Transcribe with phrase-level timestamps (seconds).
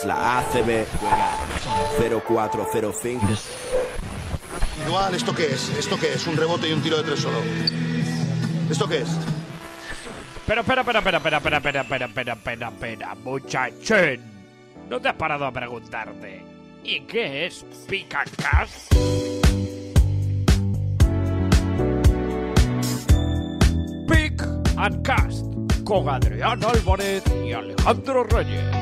[0.00, 0.86] es la ACB.
[0.98, 3.20] Juega 0-4-0-5.
[4.86, 5.68] Igual, ¿esto qué es?
[5.78, 6.26] ¿Esto qué es?
[6.26, 7.38] Un rebote y un tiro de tres solo.
[8.70, 9.08] ¿Esto qué es?
[10.46, 14.20] Pero espera, espera, espera, espera, espera, espera, espera, espera, espera, espera, muchachón.
[14.88, 16.42] ¿No te has parado a preguntarte?
[16.82, 18.88] ¿Y qué es Picacas?
[24.08, 24.42] Pick
[24.76, 25.46] and Cast
[25.84, 28.79] con Adrián Álvarez y Alejandro Reyes.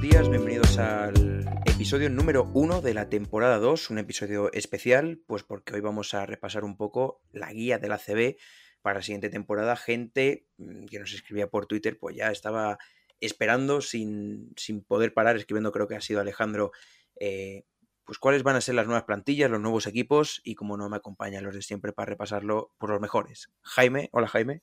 [0.00, 5.42] Buenos días, bienvenidos al episodio número 1 de la temporada 2, un episodio especial, pues
[5.42, 8.38] porque hoy vamos a repasar un poco la guía de la CB
[8.80, 9.76] para la siguiente temporada.
[9.76, 12.78] Gente mm, que nos escribía por Twitter, pues ya estaba
[13.20, 16.72] esperando sin, sin poder parar, escribiendo creo que ha sido Alejandro,
[17.16, 17.64] eh,
[18.06, 20.96] pues cuáles van a ser las nuevas plantillas, los nuevos equipos y como no me
[20.96, 23.52] acompañan los de siempre para repasarlo por los mejores.
[23.60, 24.62] Jaime, hola Jaime.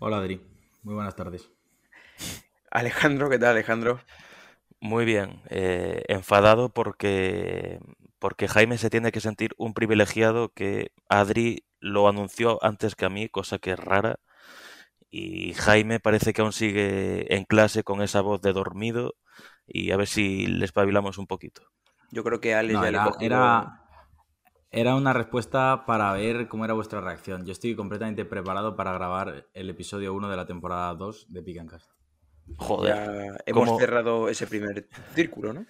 [0.00, 0.44] Hola Adri,
[0.82, 1.52] muy buenas tardes.
[2.70, 4.00] Alejandro, ¿qué tal Alejandro?
[4.80, 7.80] Muy bien, eh, enfadado porque,
[8.20, 13.08] porque Jaime se tiene que sentir un privilegiado que Adri lo anunció antes que a
[13.10, 14.20] mí, cosa que es rara.
[15.10, 19.14] Y Jaime parece que aún sigue en clase con esa voz de dormido
[19.66, 21.62] y a ver si le espabilamos un poquito.
[22.10, 23.82] Yo creo que Alex No, ya le era, cogió- era,
[24.70, 27.46] era una respuesta para ver cómo era vuestra reacción.
[27.46, 31.58] Yo estoy completamente preparado para grabar el episodio 1 de la temporada 2 de Pick
[31.58, 31.90] and Cast.
[32.56, 35.66] Joder, ya hemos ¿cómo- cerrado ese primer círculo, ¿no?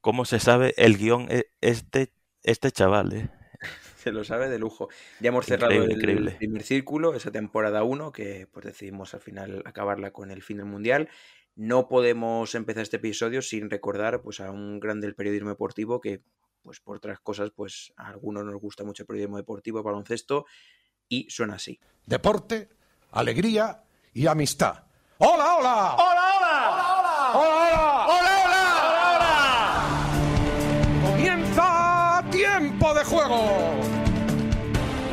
[0.00, 3.12] ¿cómo se sabe el guion e- este, este chaval?
[3.12, 3.28] eh?
[3.96, 4.88] Se lo sabe de lujo.
[5.20, 6.30] Ya hemos cerrado Increíble, el increíble.
[6.32, 10.66] primer círculo, esa temporada 1, que pues decidimos al final acabarla con el fin del
[10.66, 11.08] Mundial.
[11.54, 16.20] No podemos empezar este episodio sin recordar pues, a un grande del periodismo deportivo que,
[16.62, 20.46] pues por otras cosas, pues a algunos nos gusta mucho el periodismo deportivo, el baloncesto,
[21.08, 21.78] y suena así.
[22.06, 22.70] deporte,
[23.12, 23.84] alegría
[24.14, 24.84] y amistad.
[25.18, 25.94] ¡Hola, hola!
[25.94, 27.32] ¡Hola, hola!
[27.34, 28.06] ¡Hola, hola!
[28.08, 28.36] ¡Hola,
[29.14, 29.32] hola!
[31.04, 33.74] ¡Comienza tiempo de juego!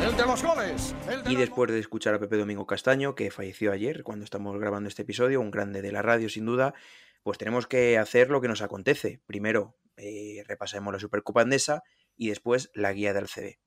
[0.02, 0.94] El de los goles.
[1.08, 4.58] El de Y después de escuchar a Pepe Domingo Castaño, que falleció ayer cuando estamos
[4.58, 6.74] grabando este episodio, un grande de la radio sin duda,
[7.22, 9.20] pues tenemos que hacer lo que nos acontece.
[9.26, 11.82] Primero eh, repasaremos la Supercopa Endesa
[12.16, 13.58] y después la guía del CB.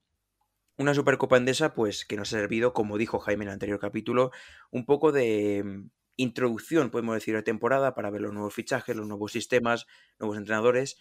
[0.76, 4.32] Una Supercopa Endesa, pues que nos ha servido, como dijo Jaime en el anterior capítulo,
[4.72, 5.84] un poco de
[6.16, 9.86] introducción, podemos decir, la temporada para ver los nuevos fichajes, los nuevos sistemas,
[10.18, 10.96] nuevos entrenadores.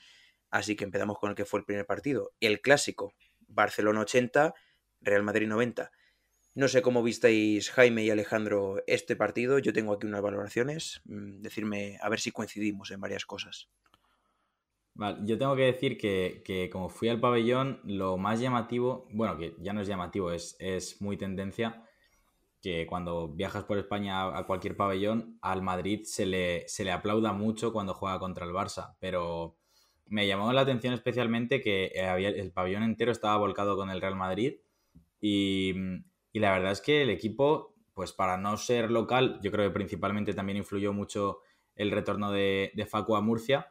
[0.50, 3.14] Así que empezamos con el que fue el primer partido, el clásico,
[3.48, 4.54] Barcelona 80,
[5.02, 5.92] Real Madrid 90.
[6.56, 9.58] No sé cómo visteis Jaime y Alejandro este partido.
[9.58, 11.02] Yo tengo aquí unas valoraciones.
[11.06, 13.70] mm, Decirme a ver si coincidimos en varias cosas.
[14.96, 19.38] Vale, yo tengo que decir que, que como fui al pabellón, lo más llamativo, bueno,
[19.38, 21.84] que ya no es llamativo, es, es muy tendencia,
[22.64, 27.34] que cuando viajas por España a, cualquier pabellón, al Madrid se le, se le aplauda
[27.34, 29.58] mucho cuando juega contra el Barça, pero
[30.06, 34.16] me llamó la atención especialmente que eh, el pabellón entero estaba volcado con el Real
[34.16, 34.62] Madrid
[35.20, 35.74] y,
[36.32, 39.74] y la verdad es que el equipo, pues para no ser local, yo creo que
[39.74, 41.40] principalmente también influyó mucho
[41.76, 43.68] el retorno de, de Facu a Murcia.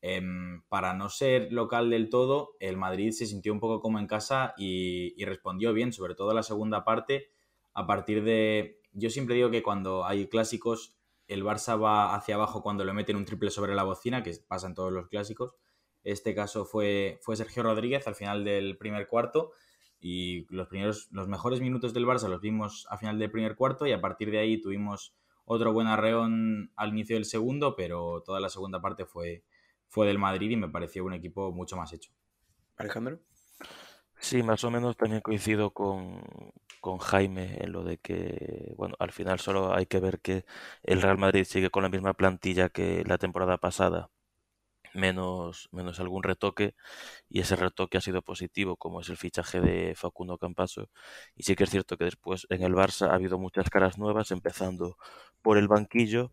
[0.00, 4.06] Em, para no ser local del todo, el Madrid se sintió un poco como en
[4.06, 7.32] casa y, y respondió bien, sobre todo la segunda parte.
[7.74, 8.80] A partir de.
[8.92, 10.96] Yo siempre digo que cuando hay clásicos,
[11.28, 14.66] el Barça va hacia abajo cuando le meten un triple sobre la bocina, que pasa
[14.66, 15.54] en todos los clásicos.
[16.02, 19.52] Este caso fue, fue Sergio Rodríguez al final del primer cuarto.
[20.00, 23.86] Y los, primeros, los mejores minutos del Barça los vimos a final del primer cuarto
[23.86, 25.14] y a partir de ahí tuvimos
[25.44, 29.44] otro buen arreón al inicio del segundo, pero toda la segunda parte fue,
[29.88, 32.12] fue del Madrid y me pareció un equipo mucho más hecho.
[32.76, 33.20] Alejandro.
[34.18, 36.22] Sí, más o menos también coincido con,
[36.80, 40.44] con Jaime en lo de que, bueno, al final solo hay que ver que
[40.82, 44.10] el Real Madrid sigue con la misma plantilla que la temporada pasada,
[44.94, 46.74] menos, menos algún retoque,
[47.28, 50.90] y ese retoque ha sido positivo, como es el fichaje de Facundo Campaso.
[51.36, 54.30] Y sí que es cierto que después en el Barça ha habido muchas caras nuevas,
[54.32, 54.96] empezando
[55.42, 56.32] por el banquillo,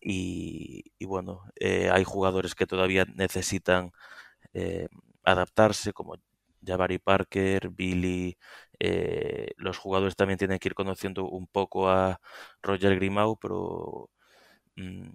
[0.00, 3.92] y, y bueno, eh, hay jugadores que todavía necesitan
[4.54, 4.88] eh,
[5.24, 6.16] adaptarse, como
[6.64, 8.38] Jabari Parker, Billy,
[8.80, 12.20] eh, los jugadores también tienen que ir conociendo un poco a
[12.62, 14.10] Roger Grimau, pero
[14.76, 15.10] mm,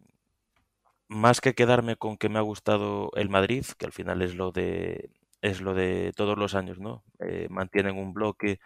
[1.08, 4.52] más que quedarme con que me ha gustado el Madrid, que al final es lo
[4.52, 5.10] de
[5.42, 7.04] es lo de todos los años, ¿no?
[7.20, 8.60] Eh, mantienen un bloque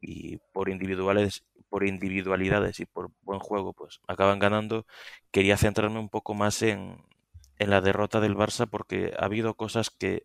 [0.00, 4.86] y por individuales, por individualidades y por buen juego, pues acaban ganando.
[5.32, 6.98] Quería centrarme un poco más en,
[7.58, 10.24] en la derrota del Barça porque ha habido cosas que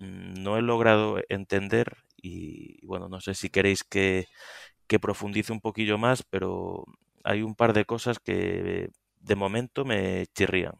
[0.00, 4.26] mm, no he logrado entender y bueno, no sé si queréis que,
[5.00, 6.84] profundice un poquillo más, pero
[7.22, 8.90] hay un par de cosas que
[9.20, 10.74] de momento me chirrían.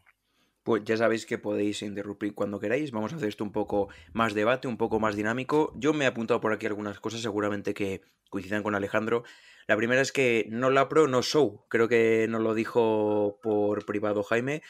[0.63, 2.93] Pues ya sabéis que podéis interrumpir cuando queráis.
[2.93, 5.75] Vamos a hacer esto un poco más debate, un poco más dinámico.
[5.77, 8.01] Yo me he apuntado por aquí algunas cosas, seguramente que
[8.31, 9.25] coincidan con Alejandro.
[9.67, 11.67] La primera es que no la pro, no show.
[11.69, 14.63] Creo que nos lo dijo por privado Jaime.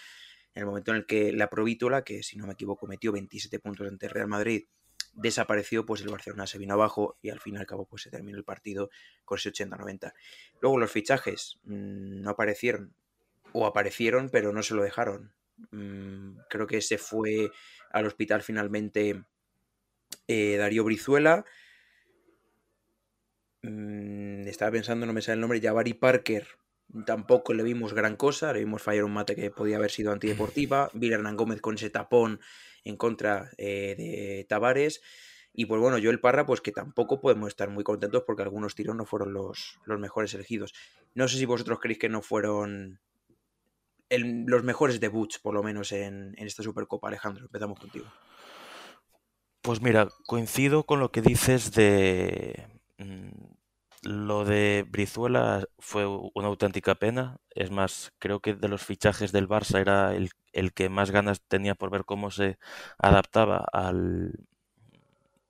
[0.54, 3.60] En el momento en el que la Provítola, que si no me equivoco metió 27
[3.60, 4.64] puntos ante Real Madrid,
[5.14, 8.10] desapareció, pues el Barcelona se vino abajo y al fin y al cabo pues se
[8.10, 8.90] terminó el partido
[9.24, 10.12] con ese 80-90.
[10.60, 12.94] Luego los fichajes mmm, no aparecieron,
[13.52, 15.32] o aparecieron pero no se lo dejaron.
[15.70, 17.50] Mm, creo que se fue
[17.90, 19.24] al hospital finalmente
[20.26, 21.44] eh, Darío Brizuela.
[23.62, 26.46] Mm, estaba pensando, no me sale el nombre, Javari Parker.
[27.06, 30.90] Tampoco le vimos gran cosa, le vimos fallar un mate que podía haber sido antideportiva.
[30.92, 32.40] Vila Hernán Gómez con ese tapón
[32.84, 35.02] en contra eh, de Tavares.
[35.52, 38.74] Y pues bueno, yo el Parra, pues que tampoco podemos estar muy contentos porque algunos
[38.74, 40.74] tiros no fueron los, los mejores elegidos.
[41.14, 43.00] No sé si vosotros creéis que no fueron
[44.10, 47.08] los mejores debuts, por lo menos, en, en, esta Supercopa.
[47.08, 48.06] Alejandro, empezamos contigo.
[49.62, 52.66] Pues mira, coincido con lo que dices de...
[52.98, 53.54] Mmm,
[54.04, 57.38] lo de Brizuela fue una auténtica pena.
[57.50, 61.42] Es más, creo que de los fichajes del Barça era el, el que más ganas
[61.42, 62.58] tenía por ver cómo se
[62.98, 64.46] adaptaba al,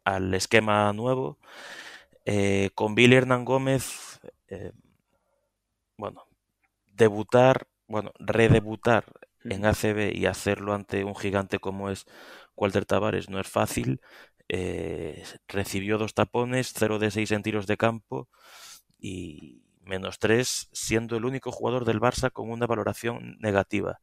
[0.05, 1.39] al esquema nuevo.
[2.25, 4.73] Eh, con Billy Hernán Gómez, eh,
[5.97, 6.27] bueno,
[6.87, 9.05] debutar bueno, redebutar
[9.45, 12.07] en ACB y hacerlo ante un gigante como es
[12.57, 14.01] Walter Tavares no es fácil.
[14.49, 18.29] Eh, recibió dos tapones, 0 de 6 en tiros de campo
[18.99, 24.01] y menos 3, siendo el único jugador del Barça con una valoración negativa.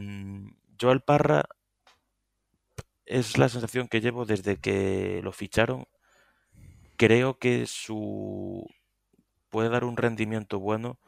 [0.00, 1.44] Mm, Joel Parra
[3.06, 5.86] es la sensación que llevo desde que lo ficharon.
[6.96, 8.66] Creo que su
[9.50, 10.98] puede dar un rendimiento bueno,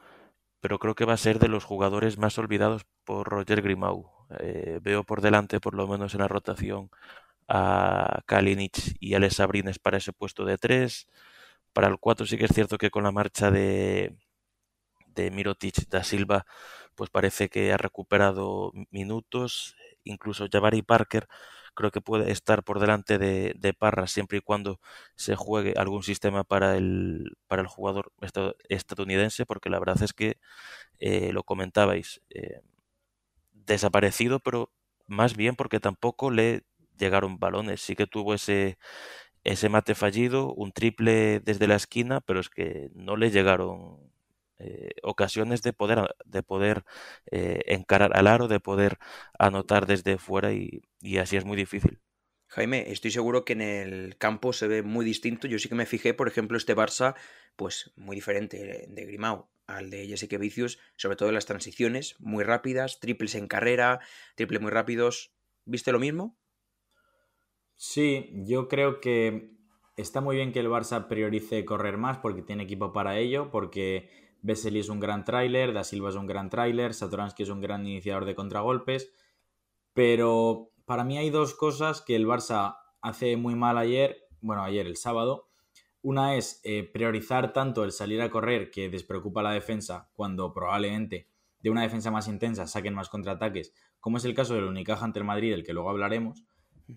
[0.61, 4.11] pero creo que va a ser de los jugadores más olvidados por Roger Grimau.
[4.39, 6.89] Eh, veo por delante, por lo menos en la rotación,
[7.47, 11.07] a Kalinic y Alex Sabrines para ese puesto de 3.
[11.73, 14.17] Para el 4 sí que es cierto que con la marcha de,
[15.07, 16.45] de Mirotic da Silva,
[16.95, 19.75] pues parece que ha recuperado minutos.
[20.03, 21.27] Incluso Javari Parker
[21.73, 24.79] creo que puede estar por delante de, de, Parra siempre y cuando
[25.15, 28.11] se juegue algún sistema para el, para el jugador
[28.69, 30.37] estadounidense, porque la verdad es que
[30.99, 32.61] eh, lo comentabais, eh,
[33.53, 34.71] desaparecido, pero
[35.07, 36.63] más bien porque tampoco le
[36.97, 37.81] llegaron balones.
[37.81, 38.77] Sí que tuvo ese,
[39.43, 44.12] ese mate fallido, un triple desde la esquina, pero es que no le llegaron
[44.63, 46.83] eh, ocasiones de poder, de poder
[47.31, 48.97] eh, encarar al aro, de poder
[49.37, 51.99] anotar desde fuera y, y, así es muy difícil.
[52.47, 55.47] Jaime, estoy seguro que en el campo se ve muy distinto.
[55.47, 57.15] Yo sí que me fijé, por ejemplo, este Barça,
[57.55, 62.43] pues muy diferente de Grimao al de Jessica Vicius, sobre todo en las transiciones, muy
[62.43, 63.99] rápidas, triples en carrera,
[64.35, 65.33] triples muy rápidos.
[65.65, 66.37] ¿Viste lo mismo?
[67.75, 69.51] Sí, yo creo que
[69.97, 74.09] está muy bien que el Barça priorice correr más porque tiene equipo para ello, porque
[74.43, 77.87] Vesely es un gran tráiler, Da Silva es un gran tráiler, Satoransky es un gran
[77.87, 79.11] iniciador de contragolpes,
[79.93, 84.85] pero para mí hay dos cosas que el Barça hace muy mal ayer, bueno, ayer
[84.85, 85.47] el sábado.
[86.01, 91.29] Una es eh, priorizar tanto el salir a correr que despreocupa la defensa cuando probablemente
[91.61, 95.19] de una defensa más intensa saquen más contraataques, como es el caso del Unicaja ante
[95.19, 96.43] el Madrid, del que luego hablaremos.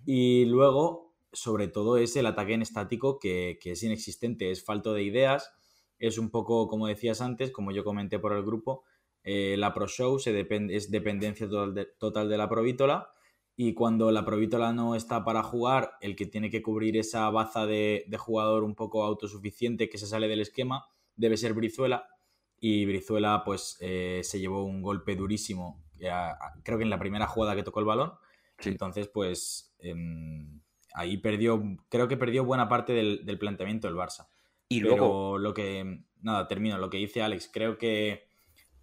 [0.05, 4.93] Y luego, sobre todo, es el ataque en estático que, que es inexistente, es falto
[4.93, 5.56] de ideas
[5.99, 8.85] es un poco, como decías antes, como yo comenté por el grupo,
[9.23, 13.11] eh, la Pro Show se depende, es dependencia total de, total de la Provítola
[13.57, 17.67] y cuando la Provítola no está para jugar, el que tiene que cubrir esa baza
[17.67, 20.87] de, de, jugador un poco autosuficiente que se sale del esquema
[21.17, 22.09] debe ser Brizuela
[22.61, 27.27] y Brizuela pues eh, se llevó un golpe durísimo, ya, creo que en la primera
[27.27, 28.13] jugada que tocó el balón,
[28.59, 28.71] sí.
[28.71, 29.95] entonces pues eh,
[30.95, 34.29] ahí perdió, creo que perdió buena parte del, del planteamiento del Barça.
[34.69, 35.39] Y luego.
[35.39, 36.01] Lo que.
[36.23, 36.79] Nada, termino.
[36.79, 37.51] Lo que dice Alex.
[37.53, 38.27] Creo que,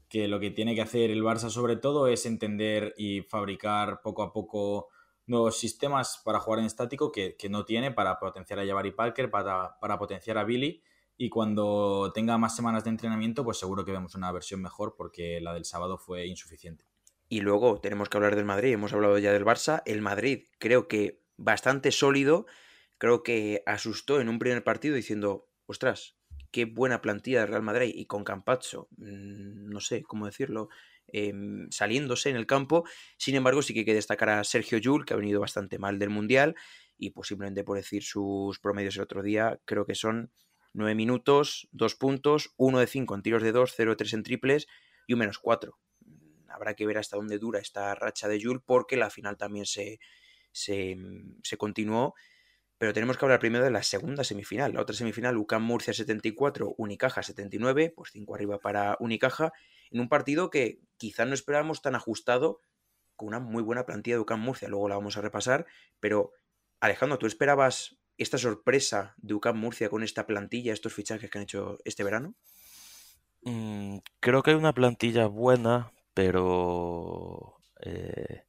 [0.07, 4.23] que lo que tiene que hacer el Barça, sobre todo, es entender y fabricar poco
[4.23, 4.89] a poco
[5.25, 9.29] nuevos sistemas para jugar en estático que, que no tiene para potenciar a Jabari Parker,
[9.29, 10.83] para, para potenciar a Billy.
[11.17, 15.39] Y cuando tenga más semanas de entrenamiento, pues seguro que vemos una versión mejor porque
[15.41, 16.85] la del sábado fue insuficiente.
[17.29, 18.73] Y luego tenemos que hablar del Madrid.
[18.73, 19.81] Hemos hablado ya del Barça.
[19.85, 22.45] El Madrid creo que bastante sólido.
[22.97, 26.15] Creo que asustó en un primer partido diciendo, ostras,
[26.51, 30.69] qué buena plantilla de Real Madrid y con Campazzo, mmm, no sé cómo decirlo,
[31.07, 31.33] eh,
[31.69, 32.83] saliéndose en el campo.
[33.17, 35.99] Sin embargo, sí que hay que destacar a Sergio Llull, que ha venido bastante mal
[35.99, 36.55] del Mundial
[36.97, 40.31] y posiblemente por decir sus promedios el otro día, creo que son
[40.73, 44.23] 9 minutos, 2 puntos, 1 de 5 en tiros de 2, 0 de 3 en
[44.23, 44.67] triples
[45.07, 45.77] y un menos 4.
[46.49, 49.99] Habrá que ver hasta dónde dura esta racha de Jules porque la final también se,
[50.51, 52.13] se continuó.
[52.83, 54.73] Pero tenemos que hablar primero de la segunda semifinal.
[54.73, 59.53] La otra semifinal, UCAM Murcia 74, Unicaja 79, pues 5 arriba para Unicaja,
[59.89, 62.59] en un partido que quizá no esperábamos tan ajustado,
[63.15, 64.67] con una muy buena plantilla de UCAM Murcia.
[64.67, 65.65] Luego la vamos a repasar,
[66.01, 66.33] pero
[66.81, 71.43] Alejandro, ¿tú esperabas esta sorpresa de UCAM Murcia con esta plantilla, estos fichajes que han
[71.43, 72.35] hecho este verano?
[73.43, 78.43] Mm, creo que hay una plantilla buena, pero eh,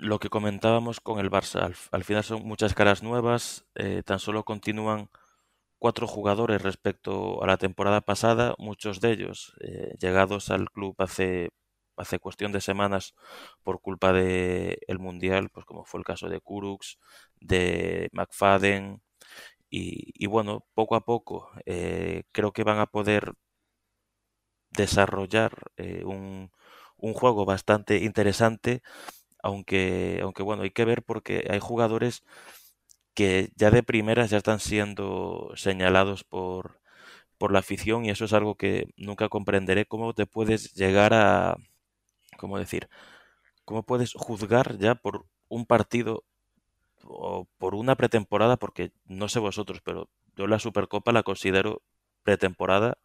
[0.00, 4.18] lo que comentábamos con el Barça, al, al final son muchas caras nuevas, eh, tan
[4.18, 5.10] solo continúan
[5.78, 11.50] cuatro jugadores respecto a la temporada pasada, muchos de ellos eh, llegados al club hace,
[11.96, 13.14] hace cuestión de semanas
[13.64, 16.98] por culpa del el Mundial, pues como fue el caso de Kurux,
[17.40, 19.02] de McFadden,
[19.70, 23.34] y, y bueno, poco a poco eh, creo que van a poder
[24.70, 25.52] desarrollar
[26.04, 26.50] un,
[26.96, 28.82] un juego bastante interesante
[29.42, 32.24] aunque, aunque bueno, hay que ver porque hay jugadores
[33.14, 36.80] que ya de primeras ya están siendo señalados por,
[37.38, 41.56] por la afición y eso es algo que nunca comprenderé cómo te puedes llegar a,
[42.38, 42.88] ¿cómo decir?
[43.64, 46.24] ¿Cómo puedes juzgar ya por un partido
[47.04, 48.56] o por una pretemporada?
[48.58, 51.82] Porque no sé vosotros, pero yo la Supercopa la considero
[52.22, 52.98] pretemporada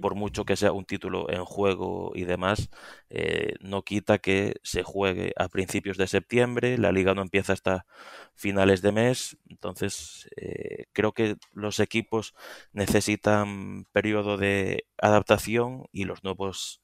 [0.00, 2.70] por mucho que sea un título en juego y demás,
[3.10, 7.86] eh, no quita que se juegue a principios de septiembre, la liga no empieza hasta
[8.34, 12.34] finales de mes, entonces eh, creo que los equipos
[12.72, 16.82] necesitan periodo de adaptación y los nuevos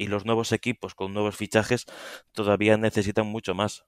[0.00, 1.86] y los nuevos equipos con nuevos fichajes
[2.32, 3.84] todavía necesitan mucho más.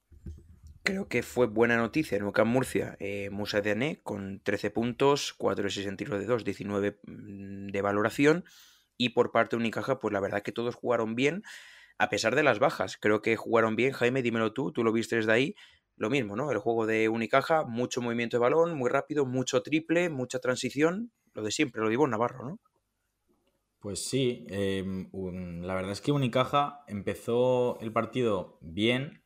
[0.83, 5.65] Creo que fue buena noticia en UCAM Murcia, eh, Musa Diané con 13 puntos, 4
[5.65, 8.45] de 6 en tiro de 2, 19 mm, de valoración.
[8.97, 11.43] Y por parte de Unicaja, pues la verdad que todos jugaron bien,
[11.99, 12.97] a pesar de las bajas.
[12.97, 15.55] Creo que jugaron bien, Jaime, dímelo tú, tú lo viste desde ahí.
[15.97, 16.51] Lo mismo, ¿no?
[16.51, 21.13] El juego de Unicaja, mucho movimiento de balón, muy rápido, mucho triple, mucha transición.
[21.35, 22.59] Lo de siempre, lo digo Navarro, ¿no?
[23.81, 29.23] Pues sí, eh, la verdad es que Unicaja empezó el partido bien,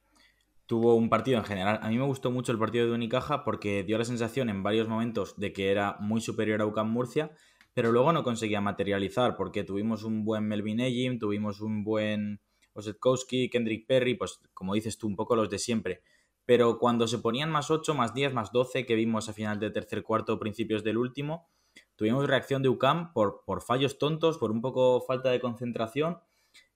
[0.66, 1.78] tuvo un partido en general.
[1.82, 4.88] A mí me gustó mucho el partido de Unicaja porque dio la sensación en varios
[4.88, 7.32] momentos de que era muy superior a UCAM Murcia,
[7.74, 12.40] pero luego no conseguía materializar porque tuvimos un buen Melvin Ejim, tuvimos un buen
[12.72, 16.02] Osetkowski, Kendrick Perry, pues como dices tú, un poco los de siempre.
[16.46, 19.72] Pero cuando se ponían más 8, más 10, más 12, que vimos a final del
[19.72, 21.48] tercer cuarto, principios del último,
[21.96, 26.18] tuvimos reacción de UCAM por, por fallos tontos, por un poco falta de concentración.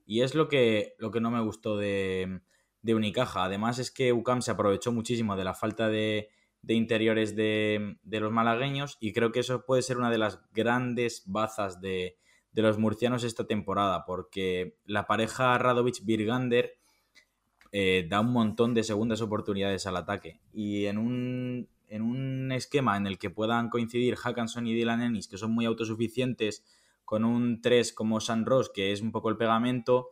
[0.06, 2.40] Y es lo que, lo que no me gustó de,
[2.82, 3.44] de Unicaja.
[3.44, 6.28] Además es que UCAM se aprovechó muchísimo de la falta de,
[6.62, 10.40] de interiores de, de, los malagueños y creo que eso puede ser una de las
[10.52, 12.16] grandes bazas de,
[12.52, 16.72] de los murcianos esta temporada porque la pareja Radovic-Birgander
[17.72, 22.96] eh, da un montón de segundas oportunidades al ataque y en un, en un esquema
[22.96, 26.64] en el que puedan coincidir Hackanson y Dylan Ennis que son muy autosuficientes
[27.04, 30.08] con un 3 como San Ross que es un poco el pegamento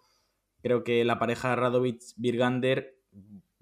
[0.62, 2.96] creo que la pareja Radovic-Birgander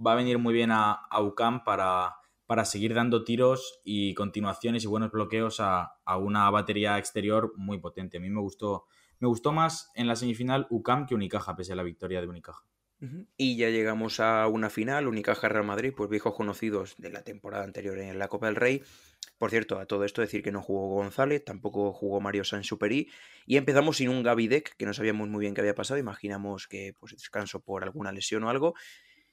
[0.05, 4.85] va a venir muy bien a, a UCAM para, para, seguir dando tiros y continuaciones
[4.85, 8.19] y buenos bloqueos a, a, una batería exterior muy potente.
[8.19, 8.87] A mí me gustó,
[9.19, 12.65] me gustó más en la semifinal UCAM que Unicaja, pese a la victoria de Unicaja.
[13.37, 17.65] Y ya llegamos a una final, Unicaja Real Madrid, pues viejos conocidos de la temporada
[17.65, 18.83] anterior en la Copa del Rey.
[19.37, 23.11] Por cierto, a todo esto decir que no jugó González, tampoco jugó Mario Sánchez Superi.
[23.47, 25.99] Y empezamos sin un Gavidec, que no sabíamos muy bien qué había pasado.
[25.99, 28.75] Imaginamos que pues, descanso por alguna lesión o algo.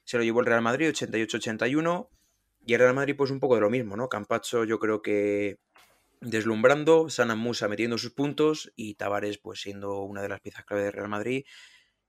[0.04, 2.08] Se lo llevó el Real Madrid, 88-81.
[2.66, 4.08] Y el Real Madrid, pues un poco de lo mismo, ¿no?
[4.08, 5.58] Campacho, yo creo que
[6.20, 10.84] deslumbrando, Sana Musa metiendo sus puntos y Tavares, pues siendo una de las piezas clave
[10.84, 11.44] del Real Madrid.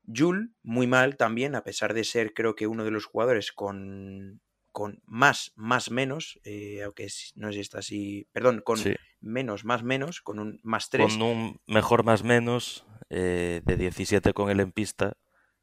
[0.05, 4.41] Jul, muy mal también, a pesar de ser creo que uno de los jugadores con,
[4.71, 8.93] con más, más, menos, eh, aunque no sé si está así, perdón, con sí.
[9.21, 11.13] menos, más, menos, con un más 3.
[11.13, 15.13] Con un mejor, más, menos eh, de 17 con él en pista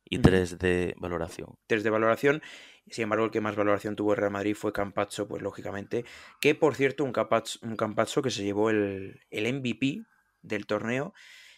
[0.04, 1.58] y 3 de valoración.
[1.66, 2.42] 3 de valoración.
[2.88, 6.04] Sin embargo, el que más valoración tuvo el Real Madrid fue Campazzo, pues lógicamente.
[6.40, 10.02] Que por cierto, un Campazzo, un Campazzo que se llevó el, el MVP
[10.42, 11.12] del torneo.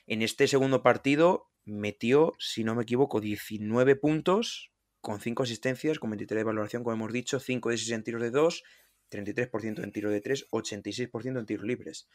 [0.06, 6.10] En este segundo partido metió, si no me equivoco, 19 puntos con 5 asistencias, con
[6.10, 8.62] 23 de valoración, como hemos dicho, 5 de 6 en tiros de 2,
[9.10, 12.08] 33% en tiro de 3, 86% en tiros libres.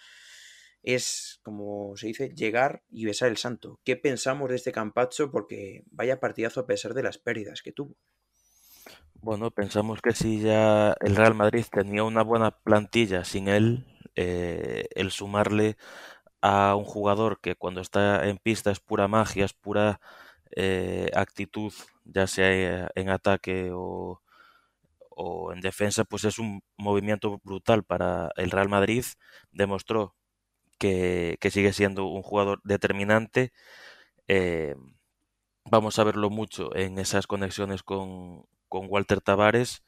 [0.84, 3.80] Es, como se dice, llegar y besar el santo.
[3.84, 5.32] ¿Qué pensamos de este Campacho?
[5.32, 7.98] Porque vaya partidazo a pesar de las pérdidas que tuvo.
[9.16, 13.86] Bueno, pensamos que si ya el Real Madrid tenía una buena plantilla sin él,
[14.16, 15.76] eh, el sumarle
[16.42, 20.00] a un jugador que cuando está en pista es pura magia, es pura
[20.56, 21.74] eh, actitud,
[22.06, 24.22] ya sea en ataque o,
[25.10, 29.06] o en defensa, pues es un movimiento brutal para el Real Madrid.
[29.52, 30.16] Demostró
[30.80, 33.52] que, que sigue siendo un jugador determinante.
[34.28, 34.76] Eh,
[35.66, 39.84] vamos a verlo mucho en esas conexiones con, con Walter Tavares.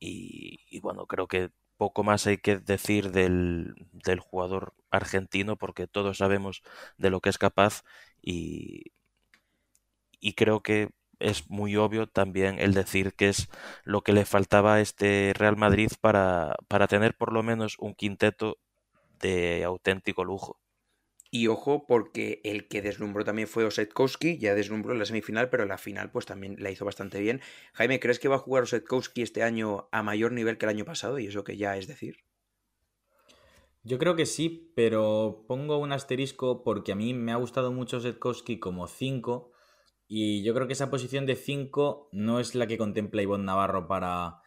[0.00, 5.86] Y, y, bueno, creo que poco más hay que decir del, del, jugador argentino porque
[5.86, 6.62] todos sabemos
[6.98, 7.84] de lo que es capaz
[8.22, 8.92] y,
[10.20, 13.48] y creo que es muy obvio también el decir que es
[13.84, 17.94] lo que le faltaba a este Real Madrid para, para tener por lo menos un
[17.94, 18.58] quinteto
[19.20, 20.58] de auténtico lujo.
[21.30, 25.66] Y ojo, porque el que deslumbró también fue Osetkowski, ya deslumbró en la semifinal, pero
[25.66, 27.42] la final pues también la hizo bastante bien.
[27.74, 30.84] Jaime, ¿crees que va a jugar Osetkowski este año a mayor nivel que el año
[30.86, 31.18] pasado?
[31.18, 32.24] Y eso que ya es decir.
[33.82, 37.98] Yo creo que sí, pero pongo un asterisco porque a mí me ha gustado mucho
[37.98, 39.52] Osetkowski como 5
[40.06, 43.86] y yo creo que esa posición de 5 no es la que contempla Ivonne Navarro
[43.86, 44.40] para,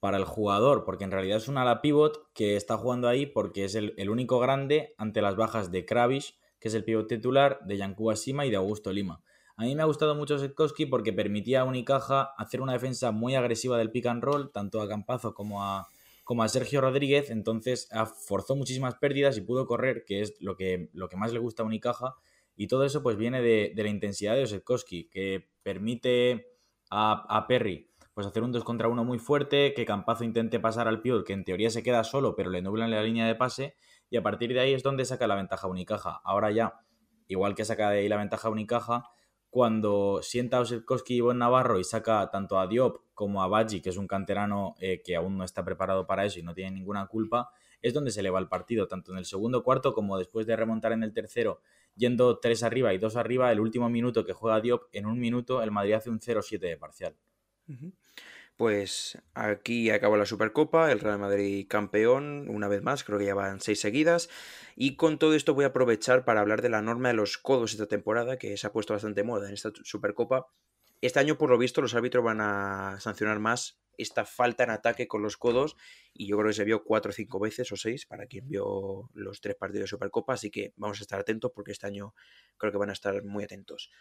[0.00, 3.64] para el jugador, porque en realidad es un ala pivot que está jugando ahí porque
[3.64, 7.60] es el, el único grande ante las bajas de Kravish, que es el pivot titular,
[7.64, 9.22] de Yankuba Sima y de Augusto Lima.
[9.56, 13.34] A mí me ha gustado mucho Setkowski porque permitía a Unicaja hacer una defensa muy
[13.34, 15.88] agresiva del pick and roll, tanto a Campazo como a,
[16.22, 17.88] como a Sergio Rodríguez, entonces
[18.26, 21.64] forzó muchísimas pérdidas y pudo correr, que es lo que, lo que más le gusta
[21.64, 22.14] a Unicaja,
[22.54, 26.52] y todo eso pues viene de, de la intensidad de Osetkowski, que permite
[26.90, 27.87] a, a, Perry
[28.18, 31.34] pues hacer un 2 contra 1 muy fuerte, que Campazo intente pasar al pivot, que
[31.34, 33.76] en teoría se queda solo, pero le nublan la línea de pase,
[34.10, 36.20] y a partir de ahí es donde saca la ventaja Unicaja.
[36.24, 36.80] Ahora ya,
[37.28, 39.04] igual que saca de ahí la ventaja Unicaja,
[39.50, 40.64] cuando sienta a
[41.06, 44.74] y Buen Navarro y saca tanto a Diop como a Baji, que es un canterano
[44.80, 47.50] eh, que aún no está preparado para eso y no tiene ninguna culpa,
[47.82, 50.56] es donde se le va el partido, tanto en el segundo cuarto como después de
[50.56, 51.60] remontar en el tercero
[51.94, 55.62] yendo tres arriba y dos arriba, el último minuto que juega Diop, en un minuto
[55.62, 57.14] el Madrid hace un 0-7 de parcial.
[58.58, 63.34] Pues aquí acabó la Supercopa, el Real Madrid campeón, una vez más, creo que ya
[63.34, 64.28] van seis seguidas.
[64.74, 67.70] Y con todo esto voy a aprovechar para hablar de la norma de los codos
[67.70, 70.48] esta temporada, que se ha puesto bastante moda en esta Supercopa.
[71.00, 75.06] Este año, por lo visto, los árbitros van a sancionar más esta falta en ataque
[75.06, 75.76] con los codos
[76.12, 79.08] y yo creo que se vio cuatro o cinco veces o seis para quien vio
[79.14, 82.12] los tres partidos de Supercopa, así que vamos a estar atentos porque este año
[82.56, 83.92] creo que van a estar muy atentos.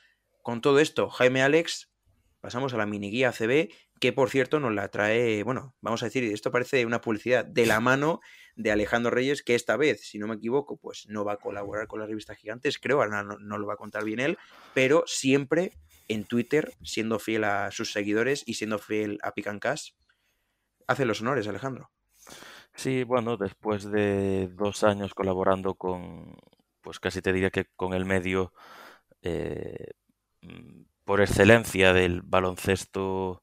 [0.41, 1.91] Con todo esto, Jaime Alex,
[2.39, 3.69] pasamos a la mini guía ACB,
[3.99, 7.65] que por cierto nos la trae, bueno, vamos a decir, esto parece una publicidad de
[7.65, 8.19] la mano
[8.55, 11.87] de Alejandro Reyes, que esta vez, si no me equivoco, pues no va a colaborar
[11.87, 14.37] con la revista Gigantes, creo, ahora no, lo va a contar bien él,
[14.73, 15.73] pero siempre
[16.07, 19.95] en Twitter, siendo fiel a sus seguidores y siendo fiel a Picancas.
[20.87, 21.91] Hace los honores, Alejandro.
[22.73, 26.37] Sí, bueno, después de dos años colaborando con,
[26.81, 28.53] pues casi te diría que con el medio
[29.21, 29.91] eh,
[31.07, 33.41] por excelencia del baloncesto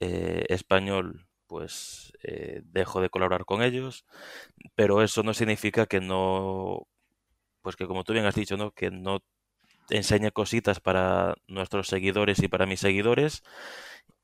[0.00, 4.06] eh, español, pues eh, dejo de colaborar con ellos,
[4.76, 6.86] pero eso no significa que no,
[7.62, 8.72] pues que como tú bien has dicho, ¿no?
[8.72, 9.20] Que no
[9.90, 13.42] enseñe cositas para nuestros seguidores y para mis seguidores.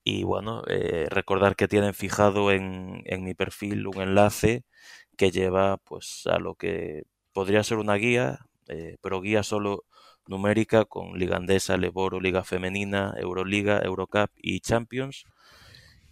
[0.05, 4.65] Y bueno, eh, recordar que tienen fijado en, en, mi perfil un enlace
[5.17, 9.85] que lleva pues a lo que podría ser una guía, eh, pero guía solo
[10.31, 15.25] numérica con Liga Andesa, Leboro, Liga Femenina, Euroliga, Eurocup y Champions.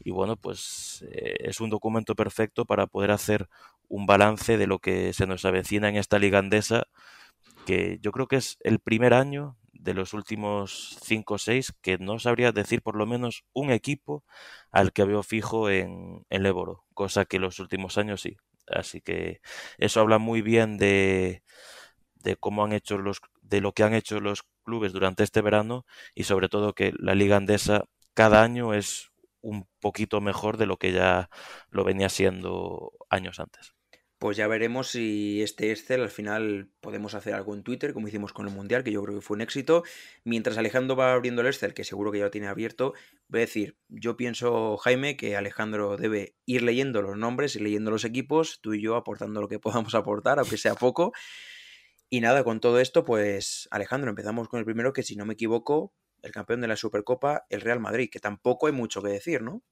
[0.00, 3.48] Y bueno, pues eh, es un documento perfecto para poder hacer
[3.88, 6.88] un balance de lo que se nos avecina en esta Liga Andesa
[7.66, 11.98] que yo creo que es el primer año de los últimos 5 o 6 que
[11.98, 14.24] no sabría decir por lo menos un equipo
[14.70, 18.36] al que veo fijo en, en Leboro, cosa que los últimos años sí.
[18.66, 19.40] Así que
[19.78, 21.42] eso habla muy bien de,
[22.22, 25.86] de cómo han hecho los de lo que han hecho los clubes durante este verano
[26.14, 30.76] y sobre todo que la liga andesa cada año es un poquito mejor de lo
[30.76, 31.30] que ya
[31.70, 33.74] lo venía siendo años antes
[34.18, 38.32] pues ya veremos si este Excel al final podemos hacer algo en Twitter, como hicimos
[38.32, 39.84] con el Mundial, que yo creo que fue un éxito.
[40.24, 42.94] Mientras Alejandro va abriendo el Excel, que seguro que ya lo tiene abierto,
[43.28, 47.92] voy a decir, yo pienso, Jaime, que Alejandro debe ir leyendo los nombres y leyendo
[47.92, 51.12] los equipos, tú y yo aportando lo que podamos aportar, aunque sea poco.
[52.10, 55.34] Y nada, con todo esto, pues Alejandro, empezamos con el primero, que si no me
[55.34, 55.92] equivoco,
[56.22, 59.62] el campeón de la Supercopa, el Real Madrid, que tampoco hay mucho que decir, ¿no?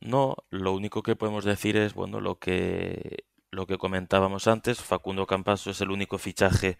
[0.00, 5.26] No, lo único que podemos decir es, bueno, lo que, lo que comentábamos antes, Facundo
[5.26, 6.78] Campaso es el único fichaje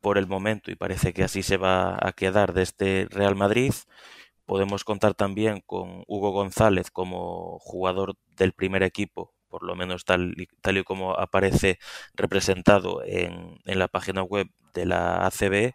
[0.00, 3.72] por el momento y parece que así se va a quedar de este Real Madrid.
[4.44, 10.34] Podemos contar también con Hugo González como jugador del primer equipo por lo menos tal,
[10.36, 11.78] y- tal y como aparece
[12.14, 15.72] representado en, en la página web de la ACB.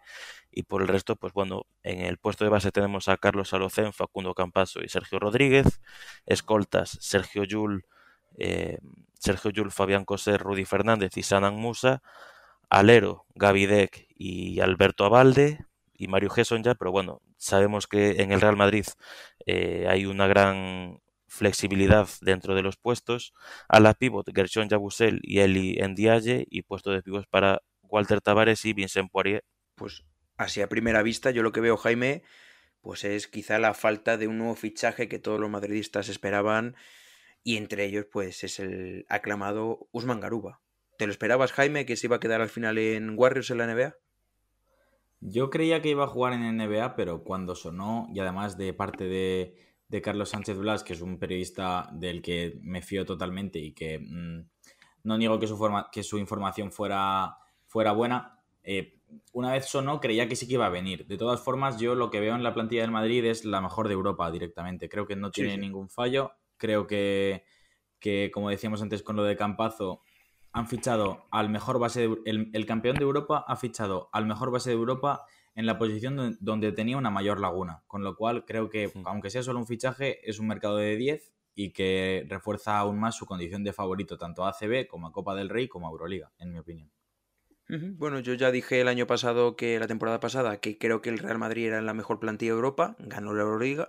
[0.50, 3.92] Y por el resto, pues bueno, en el puesto de base tenemos a Carlos Alocén,
[3.92, 5.80] Facundo Campaso y Sergio Rodríguez.
[6.26, 7.86] Escoltas, Sergio Yul,
[8.38, 8.78] eh,
[9.18, 12.02] Sergio Yul, Fabián Coser, Rudy Fernández y Sanan Musa.
[12.70, 18.40] Alero, Gavidec y Alberto Abalde y Mario Gesson ya, pero bueno, sabemos que en el
[18.40, 18.86] Real Madrid
[19.46, 21.00] eh, hay una gran
[21.32, 23.32] flexibilidad dentro de los puestos.
[23.66, 28.64] A la pivot, Gershon Yabusel y Eli Ndiaye y puesto de pivots para Walter Tavares
[28.66, 29.42] y Vincent Poirier.
[29.74, 30.04] Pues
[30.36, 32.22] así a primera vista, yo lo que veo, Jaime,
[32.82, 36.76] pues es quizá la falta de un nuevo fichaje que todos los madridistas esperaban
[37.42, 40.60] y entre ellos pues es el aclamado Usman Garuba.
[40.98, 43.66] ¿Te lo esperabas, Jaime, que se iba a quedar al final en Warriors en la
[43.66, 43.96] NBA?
[45.20, 49.04] Yo creía que iba a jugar en NBA, pero cuando sonó, y además de parte
[49.04, 53.72] de, de Carlos Sánchez Blas, que es un periodista del que me fío totalmente y
[53.72, 54.40] que mm,
[55.04, 58.98] no niego que su, forma, que su información fuera, fuera buena, eh,
[59.32, 61.06] una vez sonó creía que sí que iba a venir.
[61.06, 63.86] De todas formas, yo lo que veo en la plantilla del Madrid es la mejor
[63.86, 64.88] de Europa directamente.
[64.88, 65.60] Creo que no Sí, tiene sí.
[65.60, 66.32] ningún fallo.
[66.56, 67.44] Creo que,
[67.98, 70.00] que, como decíamos antes con lo de Campazo,
[70.52, 74.50] han fichado al mejor base de, el, el campeón de Europa ha fichado al mejor
[74.50, 78.44] base de Europa en la posición don- donde tenía una mayor laguna, con lo cual
[78.44, 79.02] creo que Sí.
[79.04, 83.16] aunque sea solo un fichaje es un mercado de 10 y que refuerza aún más
[83.16, 86.32] su condición de favorito tanto a ACB como a Copa del Rey como a Euroliga,
[86.38, 86.90] en mi opinión.
[87.68, 91.18] Bueno, yo ya dije el año pasado que la temporada pasada que creo que el
[91.18, 93.88] Real Madrid era la mejor plantilla de Europa, ganó la Euroliga.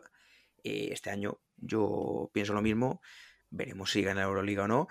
[0.63, 3.01] Eh, este año yo pienso lo mismo,
[3.49, 4.87] veremos si gana la Euroliga o no.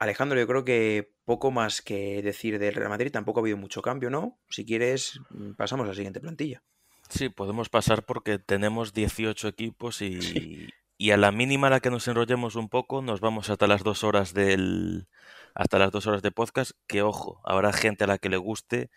[0.00, 3.82] Alejandro, yo creo que poco más que decir del Real Madrid, tampoco ha habido mucho
[3.82, 4.38] cambio, ¿no?
[4.48, 6.62] Si quieres, mm, pasamos a la siguiente plantilla.
[7.10, 10.68] Sí, podemos pasar porque tenemos 18 equipos y, Sí.
[10.96, 13.82] y a la mínima a la que nos enrollemos un poco, nos vamos hasta las
[13.84, 15.06] dos horas del
[15.54, 16.70] hasta las dos horas de podcast.
[16.86, 18.90] Que ojo, habrá gente a la que le guste,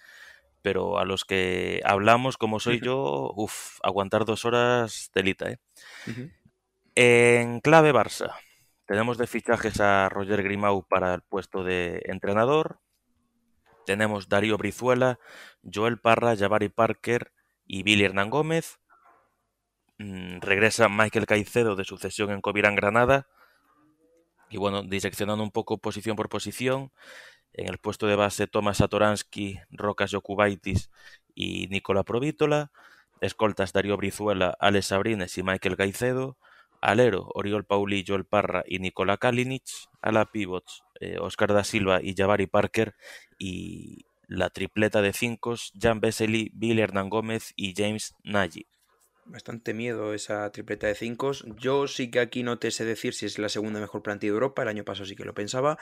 [0.61, 5.57] pero a los que hablamos, como soy yo, uff, aguantar dos horas delita, ¿eh?
[6.95, 8.31] En clave Barça,
[8.86, 12.80] tenemos de fichajes a Roger Grimau para el puesto de entrenador.
[13.86, 15.19] Tenemos Darío Brizuela,
[15.63, 17.32] Joel Parra, Javari Parker
[17.65, 18.80] y Billy Hernán Gómez.
[20.00, 23.28] Mm, regresa Michael Caicedo de sucesión en Covirán Granada.
[24.50, 26.91] Y bueno, diseccionando un poco posición por posición.
[27.54, 30.91] En el puesto de base Tomás Satoransky, Rocas Jokubaitis
[31.36, 32.72] y Nicola Provítola.
[33.22, 36.38] Escoltas Darío Brizuela, Alex Sabrines y Michael Caicedo.
[36.84, 39.63] Alero, Oriol Pauli, Joel Parra y Nicola Kalinic.
[40.02, 42.93] A la pivots, eh, Oscar da Silva y Javari Parker.
[43.39, 48.67] Y la tripleta de cinco, Jan Vesely, Billy Hernán Gómez y James Nagy.
[49.26, 51.32] Bastante miedo esa tripleta de cinco.
[51.58, 54.36] Yo sí que aquí no te sé decir si es la segunda mejor plantilla de
[54.36, 54.63] Europa.
[54.63, 55.78] El año pasado sí que lo pensaba.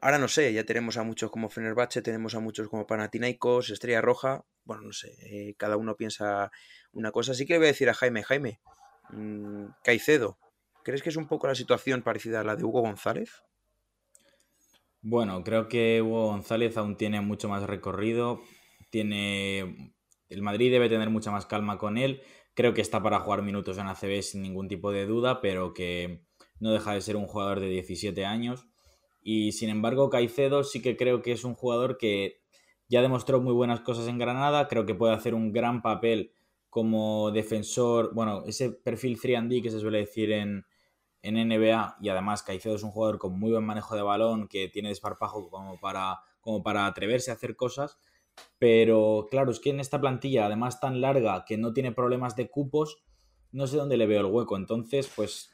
[0.00, 4.00] Ahora no sé, ya tenemos a muchos como Fenerbahce, tenemos a muchos como Panathinaikos, Estrella
[4.00, 4.44] Roja.
[4.64, 6.50] Bueno, no sé, eh, cada uno piensa
[6.90, 7.30] una cosa.
[7.30, 8.58] Así que le voy a decir a Jaime, Jaime,
[9.10, 10.38] mm, Caicedo,
[10.84, 13.42] ¿crees que es un poco la situación parecida a la de Hugo González?
[15.02, 18.40] Bueno, creo que Hugo González aún tiene mucho más recorrido.
[18.90, 19.94] Tiene.
[20.28, 22.22] El Madrid debe tener mucha más calma con él.
[22.54, 26.24] Creo que está para jugar minutos en ACB sin ningún tipo de duda, pero que
[26.60, 28.66] no deja de ser un jugador de 17 años.
[29.22, 32.40] Y sin embargo, Caicedo sí que creo que es un jugador que
[32.88, 34.68] ya demostró muy buenas cosas en Granada.
[34.68, 36.32] Creo que puede hacer un gran papel
[36.72, 38.14] como defensor.
[38.14, 40.64] Bueno, ese perfil 3D que se suele decir en,
[41.20, 44.68] en NBA y además Caicedo es un jugador con muy buen manejo de balón, que
[44.68, 47.98] tiene desparpajo como para, como para atreverse a hacer cosas,
[48.58, 52.48] pero claro, es que en esta plantilla, además tan larga, que no tiene problemas de
[52.48, 53.02] cupos,
[53.50, 55.52] no sé dónde le veo el hueco, entonces pues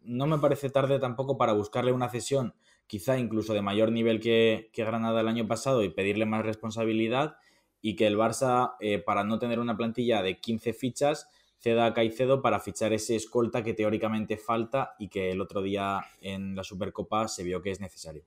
[0.00, 2.54] no me parece tarde tampoco para buscarle una cesión,
[2.86, 7.36] quizá incluso de mayor nivel que, que Granada el año pasado y pedirle más responsabilidad
[7.86, 11.94] y que el Barça, eh, para no tener una plantilla de 15 fichas, ceda a
[11.94, 16.64] Caicedo para fichar ese escolta que teóricamente falta y que el otro día en la
[16.64, 18.24] Supercopa se vio que es necesario.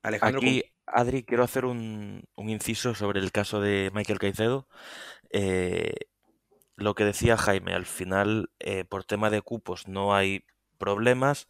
[0.00, 4.66] Alejandro, Aquí, Adri, quiero hacer un, un inciso sobre el caso de Michael Caicedo.
[5.28, 5.92] Eh,
[6.76, 10.46] lo que decía Jaime, al final, eh, por tema de cupos no hay
[10.78, 11.46] problemas,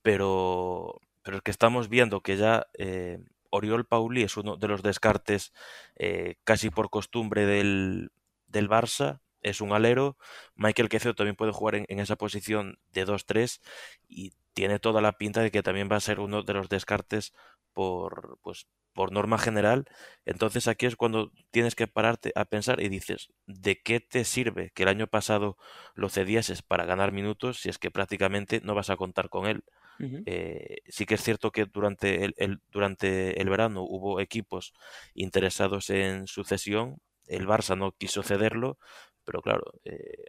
[0.00, 3.18] pero, pero es que estamos viendo que ya eh,
[3.54, 5.52] Oriol Pauli es uno de los descartes
[5.96, 8.10] eh, casi por costumbre del,
[8.46, 10.16] del Barça, es un alero.
[10.56, 13.60] Michael Caicedo también puede jugar en, en esa posición de 2-3
[14.08, 17.32] y tiene toda la pinta de que también va a ser uno de los descartes
[17.72, 19.86] por, pues, por norma general.
[20.24, 24.70] Entonces aquí es cuando tienes que pararte a pensar y dices, ¿de qué te sirve
[24.74, 25.56] que el año pasado
[25.94, 29.64] lo cedieses para ganar minutos si es que prácticamente no vas a contar con él?
[29.98, 34.72] Eh, sí que es cierto que durante el, durante el verano hubo equipos
[35.14, 38.78] interesados en su cesión, el Barça no quiso cederlo,
[39.24, 40.26] pero claro, eh,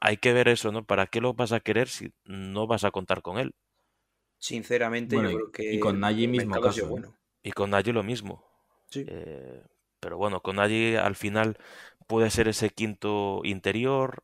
[0.00, 0.84] hay que ver eso, ¿no?
[0.84, 3.54] ¿Para qué lo vas a querer si no vas a contar con él?
[4.38, 5.74] Sinceramente, yo creo que.
[5.74, 6.86] Y con Nagy mismo caso.
[6.88, 7.16] Bueno.
[7.42, 8.44] Y con Nagy lo mismo.
[8.90, 9.04] Sí.
[9.06, 9.62] Eh,
[10.00, 11.58] pero bueno, con Nagy al final
[12.06, 14.22] puede ser ese quinto interior.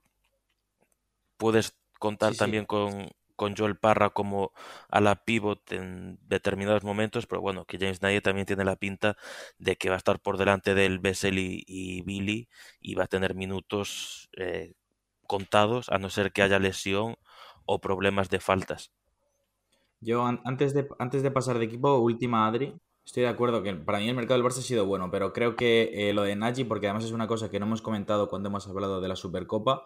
[1.37, 2.39] Puedes contar Sí, sí.
[2.39, 4.53] también con, con Joel Parra como
[4.89, 9.17] a la pivot en determinados momentos, pero bueno, que James Nye también tiene la pinta
[9.59, 12.49] de que va a estar por delante del Bessel y, Billy
[12.81, 14.75] y va a tener minutos eh,
[15.27, 17.17] contados, a no ser que haya lesión
[17.67, 18.93] o problemas de faltas.
[20.01, 22.75] Yo, an- antes de, antes de pasar de equipo, última Adri.
[23.05, 25.57] Estoy de acuerdo que para mí el mercado del Barça ha sido bueno, pero creo
[25.57, 28.49] que eh, lo de Nagy, porque además es una cosa que no hemos comentado cuando
[28.49, 29.83] hemos hablado de la Supercopa,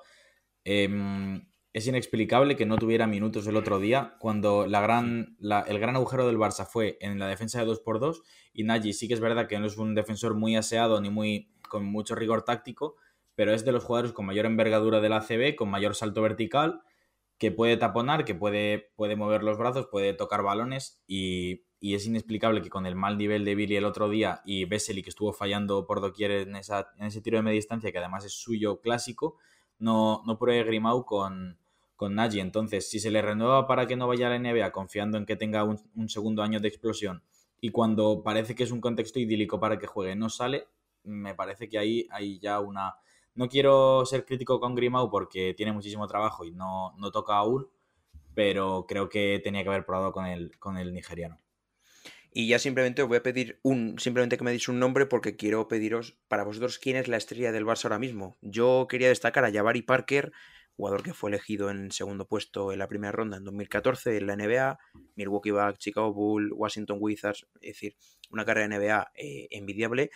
[0.65, 1.47] em,
[1.79, 5.97] es inexplicable que no tuviera minutos el otro día, cuando la gran, la- el gran
[5.97, 9.49] agujero del Barça fue en la defensa de 2x2 y Nagy sí que es verdad
[9.49, 12.97] que no es un defensor muy aseado ni muy con mucho rigor táctico,
[13.35, 16.83] pero es de los jugadores con mayor envergadura del ACB, con mayor salto vertical
[17.39, 21.03] que puede taponar, que puede, puede mover los brazos, puede tocar balones.
[21.07, 24.65] Y, y es inexplicable que con el mal nivel de Billy el otro día y
[24.65, 27.99] Vesely que estuvo fallando por doquier en, esa, en ese tiro de media distancia que
[27.99, 29.37] además es suyo clásico,
[29.79, 31.61] no, no pruebe Grimau con,
[31.99, 32.39] con Nagy.
[32.39, 35.37] Entonces, si se le renueva para que no vaya a la NBA confiando en que
[35.37, 37.23] tenga un, un segundo año de explosión
[37.61, 40.69] y cuando parece que es un contexto idílico para que juegue no sale,
[41.03, 42.95] me parece que ahí hay ya una...
[43.35, 47.69] No quiero ser crítico con Grimau porque tiene muchísimo trabajo y no, no toca aún,
[48.35, 51.41] pero creo que tenía que haber probado con el, con el nigeriano.
[52.33, 55.37] Y ya simplemente os voy a pedir un, simplemente que me deis un nombre porque
[55.37, 58.37] quiero pediros para vosotros quién es la estrella del Barça ahora mismo.
[58.41, 60.33] Yo quería destacar a Jabari Parker,
[60.79, 64.37] jugador que fue elegido en segundo puesto en la primera ronda en 2014 en la
[64.37, 64.79] NBA,
[65.17, 67.97] Milwaukee Bucks, Chicago Bulls, Washington Wizards, es decir,
[68.31, 70.11] una carrera de NBA eh, envidiable.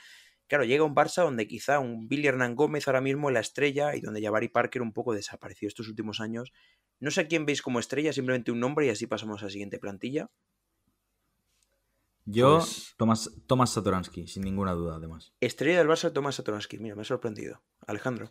[0.46, 3.96] Claro, llega un Barça donde quizá un Billy Hernán Gómez ahora mismo es la estrella
[3.96, 6.52] y donde Jabari Parker un poco desapareció estos últimos años.
[7.00, 9.50] No sé a quién veis como estrella, simplemente un nombre y así pasamos a la
[9.50, 10.30] siguiente plantilla.
[12.24, 15.32] Yo, Pues- Tomás, Tomás Satoransky, sin ninguna duda, además.
[15.40, 16.78] Estrella del Barça, Tomás Satoransky.
[16.78, 17.62] Mira, me ha sorprendido.
[17.86, 18.30] Alejandro.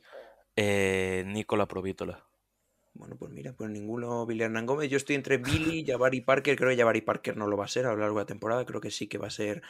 [0.56, 2.28] Eh, Nicola Provítola.
[2.94, 4.90] Bueno, pues mira, pues ninguno Billy Hernán Gómez.
[4.90, 6.56] Yo estoy entre Billy, Jabari Parker.
[6.58, 8.66] Creo que Jabari Parker no lo va a ser a lo largo de la temporada.
[8.66, 9.62] Creo que sí que va a ser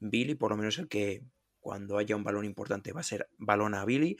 [0.00, 1.22] Billy, por lo menos el que
[1.60, 4.16] cuando haya un balón importante va a ser balón a Billy.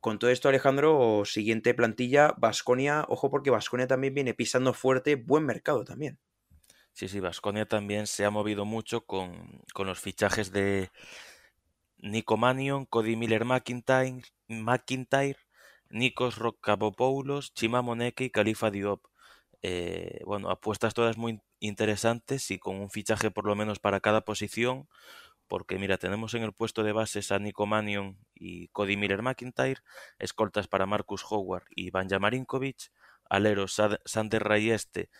[0.00, 3.04] Con todo esto, Alejandro, siguiente plantilla, Vasconia.
[3.08, 5.16] Ojo, porque Vasconia también viene pisando fuerte.
[5.16, 6.18] Buen mercado también.
[6.92, 10.90] Sí, sí, Vasconia también se ha movido mucho con, con los fichajes de
[11.98, 15.38] Nico Mannion, Cody Miller McIntyre, McIntyre
[15.90, 19.06] Nikos Rokapopoulos, Chima Moneke y Khalifa Diop.
[19.62, 24.22] Eh, bueno, apuestas todas muy interesantes y con un fichaje por lo menos para cada
[24.22, 24.88] posición,
[25.48, 29.80] porque mira, tenemos en el puesto de bases a Nico Mannion y Cody Miller McIntyre,
[30.18, 32.90] escoltas para Marcus Howard y Banja Marinkovic,
[33.28, 35.10] aleros Sander Rayeste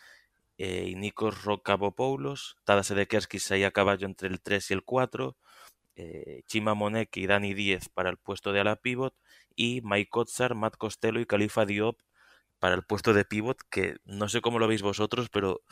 [0.58, 5.36] eh, y Nikos Rokapopoulos, Tadas Edekerskis ahí a caballo entre el 3 y el 4,
[5.96, 9.14] eh, Chima Moneke y Dani Díez para el puesto de ala pivot
[9.54, 11.98] y Mike Kotsar, Matt Costello y Khalifa Diop
[12.58, 15.62] para el puesto de pivot que no sé cómo lo veis vosotros pero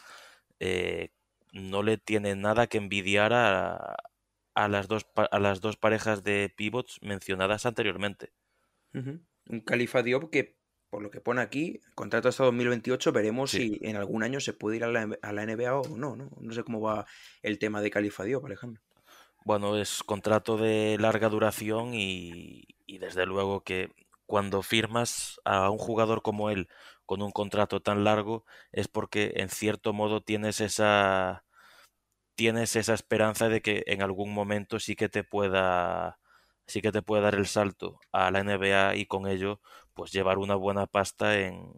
[0.61, 1.11] eh,
[1.53, 3.97] no le tiene nada que envidiar a,
[4.55, 8.33] a las dos a las dos parejas de pivots mencionadas anteriormente.
[8.93, 10.57] Un Califa Diop que,
[10.91, 13.79] por lo que pone aquí, contrato hasta 2028, veremos Sí.
[13.79, 16.31] si en algún año se puede ir a la, a la NBA o no, no.
[16.41, 17.07] No sé cómo va
[17.43, 18.83] el tema de Califa Diop, Alejandro.
[19.45, 23.91] Bueno, es contrato de larga duración y, y desde luego que
[24.27, 26.69] cuando firmas a un jugador como él
[27.05, 31.45] con un contrato tan largo es porque en cierto modo tienes esa
[32.37, 36.19] tienes esa esperanza de que en algún momento sí que te pueda
[36.67, 39.61] sí que te pueda dar el salto a la NBA y con ello
[39.95, 41.73] pues llevar una buena pasta en,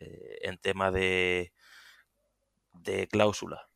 [0.00, 1.52] eh, en tema de
[2.74, 3.68] de cláusula.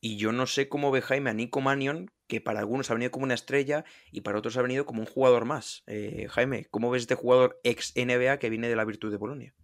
[0.00, 3.10] Y yo no sé cómo ve Jaime a Nico Mannion, que para algunos ha venido
[3.10, 5.82] como una estrella y para otros ha venido como un jugador más.
[5.86, 9.54] Eh, Jaime, ¿cómo ves este jugador ex NBA que viene de la Virtud de Bolonia?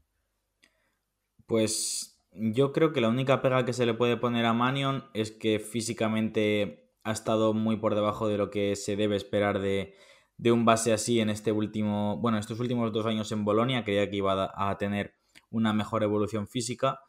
[1.46, 5.30] Pues yo creo que la única pega que se le puede poner a Manion es
[5.30, 9.94] que físicamente ha estado muy por debajo de lo que se debe esperar de,
[10.36, 13.84] de un base así en este último, bueno, estos últimos dos años en Bolonia.
[13.84, 15.14] Creía que iba a tener
[15.50, 17.00] una mejor evolución física.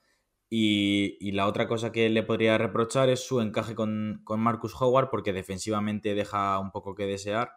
[0.49, 5.09] Y, la otra cosa que le podría reprochar es su encaje con, con, Marcus Howard,
[5.09, 7.51] porque defensivamente deja un poco que desear.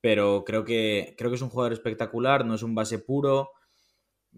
[0.00, 3.50] Pero creo que, creo que es un jugador espectacular, no es un base puro.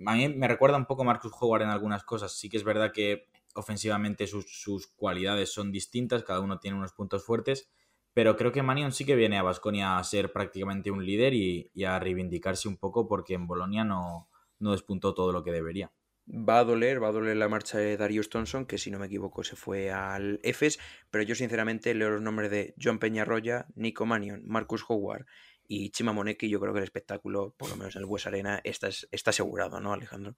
[0.07, 2.33] A mí me recuerda un poco a Marcus Howard en algunas cosas.
[2.39, 6.93] Sí que es verdad que ofensivamente sus, sus cualidades son distintas, cada uno tiene unos
[6.93, 7.69] puntos fuertes.
[8.15, 11.71] Pero creo que Manion sí que viene a Basconia a ser prácticamente un líder y,
[11.75, 15.93] y, a reivindicarse un poco porque en Bolonia no, no despuntó todo lo que debería.
[16.31, 19.07] Va a doler, va a doler la marcha de Darius Thompson, que si no me
[19.07, 20.79] equivoco se fue al EFES,
[21.11, 25.25] pero yo sinceramente leo los nombres de John Peñarroya, Nico Manion, Marcus Howard
[25.67, 28.27] y Chima Moneki, y yo creo que el espectáculo, por lo menos en el Bues
[28.27, 30.37] Arena, está, está asegurado, ¿no, Alejandro?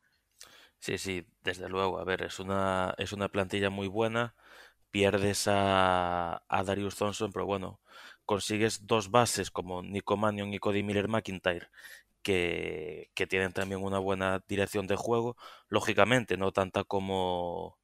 [0.79, 1.99] Sí, sí, desde luego.
[1.99, 4.35] A ver, es una, es una plantilla muy buena.
[4.91, 7.81] Pierdes a, a Darius Thompson, pero bueno,
[8.25, 11.69] consigues dos bases como Nico Manion y Cody Miller McIntyre
[12.23, 15.37] que, que, tienen también una buena dirección de juego.
[15.69, 17.79] Lógicamente, no tanta como,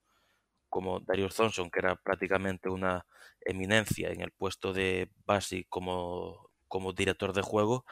[0.69, 3.07] como Darius Thompson, que era prácticamente una
[3.43, 7.85] eminencia en el puesto de base como, como director de juego.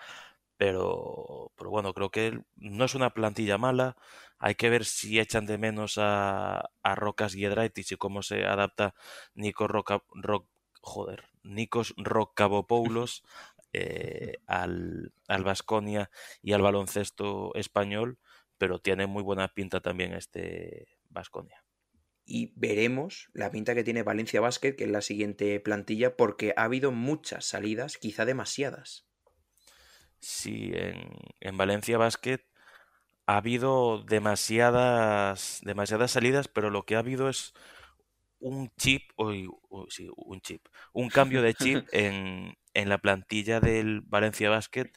[0.57, 3.97] Pero, pero bueno, creo que no es una plantilla mala.
[4.39, 8.95] Hay que ver si echan de menos a, a Rocas Giedraitis y cómo se adapta
[9.35, 10.47] Nico Roca, Rock,
[10.81, 13.23] joder, Nikos Rockabopoulos
[13.75, 16.11] eh, al, al Vasconia
[16.43, 18.19] y al baloncesto español,
[18.57, 21.65] pero tiene muy buena pinta también este Vasconia.
[22.25, 26.65] Y veremos la pinta que tiene Valencia Basket, que es la siguiente plantilla, porque ha
[26.65, 29.07] habido muchas salidas, quizá demasiadas.
[30.21, 31.11] Sí, en,
[31.41, 32.41] en Valencia Basket
[33.27, 37.55] ha habido demasiadas, demasiadas salidas, pero lo que ha habido es
[38.39, 39.33] un chip, o,
[39.69, 44.93] o, sí, un chip, un cambio de chip en, en la plantilla del Valencia Basket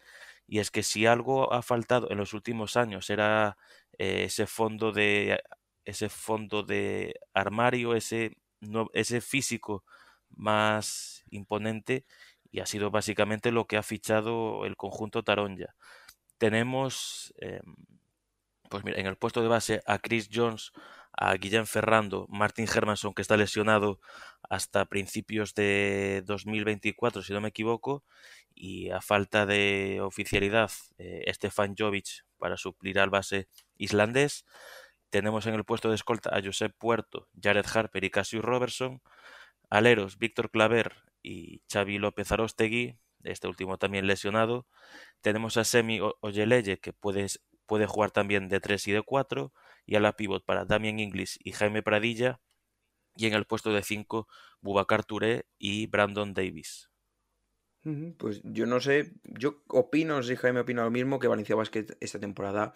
[0.47, 3.57] y es que si algo ha faltado en los últimos años era
[3.97, 5.41] eh, ese fondo de
[5.85, 9.85] ese fondo de armario, ese no, ese físico
[10.29, 12.05] más imponente
[12.51, 15.75] y ha sido básicamente lo que ha fichado el conjunto Taronja.
[16.37, 17.61] Tenemos eh,
[18.69, 20.71] pues mira, en el puesto de base a Chris Jones,
[21.17, 23.99] a Guillem Ferrando, Martin Hermanson, que está lesionado
[24.49, 28.03] hasta principios de 2024, si no me equivoco,
[28.55, 34.45] y a falta de oficialidad, eh, Stefan Jovic para suplir al base islandés.
[35.09, 39.01] Tenemos en el puesto de escolta a Josep Puerto, Jared Harper y Cassius Robertson.
[39.69, 44.67] Aleros, Víctor Claver y Xavi López Arostegui, este último también lesionado.
[45.21, 47.27] Tenemos a Semi Oyeleye, que puede,
[47.65, 49.53] puede jugar también de 3 y de 4.
[49.87, 52.39] Y a la pivot para Damien Inglis y Jaime Pradilla
[53.15, 54.27] y en el puesto de 5
[54.61, 56.91] Bubacar Touré y Brandon Davis.
[58.17, 62.19] Pues yo no sé, yo opino, si Jaime opina lo mismo, que Valencia Basket esta
[62.19, 62.75] temporada,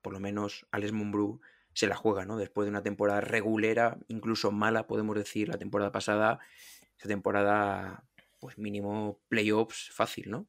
[0.00, 1.40] por lo menos Alex Mumbrú
[1.72, 2.36] se la juega, ¿no?
[2.36, 6.38] Después de una temporada regulera, incluso mala, podemos decir, la temporada pasada,
[6.96, 8.04] esta temporada,
[8.38, 10.46] pues mínimo playoffs fácil, ¿no?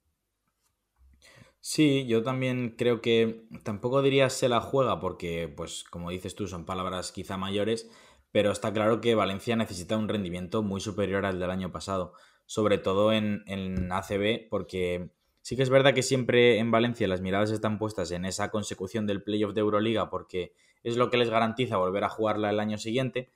[1.67, 6.45] Sí, yo también creo que tampoco diría se la juega porque, pues como dices tú,
[6.47, 7.89] son palabras quizá mayores,
[8.31, 12.13] pero está claro que Valencia necesita un rendimiento muy superior al del año pasado,
[12.45, 15.09] sobre todo en, en ACB, porque
[15.41, 19.07] sí que es verdad que siempre en Valencia las miradas están puestas en esa consecución
[19.07, 22.77] del playoff de Euroliga, porque es lo que les garantiza volver a jugarla el año
[22.77, 23.31] siguiente,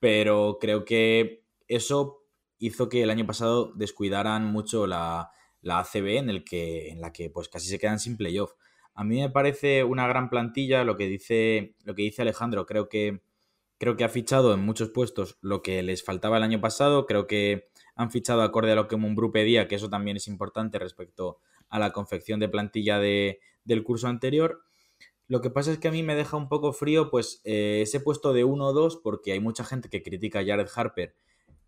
[0.00, 2.24] pero creo que eso
[2.58, 7.12] hizo que el año pasado descuidaran mucho la, la ACB en, el que, en la
[7.12, 8.52] que pues casi se quedan sin playoff.
[8.94, 12.66] A mí me parece una gran plantilla lo que dice, lo que dice Alejandro.
[12.66, 13.20] Creo que
[13.78, 17.06] Creo que ha fichado en muchos puestos lo que les faltaba el año pasado.
[17.06, 20.80] Creo que han fichado acorde a lo que Mumbrú pedía, que eso también es importante
[20.80, 24.64] respecto a la confección de plantilla de, del curso anterior.
[25.28, 28.00] Lo que pasa es que a mí me deja un poco frío pues eh, ese
[28.00, 31.14] puesto de 1 o 2 porque hay mucha gente que critica a Jared Harper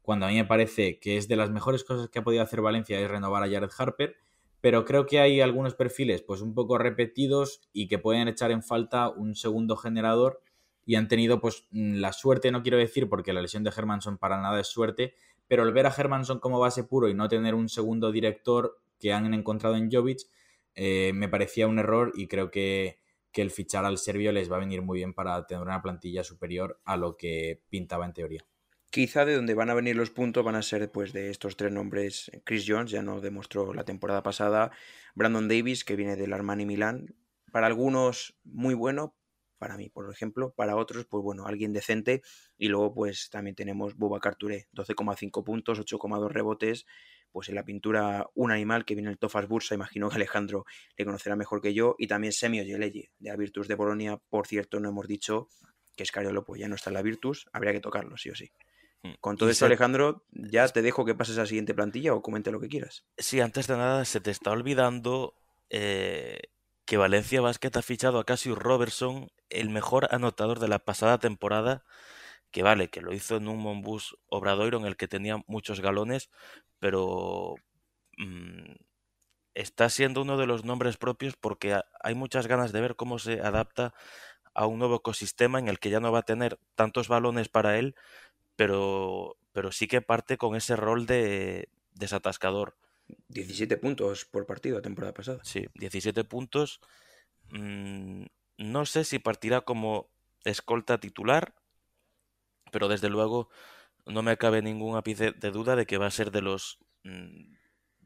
[0.02, 2.60] cuando a mí me parece que es de las mejores cosas que ha podido hacer
[2.60, 4.16] Valencia es renovar a Jared Harper,
[4.60, 8.62] pero creo que hay algunos perfiles pues un poco repetidos y que pueden echar en
[8.62, 10.42] falta un segundo generador
[10.84, 14.18] y han tenido pues mm, la suerte, no quiero decir porque la lesión de Hermanson
[14.18, 15.14] para nada es suerte,
[15.48, 19.12] pero el ver a Hermanson como base puro y no tener un segundo director que
[19.12, 20.20] han encontrado en Jovic,
[20.74, 22.98] eh, me parecía un error y creo que,
[23.32, 26.24] que el fichar al serbio les va a venir muy bien para tener una plantilla
[26.24, 28.46] superior a lo que pintaba en teoría.
[28.90, 31.70] Quizá de donde van a venir los puntos van a ser pues de estos tres
[31.70, 32.28] nombres.
[32.42, 34.72] Chris Jones ya no demostró la temporada pasada.
[35.14, 37.14] Brandon Davis, que viene del Armani Milán.
[37.52, 39.14] Para algunos muy bueno,
[39.58, 42.22] para mí, por ejemplo, para otros, pues bueno, alguien decente.
[42.58, 46.84] Y luego, pues también tenemos Boba Touré, 12,5 puntos, 8,2 rebotes.
[47.30, 50.64] Pues en la pintura, un animal que viene el Tofas Bursa, imagino que Alejandro
[50.96, 51.94] le conocerá mejor que yo.
[51.96, 54.20] Y también Semio Geleye, de Virtus de Bolonia.
[54.30, 55.48] Por cierto, no hemos dicho
[55.94, 58.50] que Scariolo pues ya no está en la Virtus, habría que tocarlo, sí o sí.
[59.02, 59.12] Mm.
[59.20, 62.22] Con todo esto, se- Alejandro, ya te dejo que pases a la siguiente plantilla o
[62.22, 63.04] comente lo que quieras.
[63.18, 65.34] Sí, antes de nada, se te está olvidando
[65.70, 66.40] eh,
[66.84, 71.84] que Valencia Basket ha fichado a Cassius Robertson, el mejor anotador de la pasada temporada,
[72.50, 76.30] que vale, que lo hizo en un Monbus Obradoiro en el que tenía muchos galones,
[76.78, 77.54] pero
[78.18, 78.72] mm,
[79.54, 83.18] está siendo uno de los nombres propios porque ha- hay muchas ganas de ver cómo
[83.18, 83.94] se adapta
[84.54, 87.78] a un nuevo ecosistema en el que ya no va a tener tantos balones para
[87.78, 87.94] él,
[88.60, 92.76] pero, pero sí que parte con ese rol de desatascador.
[93.28, 95.40] 17 puntos por partido la temporada pasada.
[95.44, 96.82] Sí, 17 puntos.
[97.48, 98.24] Mm,
[98.58, 100.10] no sé si partirá como
[100.44, 101.54] escolta titular,
[102.70, 103.48] pero desde luego
[104.04, 106.80] no me cabe ningún ápice de duda de que va a ser de los...
[107.04, 107.54] mm,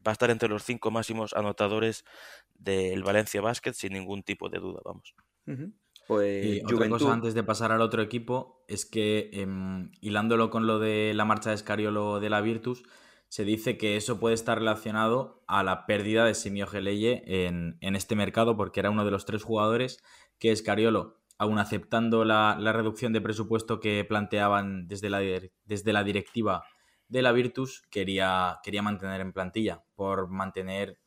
[0.07, 2.05] va a estar entre los cinco máximos anotadores
[2.53, 5.15] del Valencia Basket sin ningún tipo de duda, vamos.
[6.07, 10.67] Pues Y otra cosa antes de pasar al otro equipo es que, em, hilándolo con
[10.67, 12.83] lo de la marcha de Scariolo de la Virtus,
[13.27, 17.95] se dice que eso puede estar relacionado a la pérdida de Simio Geleye en, en
[17.95, 20.03] este mercado, porque era uno de los tres jugadores
[20.39, 25.19] que Scariolo, aun aceptando la, la reducción de presupuesto que planteaban desde la,
[25.65, 26.63] desde la directiva
[27.07, 30.99] de la Virtus, quería, quería mantener en plantilla, por mantener,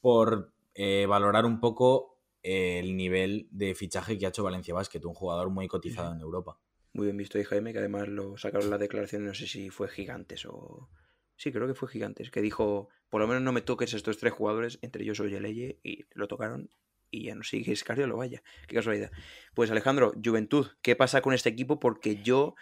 [0.00, 2.09] por eh, valorar un poco
[2.42, 6.58] el nivel de fichaje que ha hecho Valencia Basket, un jugador muy cotizado en Europa.
[6.92, 9.88] Muy bien visto ahí, Jaime, que además lo sacaron la declaración, no sé si fue
[9.88, 10.88] Gigantes o...
[11.36, 14.32] Sí, creo que fue Gigantes, que dijo, por lo menos no me toques estos tres
[14.32, 16.70] jugadores, entre ellos Oyeleye, y lo tocaron
[17.10, 18.42] y ya no sigue Escario, vaya.
[18.66, 19.10] Qué casualidad.
[19.54, 21.80] Pues Alejandro, Juventud, ¿qué pasa con este equipo?
[21.80, 22.54] Porque yo,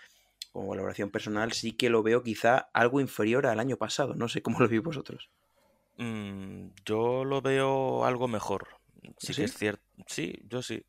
[0.53, 4.15] como valoración personal, sí que lo veo quizá algo inferior al año pasado.
[4.15, 5.31] No sé cómo lo veis vosotros.
[5.97, 8.78] Mm, yo lo veo algo mejor.
[9.19, 9.35] Sí ¿Sí?
[9.35, 9.83] que es cierto.
[10.07, 10.85] Sí, yo sí.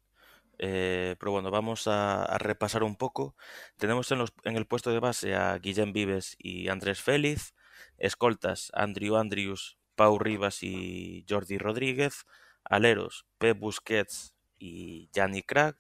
[0.60, 3.36] Eh, pero bueno, vamos a, a repasar un poco.
[3.78, 7.56] Tenemos en, los, en el puesto de base a Guillem Vives y Andrés Félix.
[7.98, 12.26] Escoltas, Andrew Andrius, Pau Rivas y Jordi Rodríguez.
[12.64, 15.78] Aleros, Pep Busquets y Gianni Krag.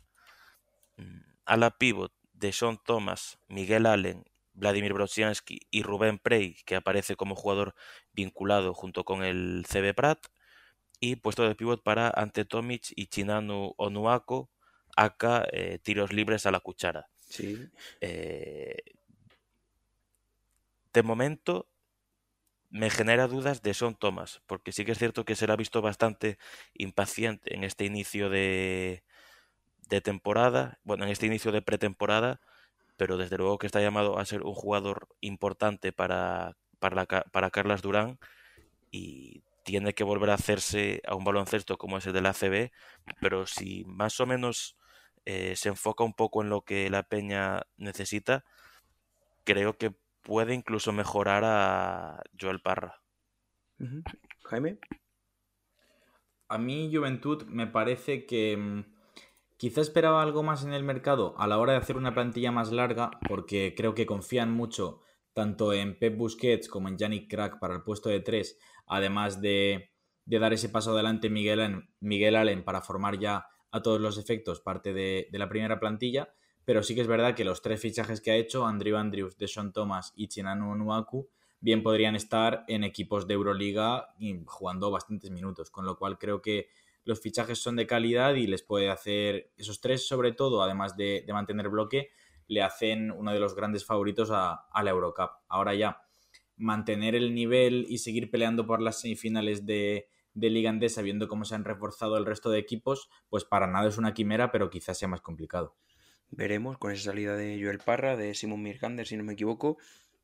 [0.97, 4.23] Mm, A la pivot, de Sean Thomas, Miguel Allen,
[4.53, 7.75] Vladimir Brosiansky y Rubén Prey, que aparece como jugador
[8.13, 10.19] vinculado junto con el CB Prat.
[10.99, 14.49] Y puesto de pivot para Ante Tomic y Chinanu Onuako,
[14.95, 17.09] acá eh, tiros libres a la cuchara.
[17.19, 17.69] Sí.
[18.01, 18.77] Eh,
[20.93, 21.67] de momento
[22.69, 25.55] me genera dudas de Son Thomas, porque sí que es cierto que se le ha
[25.55, 26.37] visto bastante
[26.73, 29.03] impaciente en este inicio de,
[29.87, 32.41] de temporada, bueno, en este inicio de pretemporada,
[32.95, 37.49] pero desde luego que está llamado a ser un jugador importante para, para, la para
[37.49, 38.19] Carlas Durán
[38.91, 42.71] y tiene que volver a hacerse a un baloncesto como es el del ACB,
[43.21, 44.75] pero si más o menos
[45.25, 48.43] eh, se enfoca un poco en lo que la Peña necesita,
[49.43, 49.93] creo que
[50.23, 52.99] puede incluso mejorar a Joel Parra.
[54.45, 54.79] Jaime.
[56.47, 58.85] A mí Juventud me parece que mm,
[59.57, 62.71] quizá esperaba algo más en el mercado a la hora de hacer una plantilla más
[62.71, 65.03] larga, porque creo que confían mucho
[65.33, 68.57] tanto en Pep Busquets como en Yannick Crack para el puesto de tres,
[68.89, 69.91] además de,
[70.25, 74.59] de dar ese paso adelante Miguel, Miguel Allen para formar ya a todos los efectos
[74.59, 76.33] parte de, de la primera plantilla,
[76.65, 79.71] pero sí que es verdad que los tres fichajes que ha hecho, Andrew Andrews, Deshaun
[79.71, 81.29] Thomas y Chinanu Onuaku,
[81.61, 86.41] bien podrían estar en equipos de Euroliga y jugando bastantes minutos, con lo cual creo
[86.41, 86.69] que
[87.05, 91.23] los fichajes son de calidad y les puede hacer, esos tres sobre todo, además de,
[91.25, 92.11] de mantener bloque,
[92.47, 95.31] le hacen uno de los grandes favoritos a, a la Eurocup.
[95.47, 96.01] Ahora ya,
[96.59, 101.45] mantener el nivel y seguir peleando por las semifinales de, de Liga Andesa, viendo cómo
[101.45, 104.97] se han reforzado el resto de equipos, pues para nada es una quimera, pero quizás
[104.97, 105.75] sea más complicado.
[106.29, 109.77] Veremos con esa salida de Joel Parra, de Simon Mirkander, si no me equivoco.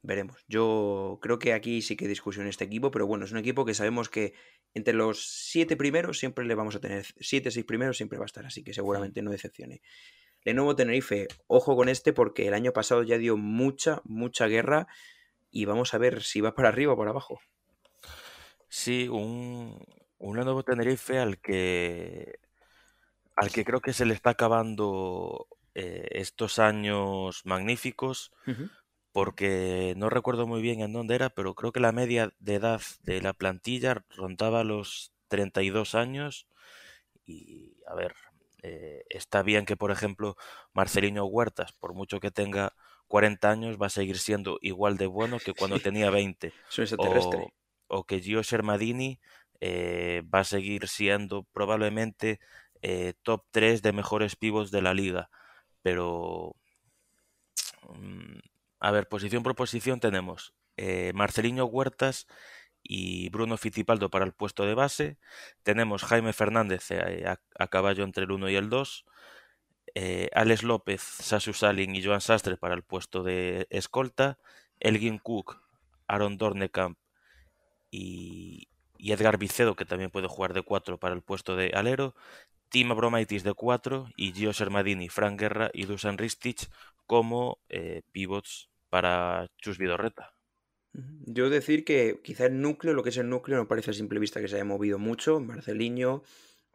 [0.04, 0.46] Veremos.
[0.48, 3.66] Yo creo que aquí sí que hay discusión este equipo, pero bueno, es un equipo
[3.66, 4.34] que sabemos que
[4.76, 7.08] entre los siete primeros siempre le vamos a tener.
[7.20, 9.82] Siete, seis primeros siempre va a estar, así que seguramente no decepcione.
[10.44, 14.88] Lenovo Tenerife, ojo con este porque el año pasado ya dio mucha, mucha guerra
[15.56, 17.40] y vamos a ver si va para arriba o para abajo.
[18.68, 19.80] Sí, un,
[20.18, 22.40] un Lenovo Tenerife al que,
[23.38, 28.34] al que creo que se le está acabando eh, estos años magníficos,
[29.14, 32.82] porque no recuerdo muy bien en dónde era, pero creo que la media de edad
[33.04, 36.50] de la plantilla rondaba los 32 años.
[37.26, 38.14] Y a ver,
[38.62, 40.36] eh, está bien que, por ejemplo,
[40.74, 42.76] Marcelino Huertas, por mucho que tenga
[43.08, 45.84] 40 años, va a seguir siendo igual de bueno que cuando Sí.
[45.84, 47.40] tenía 20 Es un extraterrestre.
[47.88, 49.20] o, o que Gio Shermadini
[49.62, 52.40] eh, va a seguir siendo probablemente
[52.82, 55.30] eh, top 3 de mejores pivots de la liga.
[55.82, 56.56] pero
[57.90, 58.40] mm,
[58.80, 62.28] a ver, posición por posición tenemos eh, Marceliño Huertas
[62.84, 65.18] y Bruno Fittipaldo para el puesto de base.
[65.64, 69.06] Tenemos Jaime Fernández eh, a, a caballo entre el 1 y el 2.
[69.96, 74.38] Eh, Alex López, Sasu Salin y Joan Sastre para el puesto de escolta.
[74.82, 75.62] Elgin Cook,
[76.08, 76.98] Aaron Dornekamp
[77.90, 78.68] y,
[79.00, 82.14] Edgar Vicedo, que también puede jugar de 4 para el puesto de alero.
[82.70, 86.70] Tim Abromaitis de 4 y Gio Sermadini, Frank Guerra y Dusan Ristich
[87.06, 90.34] como eh, pivots para Chus Vidorreta.
[91.26, 94.20] Yo decir que quizá el núcleo, lo que es el núcleo, no parece a simple
[94.20, 95.40] vista que se haya movido mucho.
[95.40, 96.24] Marceliño,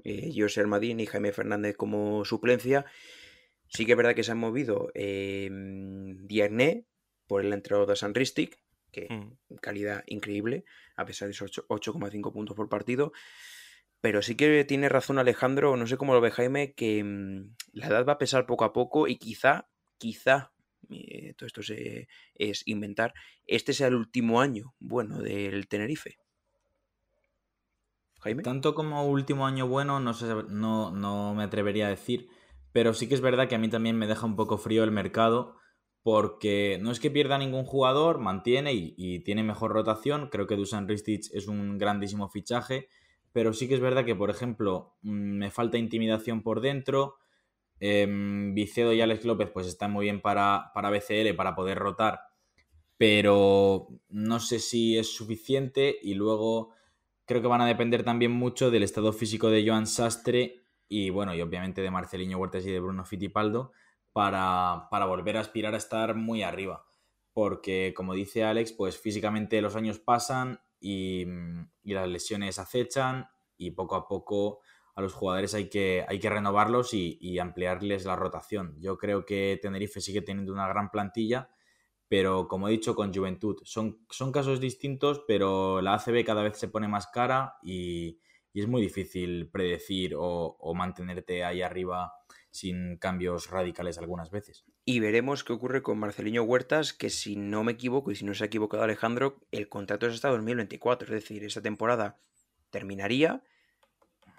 [0.04, 2.84] eh, José Armadín y Jaime Fernández como suplencia.
[3.68, 5.48] Sí que es verdad que se han movido eh,
[7.26, 8.58] por el entrenador de San Ristic,
[8.90, 9.56] que Mm.
[9.60, 10.64] calidad increíble,
[10.96, 13.12] a pesar de esos ocho- 8,5 puntos por partido.
[14.00, 17.86] Pero sí que tiene razón Alejandro, no sé cómo lo ve Jaime, que mm, la
[17.88, 20.52] edad va a pesar poco a poco y quizá, quizá,
[20.90, 23.12] eh, todo esto se- es inventar,
[23.46, 26.16] este sea el último año bueno del Tenerife.
[28.20, 28.42] Jaime.
[28.42, 32.28] Tanto como último año bueno, no, sé, no, no me atrevería a decir,
[32.72, 34.90] pero sí que es verdad que a mí también me deja un poco frío el
[34.90, 35.56] mercado,
[36.02, 40.28] porque no es que pierda ningún jugador, mantiene y, y tiene mejor rotación.
[40.30, 42.88] Creo que Dusan Ristich es un grandísimo fichaje,
[43.32, 47.16] pero sí que es verdad que, por ejemplo, mm, me falta intimidación por dentro.
[47.80, 52.20] em, Vicedo y Alex López pues están muy bien para, para BCL, para poder rotar,
[52.96, 56.74] pero no sé si es suficiente y luego
[57.30, 61.32] creo que van a depender también mucho del estado físico de Joan Sastre y bueno,
[61.32, 63.70] y obviamente de Marceliño Huertas y de Bruno Fittipaldo
[64.12, 66.84] para, para volver a aspirar a estar muy arriba.
[67.32, 71.24] Porque, como dice Alex, pues físicamente los años pasan y,
[71.84, 74.58] y las lesiones acechan y poco a poco
[74.96, 78.74] a los jugadores hay que, hay que renovarlos y, y ampliarles la rotación.
[78.80, 81.48] Yo creo que Tenerife sigue teniendo una gran plantilla,
[82.10, 83.58] pero como he dicho, con Juventud.
[83.62, 88.18] Son, son casos distintos, pero la ACB cada vez se pone más cara y,
[88.52, 92.12] y es muy difícil predecir o, o mantenerte ahí arriba
[92.50, 94.64] sin cambios radicales algunas veces.
[94.84, 98.34] Y veremos qué ocurre con Marceliño Huertas, que si no me equivoco y si no
[98.34, 102.18] se ha equivocado Alejandro, el contrato es hasta 2024, es decir, esa temporada
[102.70, 103.44] terminaría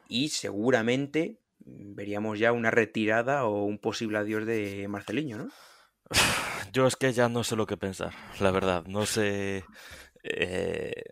[0.09, 5.49] y seguramente veríamos ya una retirada o un posible adiós de Marceliño, ¿no?
[6.71, 8.85] Yo es que ya no sé lo que pensar, la verdad.
[8.85, 9.63] No sé.
[10.23, 11.03] eh,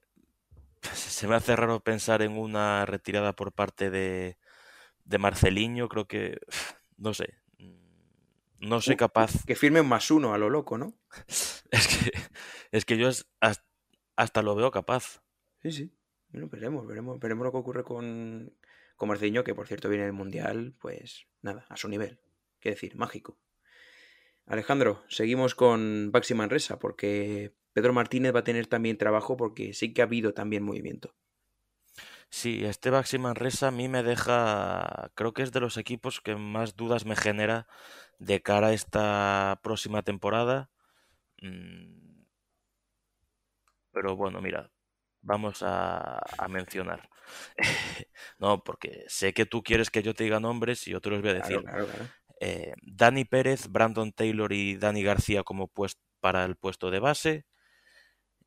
[0.93, 4.37] se me hace raro pensar en una retirada por parte de,
[5.05, 5.89] de Marceliño.
[5.89, 6.39] Creo que.
[6.97, 7.39] No sé.
[8.59, 9.31] No soy Uh, capaz.
[9.45, 10.93] Que firme un más uno a lo loco, ¿no?
[11.71, 12.11] Es que,
[12.71, 13.63] es que yo es- has-
[14.15, 15.21] hasta lo veo capaz.
[15.61, 15.91] Sí, sí.
[16.29, 18.53] Bueno, veremos, veremos, veremos lo que ocurre con,
[18.95, 22.19] con Marceliño, que por cierto viene el Mundial, pues nada, a su nivel.
[22.59, 23.37] Qué decir, mágico.
[24.53, 29.93] Alejandro, seguimos con Baxi Manresa, porque Pedro Martínez va a tener también trabajo, porque sí
[29.93, 31.15] que ha habido también movimiento.
[32.29, 36.35] Sí, este Baxi Manresa a mí me deja, creo que es de los equipos que
[36.35, 37.67] más dudas me genera
[38.19, 40.69] de cara a esta próxima temporada.
[41.41, 42.23] Mm,
[43.91, 44.71] Pero bueno, mira,
[45.21, 47.09] vamos a, a mencionar.
[48.39, 51.21] No, porque sé que tú quieres que yo te diga nombres y yo te los
[51.21, 51.63] voy a Claro, decir.
[51.63, 52.13] claro, claro.
[52.39, 55.71] Eh, Dani Pérez, Brandon Taylor y Dani García como
[56.21, 57.45] para el puesto de base.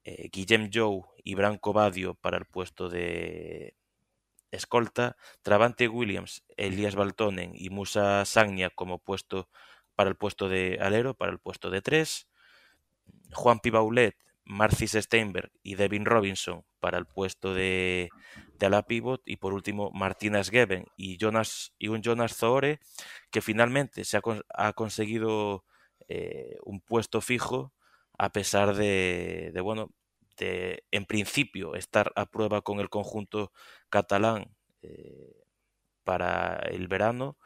[0.05, 3.76] eh, Guillem Joe y Branco Badio para el puesto de
[4.51, 5.16] escolta.
[5.43, 9.49] Travante Williams, Elías Baltonen y Musa Sagnia como puesto
[9.95, 12.28] para el puesto de alero, para el puesto de tres.
[13.32, 18.11] Juan Pibaulet, Marcis Steinberg y Devin Robinson para el puesto de,
[18.62, 19.22] de ala pivot.
[19.26, 22.78] Y por último, Martínez Geben y, Jonas, y un Jonas Zoore
[23.32, 25.64] que finalmente se ha, cons- ha conseguido
[26.08, 27.72] eh, un puesto fijo
[28.18, 29.90] a pesar de, de, bueno,
[30.36, 33.50] de en principio estar a prueba con el conjunto
[33.90, 35.42] catalán eh,
[36.04, 37.36] para el verano.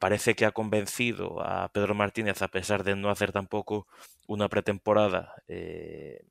[0.00, 3.86] Parece que ha convencido a Pedro Martínez a pesar de no hacer tampoco
[4.26, 6.24] una pretemporada eh,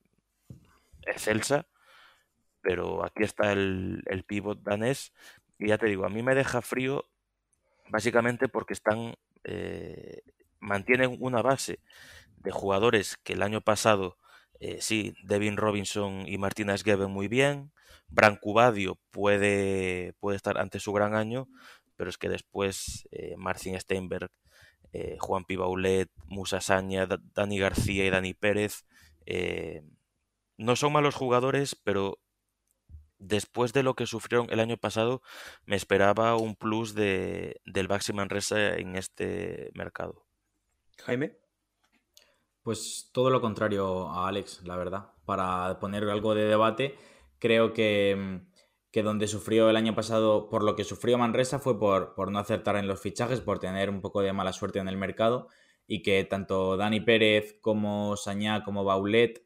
[1.05, 1.67] excelsa,
[2.63, 5.13] pero aquí está el, el pivot danés
[5.59, 7.05] y ya te digo, a mí me deja frío
[7.89, 10.21] básicamente porque están eh,
[10.59, 11.79] mantienen una base
[12.37, 14.17] de jugadores que el año pasado
[14.59, 17.71] eh, sí, Devin Robinson y Martínez Geben muy bien,
[18.09, 21.47] Branco Badio puede, puede estar ante su gran año,
[21.97, 24.31] pero es que después eh, Marcin Steinberg,
[24.93, 28.85] eh, Juan Pibaulet, Musa Saña, Da- Dani García y Dani Pérez
[29.25, 29.83] eh,
[30.57, 32.19] no son malos jugadores, pero
[33.23, 35.21] después de lo que sufrieron el año pasado,
[35.65, 40.25] me esperaba un plus de, del Baxi Manresa en este mercado.
[41.03, 41.37] Jaime.
[42.61, 45.11] Pues todo lo contrario a Alex, la verdad.
[45.25, 46.95] Para poner algo de debate,
[47.39, 48.41] creo que,
[48.91, 52.39] que donde sufrió el año pasado, por lo que sufrió Manresa, fue por, por no
[52.39, 55.49] acertar en los fichajes, por tener un poco de mala suerte en el mercado
[55.87, 59.45] y que tanto Dani Pérez como Sañá como Baulet,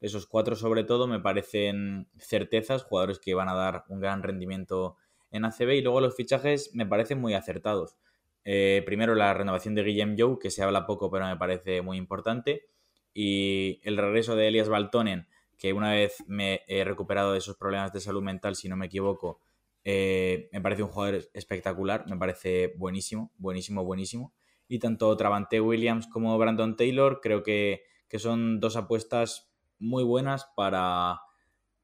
[0.00, 4.96] esos cuatro sobre todo, me parecen certezas, jugadores que van a dar un gran rendimiento
[5.30, 7.96] en ACB y luego los fichajes me parecen muy acertados.
[8.44, 11.98] Eh, primero la renovación de Guillem Joe, que se habla poco pero me parece muy
[11.98, 12.66] importante,
[13.12, 15.28] y el regreso de Elias Baltonen,
[15.58, 18.86] que una vez me he recuperado de esos problemas de salud mental, si no me
[18.86, 19.40] equivoco,
[19.84, 24.34] eh, me parece un jugador espectacular, me parece buenísimo, buenísimo, buenísimo.
[24.68, 27.82] Y tanto Travante Williams como Brandon Taylor creo que,
[28.18, 29.47] son dos apuestas
[29.78, 31.20] muy buenas para,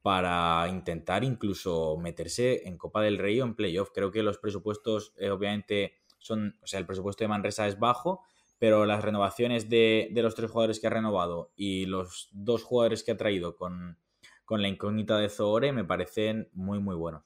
[0.01, 3.89] para intentar incluso meterse en Copa del Rey o en playoff.
[3.93, 8.21] Creo que los presupuestos, eh, obviamente, son, o sea, el presupuesto de Manresa es bajo,
[8.59, 13.11] pero las renovaciones de, los tres jugadores que ha renovado y los dos jugadores que
[13.11, 13.97] ha traído con,
[14.45, 17.23] con la incógnita de Zoore me parecen muy, muy buenos.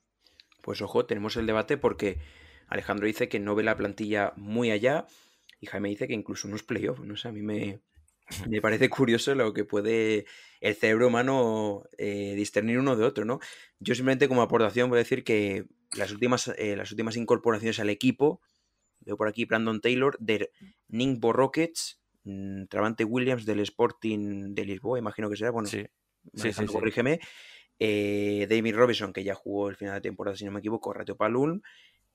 [0.61, 2.19] Pues ojo, tenemos el debate porque
[2.67, 5.07] Alejandro dice que no ve la plantilla muy allá
[5.59, 7.81] y Jaime dice que incluso unos playoffs, no sé, a mí me,
[8.49, 10.25] me parece curioso lo que puede
[10.61, 13.39] el cerebro humano eh, discernir uno de otro, ¿no?
[13.79, 15.65] Yo simplemente como aportación voy a decir que
[15.95, 18.41] las últimas, eh, las últimas incorporaciones al equipo,
[18.99, 20.51] veo por aquí Brandon Taylor, de
[20.87, 25.85] Ningbo Rockets, mm, Travante Williams del Sporting de Lisboa, imagino que será, bueno, sí,
[26.35, 27.19] sí, sí, corrígeme,
[27.79, 31.15] eh, David Robinson, que ya jugó el final de temporada, si no me equivoco, Ratio
[31.15, 31.63] Palun,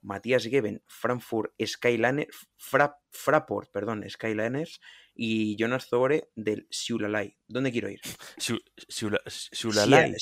[0.02, 4.80] Matías Geben, Frankfurt Skyliners, Fraport, perdón, Skyliners
[5.14, 7.36] y Jonas Zore del Siulalai.
[7.46, 8.00] ¿Dónde quiero ir?
[9.52, 10.14] Siulalai.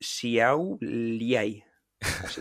[0.00, 1.64] Siauliai.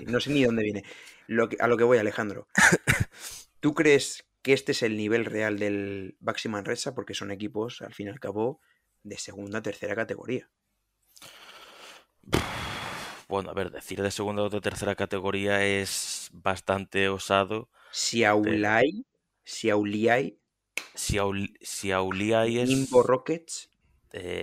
[0.06, 0.84] No sé ni dónde viene.
[1.28, 2.48] Lo a lo que voy, Alejandro.
[3.60, 6.96] ¿Tú crees que este es el nivel real del Baxi Manresa?
[6.96, 8.62] Porque son equipos, al fin y al cabo,
[9.04, 10.50] de segunda, tercera categoría.
[13.30, 17.70] Bueno, a ver, decir de segunda o de tercera categoría es bastante osado.
[17.92, 19.06] Siaulai,
[19.44, 20.40] Siauliai.
[20.98, 22.70] Siauliai es.
[22.70, 23.70] Nimbo Rockets.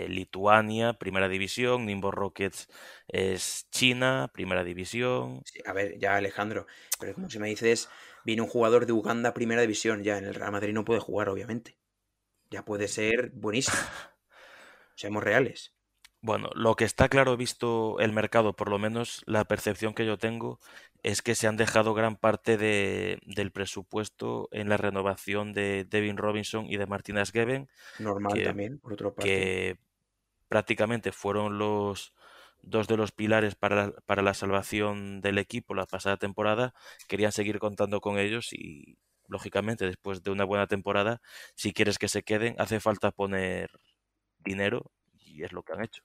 [0.08, 1.86] Lituania, primera división.
[1.86, 2.68] Nimbo Rockets
[3.08, 5.42] es China, primera división.
[5.64, 6.66] a ver, ya Alejandro,
[7.00, 7.88] pero como si me dices,
[8.24, 11.28] viene un jugador de Uganda, primera división, ya en el Real Madrid no puede jugar,
[11.28, 11.76] obviamente.
[12.50, 13.76] Ya puede ser buenísimo.
[14.94, 15.74] Seamos reales.
[16.20, 20.16] Bueno, lo que está claro visto el mercado, por lo menos la percepción que yo
[20.16, 20.58] tengo,
[21.04, 26.16] es que se han dejado gran parte de, del presupuesto en la renovación de Devin
[26.16, 27.68] Robinson y de Martínez Geben.
[27.98, 29.28] Normal también, por otro parte.
[29.28, 29.78] Que
[30.48, 32.14] prácticamente fueron los
[32.62, 36.72] dos de los pilares para para la salvación del equipo la pasada temporada.
[37.06, 38.96] Querían seguir contando con ellos y,
[39.28, 41.20] lógicamente, después de una buena temporada,
[41.54, 43.70] si quieres que se queden, hace falta poner
[44.38, 46.02] dinero y es lo que han hecho.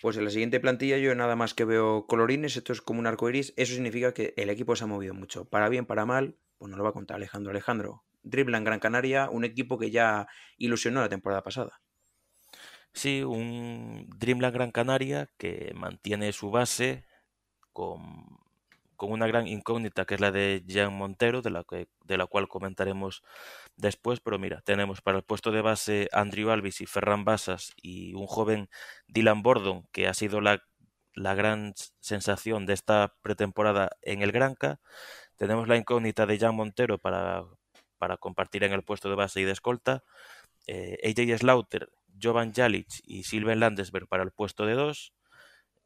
[0.00, 3.06] Pues en la siguiente plantilla yo nada más que veo colorines, esto es como un
[3.06, 5.44] arco iris, eso significa que el equipo se ha movido mucho.
[5.44, 7.50] Para bien, para mal, pues nos lo va a contar Alejandro.
[7.50, 10.26] Alejandro, dribla en Gran Canaria, un equipo que ya
[10.56, 11.80] ilusionó la temporada pasada.
[12.92, 17.06] Sí, un Dreamland Gran Canaria que mantiene su base
[17.72, 18.26] con
[19.00, 22.26] con una gran incógnita que es la de Jean Montero, de la, que, de la
[22.26, 23.22] cual comentaremos
[23.76, 28.12] después, pero mira, tenemos para el puesto de base Andrew Alvis y Ferran Basas y
[28.12, 28.68] un joven
[29.08, 30.62] Dylan Bordon, que ha sido la,
[31.14, 34.80] gran sensación de esta pretemporada en el Granca.
[35.36, 37.44] Tenemos la incógnita de Jean Montero para,
[37.96, 40.04] para compartir en el puesto de base y de escolta.
[40.66, 41.88] Eh, AJ Slaughter,
[42.22, 45.14] Jovan Jalic y Silven Landesberg para el puesto de dos.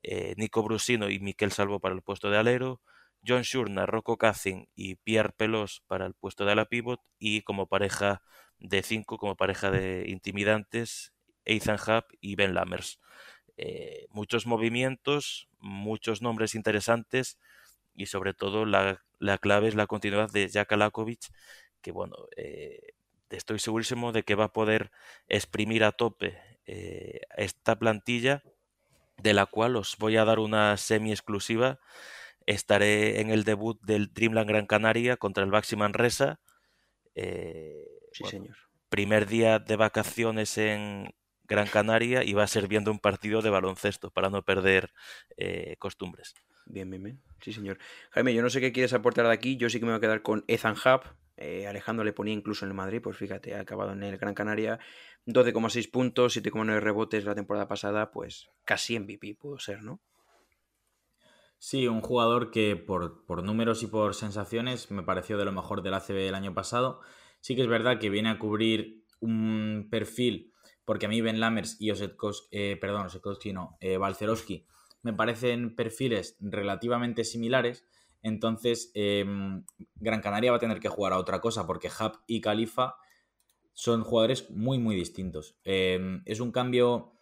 [0.03, 2.81] Eh, Nico Brusino y Miquel Salvo para el puesto de alero.
[3.27, 7.67] John Shurna, Rocco Kazin y Pierre Pelos para el puesto de ala pivot y como
[7.67, 8.23] pareja
[8.59, 11.13] de cinco, como pareja de intimidantes,
[11.45, 13.01] Ethan Hub y Ben Lammers.
[13.57, 17.39] Eh, muchos movimientos, muchos nombres interesantes
[17.95, 19.01] y sobre todo la,
[19.41, 21.29] clave es la continuidad de Jack Alakovic,
[21.81, 22.81] que bueno, eh,
[23.31, 24.91] estoy segurísimo de que va a poder
[25.29, 28.43] exprimir a tope eh, esta plantilla
[29.23, 31.79] de la cual os voy a dar una semi exclusiva
[32.47, 36.41] estaré en el debut del Dreamland Gran Canaria contra el Baxi Manresa.
[37.15, 38.57] Eh, sí, señor.
[38.89, 41.15] Primer día de vacaciones en
[41.47, 44.93] Gran Canaria y va a ser viendo un partido de baloncesto para no perder
[45.37, 46.35] eh, costumbres.
[46.67, 47.23] Bien, bien, bien.
[47.41, 47.79] Sí, señor.
[48.11, 49.57] Jaime, yo no sé qué quieres aportar de aquí.
[49.57, 51.03] Yo sí que me voy a quedar con Ethan Hub.
[51.37, 54.35] Eh, Alejandro le ponía incluso en el Madrid, pues fíjate, ha acabado en el Gran
[54.35, 54.79] Canaria.
[55.27, 60.01] 12,6 puntos, 7,9 rebotes la temporada pasada, pues casi MVP pudo ser, ¿no?
[61.67, 65.95] Sí, un jugador que por, números y por sensaciones me pareció de lo mejor del
[65.95, 67.01] ACB el año pasado.
[67.41, 70.53] Sí que es verdad que viene a cubrir un perfil,
[70.85, 74.67] porque a mí Ben Lammers y Osetkowski, eh, perdón, Osetkowski no, eh, Balcerowski,
[75.01, 77.87] me parecen perfiles relativamente similares.
[78.21, 82.43] Entonces, em, Gran Canaria va a tener que jugar a otra cosa, porque Hub y
[82.43, 82.97] Califa
[83.73, 85.57] son jugadores muy, muy distintos.
[85.65, 87.14] Em, es un cambio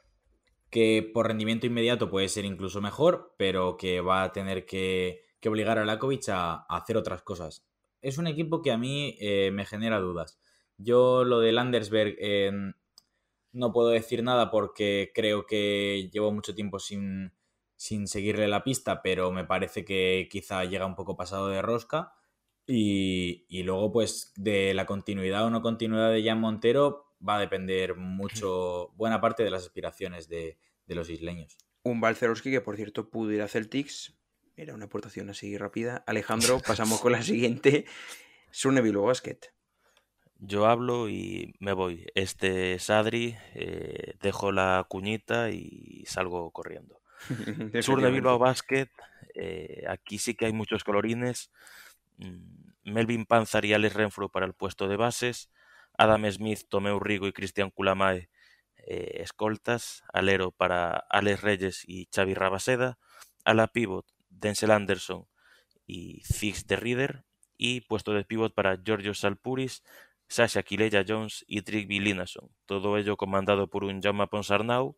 [0.72, 5.78] que por rendimiento inmediato puede ser incluso mejor, pero que va a tener que, obligar
[5.78, 7.66] a Lakovic a, hacer otras cosas.
[8.00, 10.40] Es un equipo que a mí eh, me genera dudas.
[10.78, 12.72] Yo lo de Landersberg em,
[13.52, 17.34] no puedo decir nada porque creo que llevo mucho tiempo sin,
[17.76, 22.14] sin seguirle la pista, pero me parece que quizá llega un poco pasado de rosca.
[22.66, 27.94] Y, luego, pues, de la continuidad o no continuidad de Jan Montero va a depender
[27.94, 30.58] mucho, buena parte de las aspiraciones de,
[30.88, 31.56] los isleños.
[31.84, 34.14] Un Balcerowski que, por cierto, pudo ir a Celtics.
[34.56, 36.04] Era una aportación así rápida.
[36.06, 37.86] Alejandro, pasamos con la siguiente.
[38.50, 39.38] Suneville Basket.
[40.38, 42.04] Yo hablo y me voy.
[42.14, 47.00] Este es Adri, eh, dejo la cuñita y salgo corriendo.
[47.80, 48.90] Sur de Bilbao Basket,
[49.34, 51.50] eh, aquí sí que hay muchos colorines.
[52.18, 55.50] Mm, Melvin Panzar y Alex Renfro para el puesto de bases,
[55.97, 58.28] Adam Smith, Tomeu Rigo y Cristian Culamae
[58.76, 62.99] eh, escoltas, alero para Alex Reyes y Xavi Rabaseda,
[63.45, 65.26] ala pivot Denzel Anderson
[65.86, 67.24] y Zix de Reader
[67.57, 69.84] y puesto de pivot para Giorgio Salpuris,
[70.28, 72.49] Sasha Kileya Jones y Trigby Linason.
[72.66, 74.97] Todo ello comandado por un Jaume Ponsarnau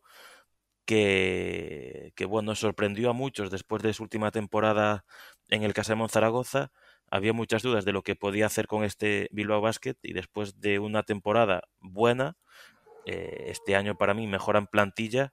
[0.85, 5.05] que, bueno, sorprendió a muchos después de su última temporada
[5.49, 6.71] en el Casemón Zaragoza
[7.09, 10.79] había muchas dudas de lo que podía hacer con este Bilbao Basket y después de
[10.79, 12.37] una temporada buena,
[13.05, 15.31] eh, este año para mí mejoran plantilla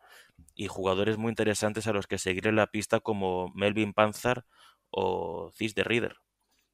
[0.54, 4.44] y jugadores muy interesantes a los que seguir en la pista como Melvin Panzar
[4.90, 6.16] o Cis de Reader.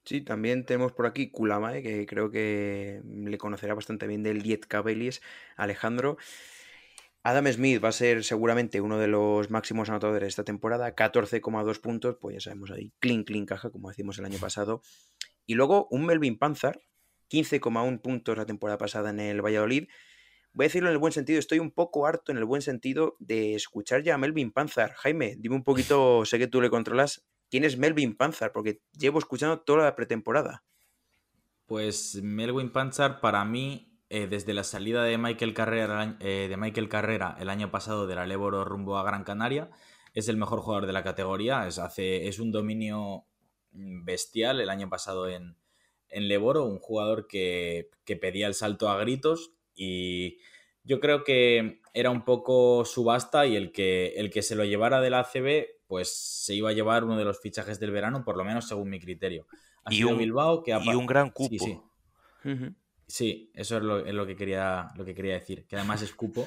[0.04, 4.64] Sí, también tenemos por aquí Kulamae, que creo que le conocerá bastante bien del Diet
[4.66, 5.20] Cabelis,
[5.54, 6.16] Alejandro.
[7.22, 11.80] Adam Smith va a ser seguramente uno de los máximos anotadores de esta temporada, 14,2
[11.80, 14.82] puntos, pues ya sabemos ahí, clean, clean caja, como decimos el año pasado.
[15.44, 16.80] Y luego un Melvin Panzer,
[17.30, 19.88] 15,1 puntos la temporada pasada en el Valladolid.
[20.52, 23.16] Voy a decirlo en el buen sentido, estoy un poco harto en el buen sentido
[23.18, 24.92] de escuchar ya a Melvin Panzer.
[24.92, 28.52] Jaime, dime un poquito, sé que tú le controlas, ¿quién es Melvin Panzer?
[28.52, 30.64] Porque llevo escuchando toda la pretemporada.
[31.66, 36.88] Pues Melvin Panzer para mí eh, desde la salida de Michael, Carrera, eh, de Michael
[36.88, 39.70] Carrera el año pasado de la Leboro rumbo a Gran Canaria,
[40.14, 43.24] es el mejor jugador de la categoría, es, hace, es un dominio
[43.70, 45.56] bestial el año pasado en,
[46.08, 47.90] en Leboro, un jugador que,
[48.20, 50.38] pedía el salto a gritos y
[50.82, 55.00] yo creo que era un poco subasta y el que, el que se lo llevara
[55.00, 58.44] del ACB pues se iba a llevar uno de los fichajes del verano, por lo
[58.44, 59.46] menos según mi criterio.
[59.90, 61.64] y, un, Bilbao que y un gran cupo.
[61.64, 61.80] Sí,
[63.08, 66.46] eso es lo, que, quería, lo que quería decir, que además es cupo.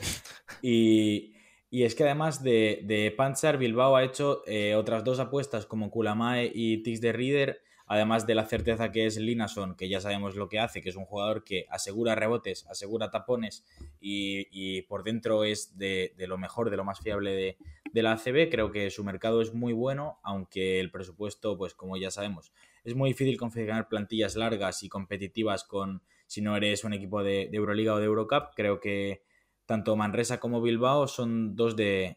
[0.61, 1.33] Y,
[1.71, 6.51] es que además de, de Panzer, Bilbao ha hecho eh, otras dos apuestas como Kulamae
[6.53, 10.47] y Tix de Reader, además de la certeza que es Linason, que ya sabemos lo
[10.49, 13.65] que hace, que es un jugador que asegura rebotes, asegura tapones
[13.99, 17.57] y, por dentro es de, lo mejor, de lo más fiable de,
[17.91, 18.49] de la ACB.
[18.49, 22.53] Creo que su mercado es muy bueno, aunque el presupuesto, pues como ya sabemos,
[22.83, 26.01] es muy difícil configurar plantillas largas y competitivas con
[26.31, 28.55] si no eres un equipo de, Euroliga o de Eurocup.
[28.55, 29.21] Creo que
[29.65, 32.15] tanto Manresa como Bilbao son dos de,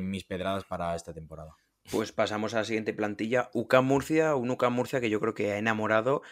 [0.00, 1.54] mis pedradas para esta temporada.
[1.90, 5.52] Pues pasamos a la siguiente plantilla, UCAM Murcia, un UCAM Murcia que yo creo que
[5.52, 6.22] ha enamorado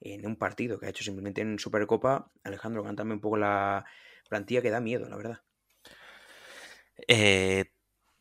[0.00, 2.30] en un partido que ha hecho simplemente en Supercopa.
[2.42, 3.84] Alejandro, cántame un poco la
[4.30, 5.42] plantilla que da miedo, la verdad.
[7.06, 7.66] Eh,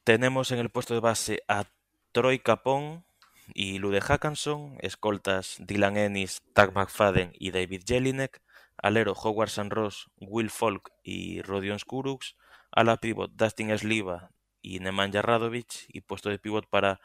[0.03, 1.71] tenemos en el puesto de base a
[2.11, 3.05] Troy Capón
[3.53, 8.41] y Lude Hackanson, escoltas Dylan Ennis, Tag McFadden y David Jelinek,
[8.77, 12.35] alero Howard San Ross, Will Folk y Rodion Skuruks,
[12.71, 16.99] ala pivot Dustin Sliva y Nemanja Radovic y puesto de pivot para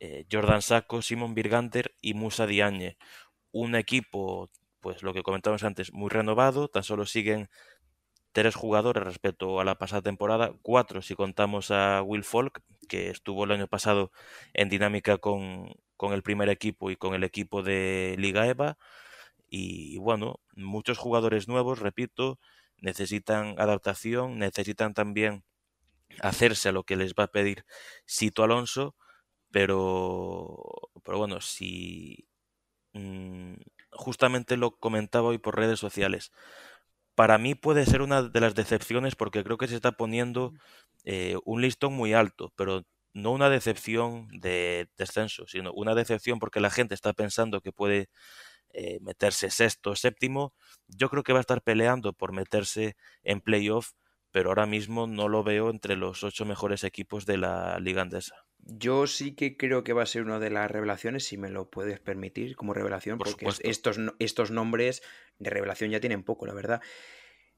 [0.00, 2.96] eh, Jordan Sacco, Simon Birganter y Musa Diagne.
[3.52, 7.48] Un equipo, pues lo que comentamos antes, muy renovado, tan solo siguen
[8.32, 13.44] tres jugadores respecto a la pasada temporada, cuatro si contamos a Will Folk, que estuvo
[13.44, 14.10] el año pasado
[14.54, 18.76] en dinámica con, con el primer equipo y con el equipo de Liga EVA,
[19.56, 22.40] y bueno, muchos jugadores nuevos, repito,
[22.78, 25.44] necesitan adaptación, necesitan también
[26.20, 27.64] hacerse a lo que les va a pedir
[28.04, 28.96] Sito Alonso,
[29.52, 30.56] pero,
[31.04, 32.26] pero bueno, si
[32.94, 33.54] mm,
[33.92, 36.32] justamente lo comentaba hoy por redes sociales,
[37.14, 40.52] para mí puede ser una de las decepciones porque creo que se está poniendo
[41.04, 46.60] eh, un listón muy alto, pero no una decepción de descenso, sino una decepción porque
[46.60, 48.08] la gente está pensando que puede
[48.74, 50.52] eh, meterse sexto, séptimo.
[50.88, 53.92] Yo creo que va a estar peleando por meterse en playoff,
[54.32, 58.34] pero ahora mismo no lo veo entre los ocho mejores equipos de la liga andesa.
[58.58, 61.70] Yo sí que creo que va a ser una de las revelaciones, si me lo
[61.70, 63.68] puedes permitir como revelación, Por porque supuesto.
[63.68, 65.02] estos, estos nombres
[65.38, 66.82] de revelación ya tienen poco, la verdad.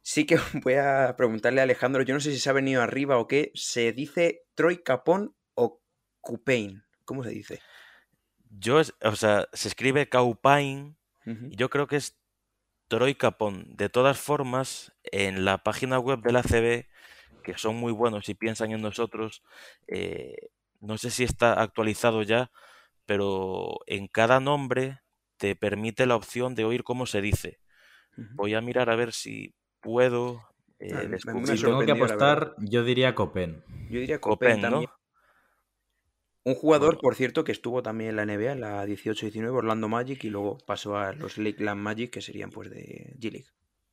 [0.02, 3.18] Sí que voy a preguntarle a Alejandro, yo no sé si se ha venido arriba
[3.18, 5.80] o qué, ¿se dice Troy Capón o
[6.20, 6.84] Cupain?
[7.04, 7.60] ¿Cómo se dice?
[8.50, 10.96] Yo, o sea, se escribe Caupain,
[11.50, 12.18] Yo creo que es
[12.88, 13.64] Troy Capón.
[13.76, 16.88] De todas formas, en la página web de la CB,
[17.42, 19.42] que son muy buenos y piensan en nosotros,
[19.88, 20.36] eh,
[20.80, 22.50] no sé si está actualizado ya,
[23.06, 25.00] pero en cada nombre
[25.38, 27.58] te permite la opción de oír cómo se dice.
[28.16, 30.42] Voy a mirar a ver si puedo
[30.78, 31.58] eh, Ah, me- me descubrir.
[31.58, 33.64] Si tengo que apostar, yo diría Copen.
[33.90, 34.86] Yo diría Copain Copen, ¿no?
[36.47, 37.01] Un jugador, Bueno.
[37.03, 40.59] por cierto, que estuvo también en la NBA, en la 18-19, Orlando Magic, y luego
[40.70, 43.47] pasó a los Lakeland Magic, que serían pues de G-League.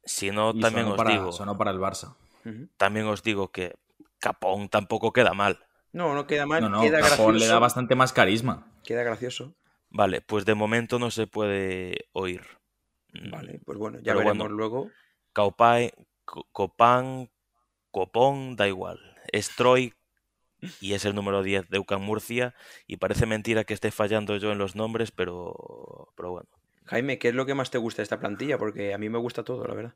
[0.06, 2.16] Si no, Y también sonó os para, digo, sonó para el Barça.
[2.78, 3.74] También os digo que
[4.20, 5.60] Capón tampoco queda mal.
[5.94, 8.68] No, no queda mal, No, no, queda Capón le da bastante más carisma.
[8.84, 9.56] Queda gracioso.
[9.90, 12.42] Vale, pues de momento no se puede oír.
[13.14, 14.56] Mm, Vale, pues bueno, ya Pero veremos bueno.
[14.58, 14.90] luego.
[15.34, 15.92] Caupai,
[16.26, 17.30] Co- Copán,
[17.92, 19.00] Copón, da igual.
[19.32, 19.94] Es Troy
[20.82, 22.56] y es el número 10 de UCAM Murcia.
[22.88, 26.50] Y parece mentira que esté fallando yo en los nombres, pero, pero bueno.
[26.86, 28.58] Jaime, ¿qué es lo que más te gusta de esta plantilla?
[28.58, 29.96] Porque a mí me gusta todo, la verdad.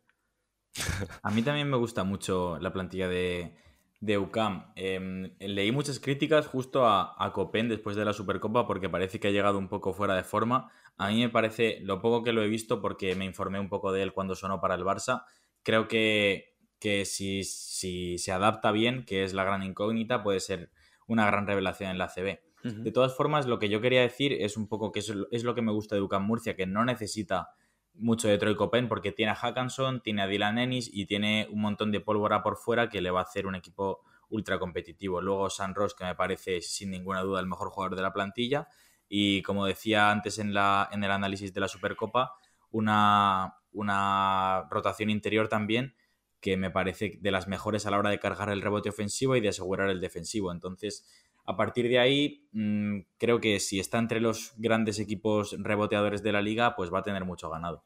[1.24, 3.56] A mí también me gusta mucho la plantilla de,
[4.00, 4.72] de UCAM.
[4.76, 9.28] Em, leí muchas críticas justo a, a Copen después de la Supercopa porque parece que
[9.28, 10.72] ha llegado un poco fuera de forma.
[10.98, 13.92] A mí me parece, lo poco que lo he visto, porque me informé un poco
[13.92, 15.24] de él cuando sonó para el Barça,
[15.64, 20.72] creo que, que si, si se adapta bien, que es la gran incógnita, puede ser
[21.08, 22.40] una gran revelación en la CB.
[22.64, 25.56] De todas formas, lo que yo quería decir es un poco que es, es lo
[25.56, 27.52] que me gusta de UCAM Murcia, que no necesita
[27.94, 31.62] mucho de Troy Copen porque tiene a Hackanson, tiene a Dylan Ennis y tiene un
[31.62, 35.22] montón de pólvora por fuera que le va a hacer un equipo ultra competitivo.
[35.22, 38.68] Luego San Ross, que me parece sin ninguna duda el mejor jugador de la plantilla.
[39.08, 42.34] Y como decía antes en, la, en el análisis de la Supercopa,
[42.72, 45.96] una, una rotación interior también
[46.40, 49.42] que me parece de las mejores a la hora de cargar el rebote ofensivo y
[49.42, 50.52] de asegurar el defensivo.
[50.52, 51.06] Entonces,
[51.46, 56.32] a partir de ahí, mmm, creo que si está entre los grandes equipos reboteadores de
[56.32, 57.84] la liga, pues va a tener mucho ganado.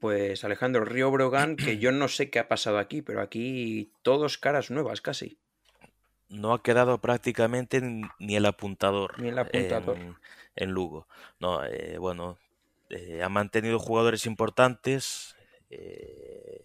[0.00, 4.38] Pues Alejandro Río Brogan, que yo no sé qué ha pasado aquí, pero aquí todos
[4.38, 5.38] caras nuevas casi.
[6.28, 7.80] No ha quedado prácticamente
[8.18, 9.96] ni el apuntador, Ni el apuntador.
[9.96, 10.16] En,
[10.56, 11.06] en Lugo.
[11.38, 12.38] No, eh, bueno,
[12.90, 15.36] eh, ha mantenido jugadores importantes
[15.70, 16.63] eh,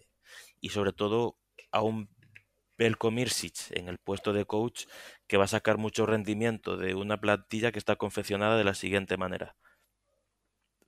[0.60, 1.38] y sobre todo
[1.72, 2.08] a un
[2.80, 4.86] Belko Mirsic en el puesto de coach
[5.26, 9.16] que va a sacar mucho rendimiento de una plantilla que está confeccionada de la siguiente
[9.18, 9.56] manera.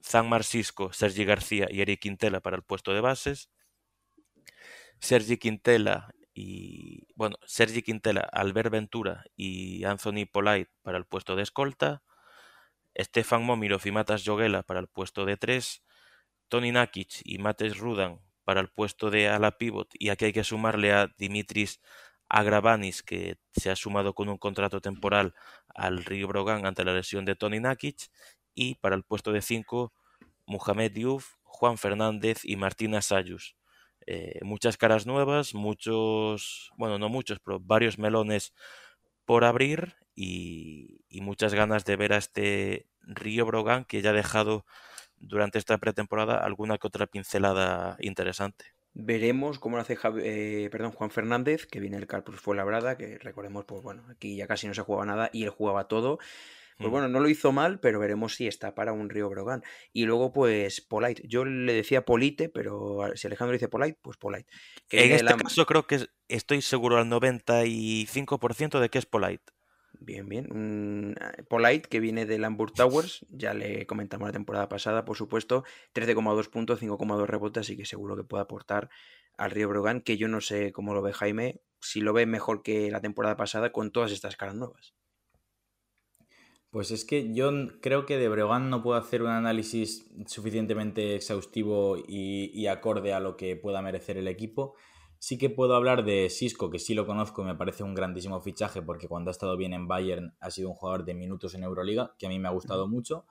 [0.02, 3.50] Zan Marcisco, Sergi García y Eric Quintela para el puesto de bases.
[5.00, 11.42] Sergi Quintela y bueno, Sergi Quintela, Albert Ventura y Anthony Polite para el puesto de
[11.42, 12.02] escolta,
[12.98, 15.82] Stefan Momirov y Matas Joguela para el puesto de tres,
[16.48, 20.44] Tony Nakic y Mates Rudan para el puesto de ala pivot y aquí hay que
[20.44, 21.80] sumarle a Dimitris
[22.28, 25.34] Agravanis que se ha sumado con un contrato temporal
[25.68, 28.10] al Río Brogan ante la lesión de Tony Nakic
[28.54, 29.92] y para el puesto de cinco
[30.46, 33.56] Mohamed Diouf, Juan Fernández y Martina Sayus.
[34.06, 38.52] Eh, muchas caras nuevas, muchos, bueno, no muchos, pero varios melones
[39.24, 44.14] por abrir y, y, muchas ganas de ver a este Río Brogan que ya ha
[44.14, 44.66] dejado
[45.22, 48.66] durante esta pretemporada alguna que otra pincelada interesante.
[48.94, 52.98] Veremos cómo lo hace Javi, eh, perdón, Juan Fernández, que viene el Carpus fue labrada,
[52.98, 56.18] que recordemos, pues bueno, aquí ya casi no se jugaba nada y él jugaba todo.
[56.78, 59.62] Pues bueno, no lo hizo mal, pero veremos si está para un Río Brogan.
[59.92, 61.22] Y luego, pues, Polite.
[61.28, 64.50] Yo le decía Polite, pero si Alejandro dice Polite, pues Polite.
[64.88, 65.36] Que en este la...
[65.36, 69.44] caso creo que estoy seguro al 95% de que es Polite.
[70.04, 70.52] Bien, bien.
[70.52, 71.14] Un
[71.48, 76.48] Polite que viene del Hamburg Towers, ya le comentamos la temporada pasada, por supuesto, 13,2
[76.50, 78.90] puntos, 5,2 rebotes, así que seguro que puede aportar
[79.36, 82.62] al Río Brogan, que yo no sé cómo lo ve Jaime, si lo ve mejor
[82.62, 84.94] que la temporada pasada con todas estas caras nuevas.
[86.70, 87.50] Pues es que yo
[87.80, 93.36] creo que de Breogán no puedo hacer un análisis suficientemente exhaustivo y, acorde a lo
[93.36, 94.74] que pueda merecer el equipo.
[95.24, 98.40] Sí que puedo hablar de Cisco, que sí lo conozco y me parece un grandísimo
[98.40, 101.62] fichaje porque cuando ha estado bien en Bayern ha sido un jugador de minutos en
[101.62, 103.24] Euroliga, que a mí me ha gustado mucho.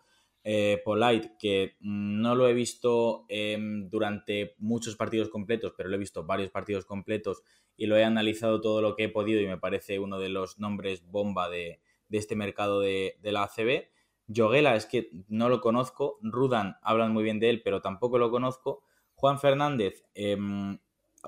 [0.45, 3.57] Eh, Polite, que no lo he visto eh,
[3.89, 7.43] durante muchos partidos completos, pero lo he visto varios partidos completos
[7.75, 10.59] y lo he analizado todo lo que he podido y me parece uno de los
[10.59, 13.89] nombres bomba de, de este mercado de, de, la ACB.
[14.27, 16.19] Yoguela es que no lo conozco.
[16.21, 18.81] Rudan hablan muy bien de él, pero tampoco lo conozco.
[19.13, 20.37] Juan Fernández, eh,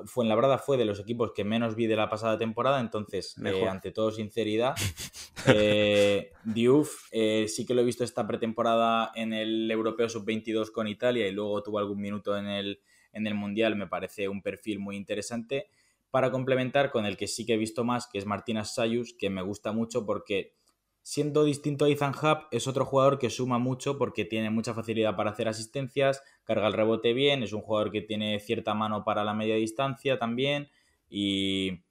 [0.06, 2.80] fue en la verdad fue de los equipos que menos vi de la pasada temporada,
[2.80, 4.76] entonces, eh, ante todo sinceridad,
[5.48, 10.88] eh, Diouf eh, sí que lo he visto esta pretemporada en el Europeo Sub-22 con
[10.88, 12.82] Italia y luego tuvo algún minuto en el,
[13.12, 15.68] en el Mundial, me parece un perfil muy interesante.
[16.10, 19.32] Para complementar con el que sí que he visto más, que es Martínez Sayus, que
[19.32, 20.54] me gusta mucho porque
[21.02, 25.16] siendo distinto a Ethan Hub, es otro jugador que suma mucho porque tiene mucha facilidad
[25.16, 29.24] para hacer asistencias, carga el rebote bien, es un jugador que tiene cierta mano para
[29.24, 30.70] la media distancia también
[31.10, 31.84] y,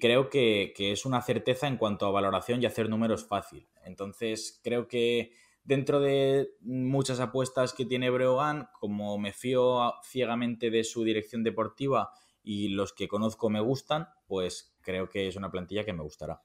[0.00, 3.66] creo que, que, es una certeza en cuanto a valoración y hacer números fácil.
[3.84, 5.32] Entonces creo que
[5.64, 12.10] dentro de muchas apuestas que tiene Breogán, como me fío ciegamente de su dirección deportiva
[12.42, 16.42] y los que conozco me gustan, pues creo que es una plantilla que me gustará.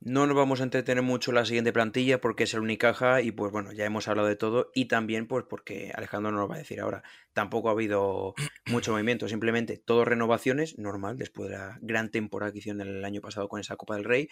[0.00, 3.32] No nos vamos a entretener mucho en la siguiente plantilla porque es el Unicaja y
[3.32, 6.56] pues bueno, ya hemos hablado de todo y también pues porque Alejandro nos lo va
[6.56, 8.34] a decir ahora, tampoco ha habido
[8.66, 13.20] mucho movimiento, simplemente todo renovaciones, normal, después de la gran temporada que hicieron el año
[13.20, 14.28] pasado con esa Copa del Rey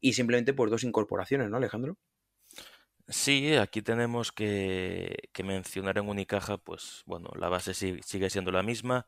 [0.00, 1.98] y simplemente pues dos incorporaciones, ¿no Alejandro?
[3.08, 9.06] Sí, aquí tenemos que, mencionar en Unicaja, pues bueno, la base sigue siendo la misma.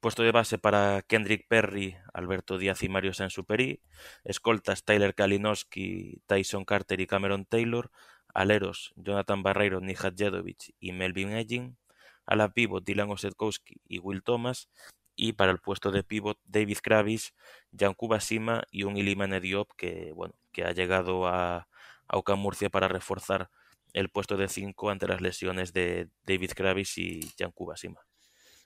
[0.00, 3.82] Puesto de base para Kendrick Perry, Alberto Díaz y Mario Sansuperi.
[4.24, 7.90] Escoltas Tyler Kalinowski, Tyson Carter y Cameron Taylor.
[8.34, 11.78] Aleros Jonathan Barreiro, Nihat Jedovic y Melvin Edging.
[12.26, 14.68] A la pivot Dylan Osetkowski y Will Thomas.
[15.16, 17.34] Y para el puesto de pivot David Kravis,
[17.78, 21.69] Jan Kubasima y un Iliman Diop que, bueno, que ha llegado a
[22.10, 23.50] a Murcia para reforzar
[23.92, 28.00] el puesto de 5 ante las lesiones de David Kravis y Jan Kubasima.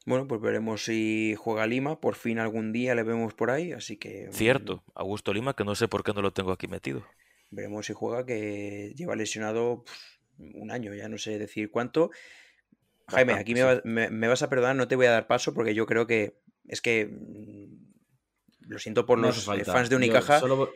[0.07, 1.99] Bueno, pues veremos si juega Lima.
[1.99, 4.29] Por fin algún día le vemos por ahí, así que...
[4.33, 7.07] Cierto, Augusto Lima, que no sé por qué no lo tengo aquí metido.
[7.51, 9.85] Veremos si juega, que lleva lesionado
[10.39, 12.11] un año, ya no sé decir cuánto.
[13.09, 16.07] Jaime, aquí me, vas a perdonar, no te voy a dar paso porque yo creo
[16.07, 16.39] que
[16.69, 17.07] es que...
[17.07, 17.85] Mm,
[18.67, 20.41] lo siento por los fans de Unicaja.
[20.41, 20.71] Solo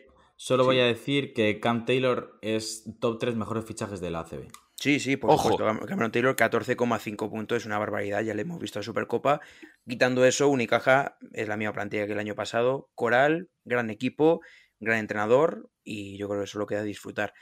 [0.48, 4.48] voy a decir que Cam Taylor es top 3 mejores fichajes de la ACB.
[4.76, 5.50] Sí, sí, por Ojo.
[5.50, 5.86] supuesto.
[5.86, 9.40] Cameron Taylor, 14,5 puntos, es una barbaridad, ya le hemos visto a Supercopa.
[9.88, 12.88] Quitando eso, Unicaja es la misma plantilla que el año pasado.
[12.94, 14.40] Coral, gran equipo,
[14.78, 17.34] gran entrenador y yo creo que solo queda disfrutar.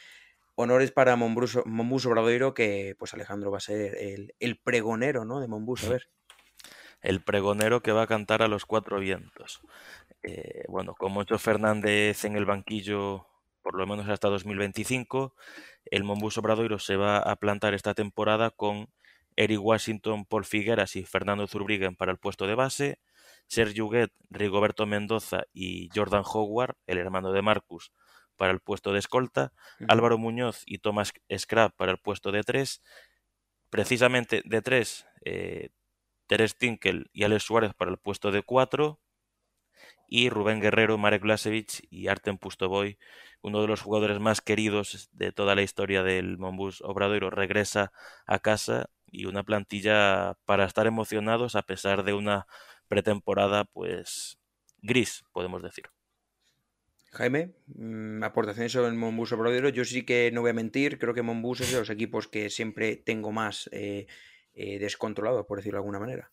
[0.55, 1.57] Honores para Monbus,
[2.07, 5.39] Obradoiro, que pues Alejandro va a ser el, el pregonero ¿no?
[5.39, 6.09] de Monbus, a ver.
[7.03, 9.61] El pregonero que va a cantar a los cuatro vientos.
[10.27, 13.29] Eh, bueno, con Moncho Fernández en el banquillo
[13.63, 15.35] por lo menos hasta 2025,
[15.87, 18.89] el Monbus Obradoiro se va a plantar esta temporada con
[19.35, 23.01] Eric Washington, Paul Figueras y Fernando Zurbriggen para el puesto de base,
[23.49, 27.93] Sergio Huguet, Rigoberto Mendoza y Jordan Howard, el hermano de Marcus,
[28.37, 29.53] para el puesto de escolta,
[29.89, 32.83] Álvaro Muñoz y Thomas Scrap para el puesto de tres,
[33.69, 35.71] precisamente de tres, eh,
[36.29, 39.01] Teres Tinkel y Alex Suárez para el puesto de cuatro,
[40.07, 42.99] y Rubén Guerrero, Marek Blasevich y Artem Pustoboy,
[43.43, 47.93] uno de los jugadores más queridos de toda la historia del Monbus Obradoiro, regresa
[48.27, 52.47] a casa y una plantilla para estar emocionados a pesar de una
[52.89, 54.39] pretemporada pues
[54.83, 55.87] gris, podemos decir.
[57.13, 59.71] Jaime, mm, aportaciones sobre el Monbus Obradoiro.
[59.71, 62.51] Yo sí que no voy a mentir, creo que Monbus es de los equipos que
[62.51, 64.07] siempre tengo más eh,
[64.55, 66.31] eh, descontrolado, por decirlo de alguna manera.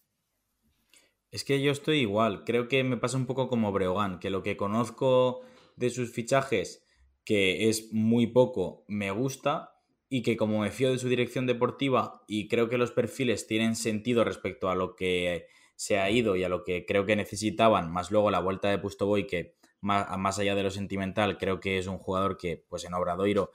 [1.33, 2.43] Es que yo estoy igual.
[2.43, 5.41] Creo que me pasa un poco como Breogán, que lo que conozco
[5.75, 6.85] de sus fichajes,
[7.25, 12.21] que es muy poco, me gusta y que como me fío de su dirección deportiva
[12.27, 16.43] y creo que los perfiles tienen sentido respecto a lo que se ha ido y
[16.43, 20.53] a lo que creo que necesitaban, más luego la vuelta de Pustoboy, que más, allá
[20.53, 23.49] de lo sentimental, creo que es un jugador que, pues en Obradoiro,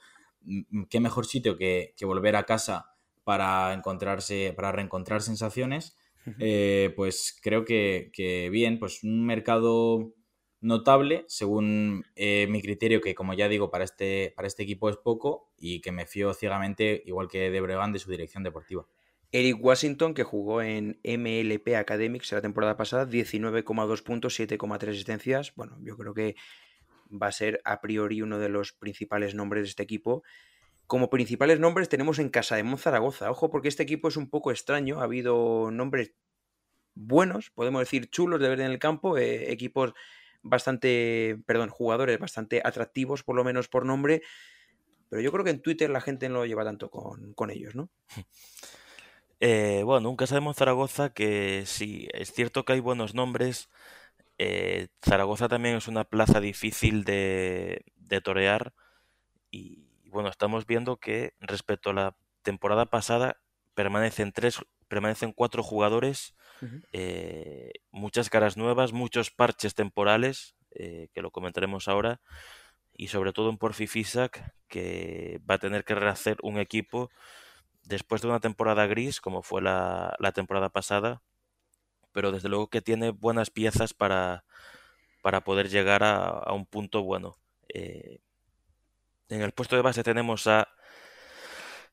[0.89, 5.95] qué mejor sitio que, que volver a casa para encontrarse, para reencontrar sensaciones
[6.39, 10.13] eh, pues creo que, bien, pues un mercado
[10.61, 14.97] notable, según eh, mi criterio, que como ya digo, para este, para este equipo es
[14.97, 18.85] poco y que me fío ciegamente, igual que de Bregan, de su dirección deportiva.
[19.31, 25.53] Eric Washington, que jugó en MLP Academics la temporada pasada, 19,2 puntos, 7,3 asistencias.
[25.55, 26.35] Bueno, yo creo que
[27.11, 30.23] va a ser a priori uno de los principales nombres de este equipo
[30.89, 33.29] como principales nombres tenemos en Casa de Zaragoza.
[33.29, 34.99] Ojo, porque este equipo es un poco extraño.
[34.99, 36.15] Ha habido nombres
[36.95, 39.93] buenos, podemos decir chulos de ver en el campo, eh, equipos
[40.41, 44.23] bastante, perdón, jugadores bastante atractivos, por lo menos por nombre.
[45.09, 47.89] Pero yo creo que en Twitter la gente no lo lleva tanto con, ellos, ¿no?
[49.41, 53.69] Eh, bueno, un Casa de Zaragoza que sí, es cierto que hay buenos nombres.
[54.37, 58.73] Eh, Zaragoza también es una plaza difícil de, de torear
[59.49, 63.39] y y bueno, estamos viendo que respecto a la temporada pasada
[63.75, 64.57] permanecen tres,
[64.87, 66.35] permanecen cuatro jugadores,
[66.93, 72.21] eh, muchas caras nuevas, muchos parches temporales, eh, que lo comentaremos ahora,
[72.91, 77.11] y sobre todo un Porfi Fisak que va a tener que rehacer un equipo
[77.83, 81.21] después de una temporada gris, como fue la, la temporada pasada,
[82.13, 84.43] pero desde luego que tiene buenas piezas para,
[85.21, 87.35] para poder llegar a, a un punto bueno.
[87.71, 88.21] Eh,
[89.29, 90.67] en el puesto de base tenemos a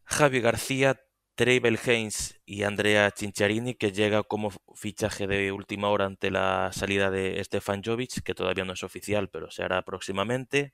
[0.05, 1.01] Javi García,
[1.35, 7.11] Treibel Haynes y Andrea Cincharini, que llega como fichaje de última hora ante la salida
[7.11, 10.73] de Stefan Jovic, que todavía no es oficial, pero se hará próximamente.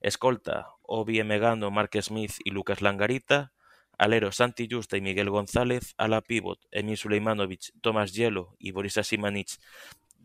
[0.00, 3.52] Escolta, Obi Megano, Mark Smith y Lucas Langarita.
[3.98, 5.94] Alero, Santi Justa y Miguel González.
[5.96, 9.58] A la pivot, Emil Suleimanovic, Tomás Hielo y Boris Simanic,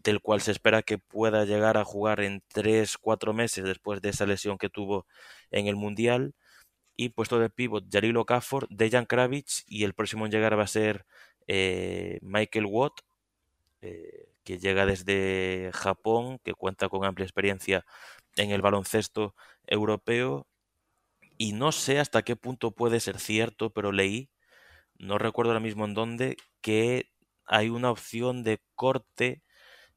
[0.04, 4.26] del cual se espera que pueda llegar a jugar en 3-4 meses después de esa
[4.26, 5.06] lesión que tuvo
[5.52, 6.34] en el Mundial.
[6.96, 10.68] Y puesto de pivot, Yaril Okafor, Dejan Kravic y el próximo en llegar va a
[10.68, 11.06] ser
[11.48, 12.94] eh, Michael Watt,
[13.82, 17.86] eh, que llega desde Japón, que cuenta con amplia experiencia
[18.36, 19.36] en el baloncesto
[19.68, 20.48] europeo.
[21.38, 24.30] Y no sé hasta qué punto puede ser cierto, pero leí,
[24.98, 27.12] no recuerdo ahora mismo en dónde, que
[27.46, 29.42] hay una opción de corte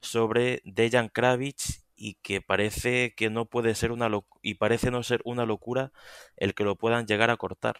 [0.04, 1.56] sobre Dejan Kravic
[1.96, 4.10] y que parece que no puede ser una
[4.42, 5.92] y parece no ser una locura
[6.36, 7.76] el que lo puedan llegar a cortar.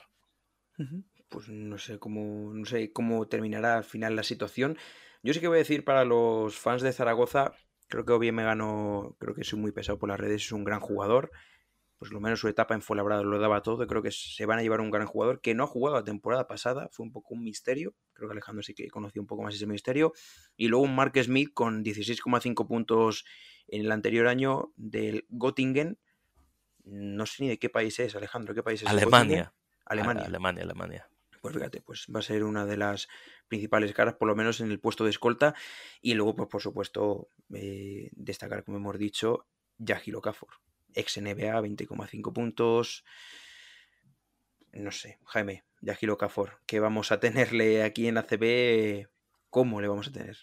[1.29, 4.79] Pues no sé cómo, no sé cómo terminará al final la situación.
[5.23, 7.53] Yo sí que voy a decir para los fans de Zaragoza,
[7.89, 10.65] creo que Ovie me ganó, creo que soy muy pesado por las redes, es un
[10.65, 11.31] gran jugador.
[12.05, 13.87] Pues lo menos su etapa en Fuenlabrada lo daba todo.
[13.87, 16.47] Creo que se van a llevar un gran jugador que no ha jugado la temporada
[16.47, 16.91] pasada.
[16.93, 17.95] Fue un poco un misterio.
[18.13, 20.13] Creo que Alejandro sí que conoció un poco más ese misterio.
[20.55, 23.25] Y luego un Mark Smith con 16,5 puntos
[23.69, 25.99] en el anterior año del Göttingen.
[26.85, 28.55] No sé ni de qué país es, Alejandro.
[28.55, 28.89] ¿Qué país es?
[28.89, 29.55] Alemania.
[29.87, 30.25] Alemania.
[30.27, 31.09] Alemania, Alemania.
[31.41, 33.09] Pues fíjate, pues va a ser una de las
[33.49, 35.55] principales caras, por lo menos en el puesto de escolta.
[36.03, 39.47] Y luego, pues por supuesto, eh, destacar, como hemos dicho,
[39.79, 40.51] Yahiro Okafor,
[40.95, 43.05] ex NBA, 20,5 puntos.
[44.73, 49.09] No sé, Jaime, Yahiro Okafor, ¿qué vamos a tenerle aquí en ACB?
[49.51, 50.37] ¿Cómo le vamos a tener?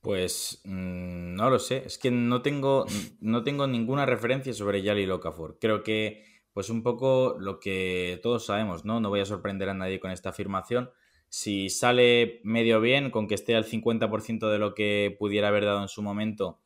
[0.00, 2.86] Pues mm, no lo sé, es que no tengo,
[3.20, 5.58] no tengo ninguna referencia sobre Yali Locafor.
[5.60, 9.00] Creo que, pues un poco lo que todos sabemos, ¿no?
[9.00, 10.90] No voy a sorprender a nadie con esta afirmación.
[11.28, 15.82] Si sale medio bien, con que esté al 50% de lo que pudiera haber dado
[15.82, 16.58] en su momento,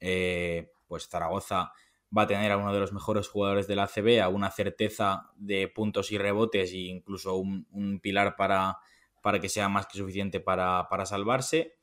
[0.00, 1.72] eh, pues Zaragoza
[2.14, 5.30] va a tener a uno de los mejores jugadores de la ACB, a una certeza
[5.36, 8.76] de puntos y rebotes e incluso un, pilar para,
[9.22, 11.78] para que sea más que suficiente para, para salvarse.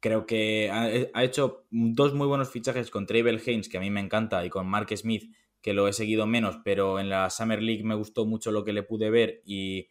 [0.00, 3.90] Creo que ha, ha hecho dos muy buenos fichajes con Travel Haynes, que a mí
[3.90, 5.30] me encanta, y con Mark Smith,
[5.60, 8.72] que lo he seguido menos, pero en la Summer League me gustó mucho lo que
[8.72, 9.90] le pude ver y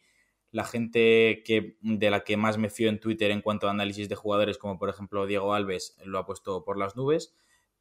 [0.50, 4.08] la gente que, de la que más me fío en Twitter en cuanto a análisis
[4.08, 7.36] de jugadores, como por ejemplo Diego Alves, lo ha puesto por las nubes.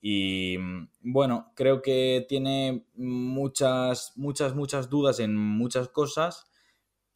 [0.07, 0.57] Y
[1.01, 6.45] bueno, creo que tiene muchas, muchas, muchas dudas en muchas cosas,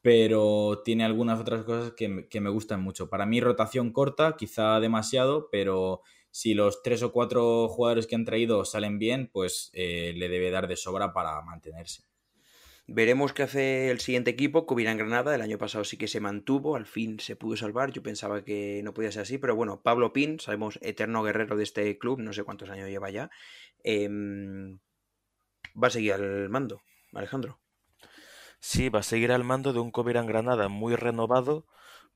[0.02, 3.08] pero tiene algunas otras cosas que, que me gustan mucho.
[3.08, 8.26] Para mí, rotación corta, quizá demasiado, pero si los tres o cuatro jugadores que han
[8.26, 12.09] traído salen bien, pues eh, le debe dar de sobra para mantenerse.
[12.92, 15.36] Veremos qué hace el siguiente equipo, Covirán Granada.
[15.36, 17.92] El año pasado sí que se mantuvo, al fin se pudo salvar.
[17.92, 21.64] Yo pensaba que no podía ser así, pero bueno, Pablo Pin, sabemos, eterno guerrero de
[21.64, 23.30] este club, no sé cuántos años lleva ya,
[23.84, 24.80] em,
[25.82, 26.82] va a seguir al mando,
[27.14, 27.60] Alejandro.
[28.60, 31.68] Sí, va a seguir al mando de un Covirán Granada muy renovado,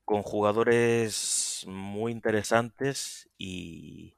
[0.04, 4.16] con jugadores muy interesantes y,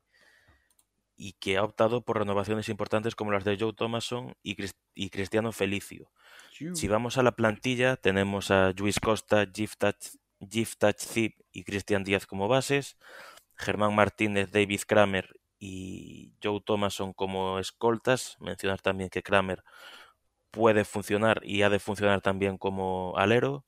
[1.17, 5.11] y que ha optado por renovaciones importantes como las de Joe Thomason y, Cris- y
[5.11, 6.11] Cristiano Felicio.
[6.73, 12.49] Si vamos a la plantilla, tenemos a Luis Costa, Giftach Zip y Cristian Díaz como
[12.49, 12.97] bases,
[13.57, 18.37] Germán Martínez, David Kramer y Joe Thomason como escoltas.
[18.41, 19.63] Mencionar también que Kramer
[20.51, 23.65] puede funcionar y ha de funcionar también como alero,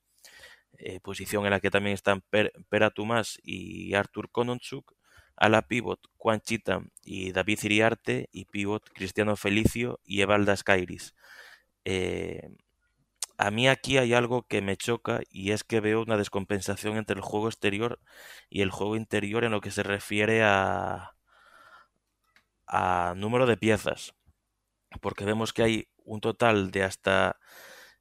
[0.79, 4.93] eh, posición en la que también están per Pera Tomás y Artur Kononchuk.
[5.39, 11.15] A la pivot, Juan Chita y David Iriarte, y pivot, Cristiano Felicio y Evaldas Kairis.
[11.85, 12.49] Eh,
[13.37, 17.15] a mí aquí hay algo que me choca y es que veo una descompensación entre
[17.15, 17.99] el juego exterior
[18.49, 21.15] y el juego interior en lo que se refiere a,
[22.67, 24.13] a número de piezas.
[25.01, 27.39] Porque vemos que hay un total de hasta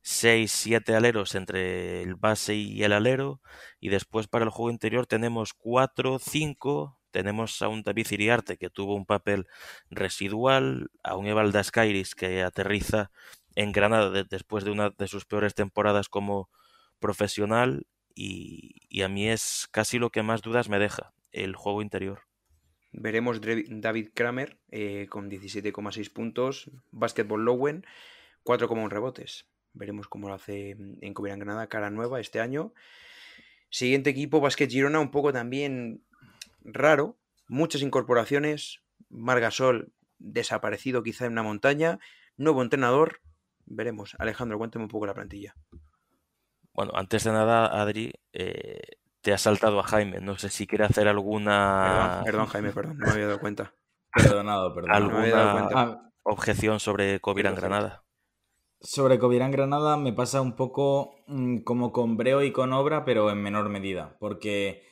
[0.03, 3.41] 6, 7 aleros entre el base y el alero.
[3.81, 6.98] Y después para el juego interior tenemos 4, 5.
[7.11, 9.47] Tenemos a un David Iriarte que tuvo un papel
[9.91, 13.11] residual, a un Evaldas Kairis que aterriza
[13.55, 16.49] en Granada de- después de una de sus peores temporadas como
[16.99, 22.23] profesional y, a mí es casi lo que más dudas me deja, el juego interior.
[22.91, 27.87] Veremos David Kramer eh, con 17,6 puntos, Basketball Lowen,
[28.45, 29.47] 4,1 rebotes.
[29.73, 32.73] Veremos cómo lo hace en Covirán Granada, cara nueva este año.
[33.71, 36.03] Siguiente equipo, Basket Girona, un poco también
[36.73, 37.19] raro,
[37.49, 41.99] muchas incorporaciones, Margasol desaparecido quizá en una montaña,
[42.37, 43.21] nuevo entrenador,
[43.67, 44.17] veremos.
[44.19, 45.55] Alejandro, cuéntame un poco la plantilla.
[46.73, 50.21] Bueno, antes de nada, Adri, eh, te ha saltado a Jaime.
[50.21, 53.75] No sé si quiere hacer Perdón, alguna, perdón, Jaime, perdón, no me había dado cuenta.
[54.15, 55.07] Perdonado, perdonado.
[55.07, 56.03] No me había dado alguna cuenta.
[56.03, 57.55] Ah, objeción sobre Covirán.
[57.55, 58.05] Granada.
[58.81, 63.31] Sobre Covirán Granada me pasa un poco mm, como con Breo y con Obra, pero
[63.31, 64.17] en menor medida.
[64.19, 64.88] Porque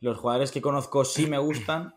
[0.00, 1.94] los jugadores que conozco sí me gustan,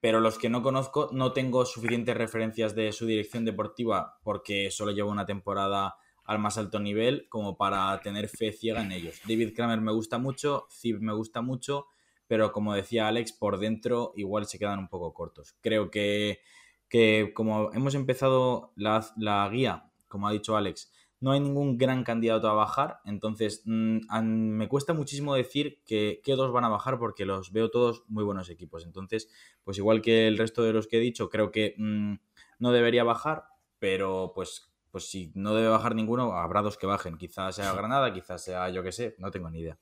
[0.00, 4.92] pero los que no conozco no tengo suficientes referencias de su dirección deportiva porque solo
[4.92, 9.20] llevo una temporada al más alto nivel como para tener fe ciega en ellos.
[9.26, 11.86] David Kramer me gusta mucho, Zib me gusta mucho,
[12.26, 15.56] pero como decía Alex, por dentro igual se quedan un poco cortos.
[15.60, 16.40] Creo que,
[16.88, 22.04] que como hemos empezado la, la guía, como ha dicho Alex, no hay ningún gran
[22.04, 26.98] candidato a bajar, entonces mm, me cuesta muchísimo decir que, que dos van a bajar
[26.98, 28.84] porque los veo todos muy buenos equipos.
[28.84, 29.28] Entonces,
[29.64, 32.14] pues igual que el resto de los que he dicho, creo que mm,
[32.58, 33.46] no debería bajar,
[33.78, 37.18] pero pues, pues si no debe bajar ninguno, habrá dos que bajen.
[37.18, 39.78] Quizás sea Granada, quizás sea yo que sé, no tengo ni idea.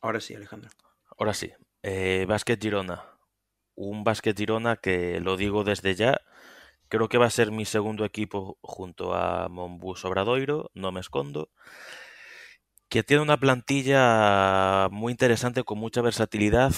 [0.00, 0.70] Ahora sí, Alejandro.
[1.18, 1.52] Ahora sí,
[1.82, 3.04] eh, Basket Girona.
[3.74, 6.20] Un Basket Girona que lo digo desde ya,
[6.90, 11.48] creo que va a ser mi segundo equipo junto a Monbus Obradoiro, no me escondo,
[12.88, 16.74] que tiene una plantilla muy interesante con mucha versatilidad,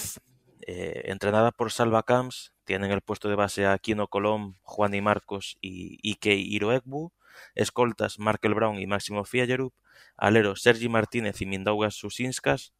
[0.66, 5.01] eh, entrenada por Salva Camps, tienen el puesto de base a Kino Colom, Juan y
[5.01, 7.12] Marcos y Ike Iroegbu,
[7.55, 9.74] escoltas Markel Brown y Máximo Fiejerup,
[10.18, 12.74] alero Sergi Martínez y Mindaugas Susinskas,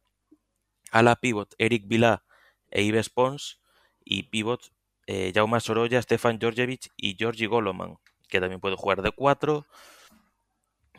[0.91, 2.23] ala pivot Eric Vilá
[2.69, 3.59] e Ives Pons
[4.05, 4.71] y pivot
[5.07, 7.97] eh, Jaume Sorolla, Stefan Georgievich y Georgi Goloman,
[8.29, 9.65] que también puede jugar de cuatro.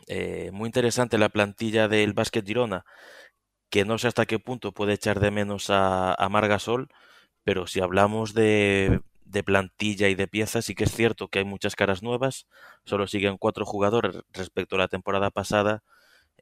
[0.07, 2.85] Eh, muy interesante la plantilla del Basket Girona,
[3.69, 6.89] que no sé hasta qué punto puede echar de menos a, a Margasol,
[7.43, 11.45] pero si hablamos de, de plantilla y de piezas, sí que es cierto que hay
[11.45, 12.47] muchas caras nuevas,
[12.85, 15.83] solo siguen cuatro jugadores respecto a la temporada pasada,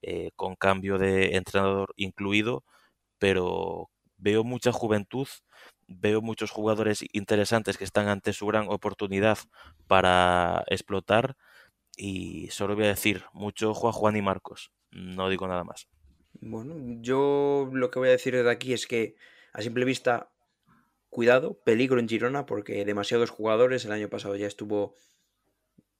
[0.02, 2.64] eh, con cambio de entrenador incluido,
[3.20, 5.28] pero veo mucha juventud,
[6.00, 9.38] veo muchos jugadores interesantes que están ante su gran oportunidad
[9.88, 11.36] para explotar
[11.96, 15.88] y solo voy a decir mucho ojo a Juan y Marcos, no digo nada más.
[16.42, 19.16] Bueno, yo lo que voy a decir desde aquí es que
[19.54, 20.32] a simple vista,
[21.10, 24.96] cuidado, peligro en Girona porque demasiados jugadores, el año pasado ya estuvo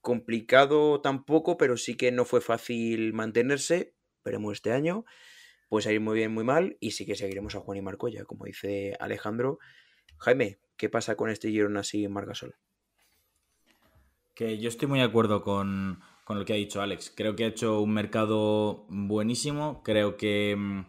[0.00, 3.94] complicado tampoco, pero sí que no fue fácil mantenerse,
[4.24, 5.04] veremos este año,
[5.68, 8.24] puede salir muy bien, muy mal y sí que seguiremos a Juan y Marco ya,
[8.24, 9.58] como dice Alejandro.
[10.18, 12.54] Jaime, ¿qué pasa con este Girona sin Margasol?
[14.34, 17.12] Que yo estoy muy de acuerdo con, con lo que ha dicho Alex.
[17.14, 19.82] Creo que ha hecho un mercado buenísimo.
[19.84, 20.86] Creo que, mm,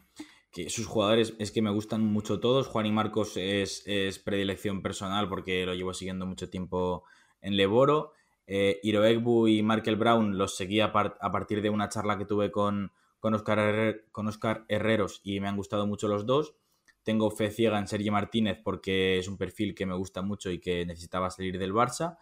[0.52, 2.68] que sus jugadores es que me gustan mucho todos.
[2.68, 7.04] Juan y Marcos es, es predilección personal porque lo llevo siguiendo mucho tiempo
[7.42, 8.14] en Leboro.
[8.48, 12.52] Eh, Iroegbu y Markel Brown los seguí a, a partir de una charla que tuve
[12.52, 16.56] con, con, Oscar con Oscar Herreros y me han gustado mucho los dos.
[17.06, 20.60] Tengo fe ciega en Sergi Martínez porque es un perfil que me gusta mucho y
[20.60, 22.18] que necesitaba salir del Barça.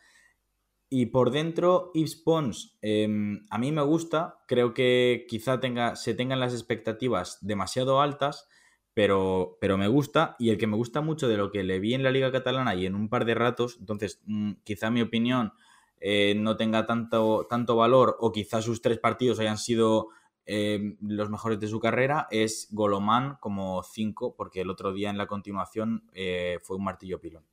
[0.89, 3.07] Y por dentro, Yves Pons, eh,
[3.49, 8.47] a mí me gusta, creo que quizá tenga, se tengan las expectativas demasiado altas,
[8.93, 10.35] pero, pero me gusta.
[10.37, 12.75] Y el que me gusta mucho de lo que le vi en la Liga Catalana
[12.75, 15.53] y en un par de ratos, entonces mm, quizá mi opinión
[15.99, 20.09] eh, no tenga tanto, tanto valor o quizá sus tres partidos hayan sido
[20.45, 25.17] eh, los mejores de su carrera, es Golomán como 5, porque el otro día en
[25.17, 27.45] la continuación eh, fue un martillo pilón.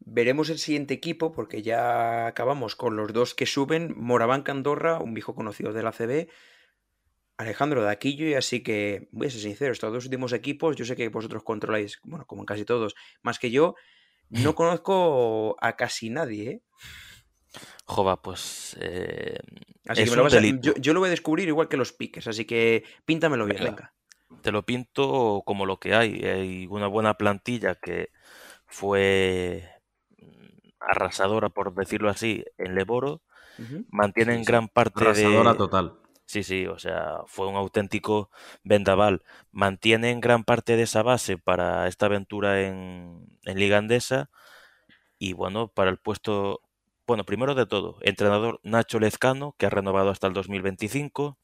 [0.00, 3.94] Veremos el siguiente equipo porque ya acabamos con los dos que suben.
[3.96, 6.28] Moraván Andorra, un viejo conocido de la CB.
[7.36, 10.84] Alejandro de Aquillo, y así que voy a ser sincero, estos dos últimos equipos, yo
[10.84, 13.74] sé que vosotros controláis, bueno, como en casi todos, más que yo,
[14.28, 16.62] no conozco a casi nadie, ¿eh?
[17.86, 19.38] Jova, pues eh,
[19.88, 21.76] Así es que me lo vas a- yo, yo lo voy a descubrir igual que
[21.76, 23.70] los piques, así que píntamelo bien, Venga.
[23.70, 24.42] venga.
[24.42, 26.22] te lo pinto como lo que hay.
[26.24, 28.10] Hay una buena plantilla que
[28.66, 29.68] fue
[30.18, 33.22] mm, arrasadora, por decirlo así, en Leboro.
[33.58, 33.84] Ujú.
[33.90, 34.52] Mantienen Sí, sí.
[34.52, 35.58] gran parte Arrasadora de...
[35.58, 35.92] total.
[36.26, 38.30] Sí, sí, o sea, fue un auténtico
[38.64, 39.22] vendaval.
[39.52, 44.30] Mantienen gran parte de esa base para esta aventura en, en Liga Andesa
[45.18, 46.60] y bueno, para el puesto
[47.06, 51.38] bueno, primero de todo, entrenador Nacho Lezcano, que ha renovado hasta el 2025.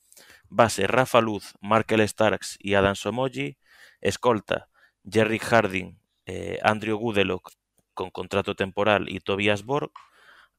[0.49, 3.57] Base Rafa Luz, Markel Starks y Adam Somoji.
[4.01, 4.69] Escolta
[5.09, 7.53] Jerry Harding, eh, Andrew Gudelock
[7.95, 9.91] con contrato temporal y Tobias Borg.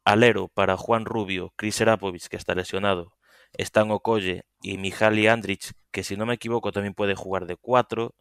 [0.04, 3.14] Alero para Juan Rubio, Chris Erapovich, que está lesionado,
[3.54, 8.16] Stan Okoye y Mihaly Andrich, que si no me equivoco también puede jugar de 4.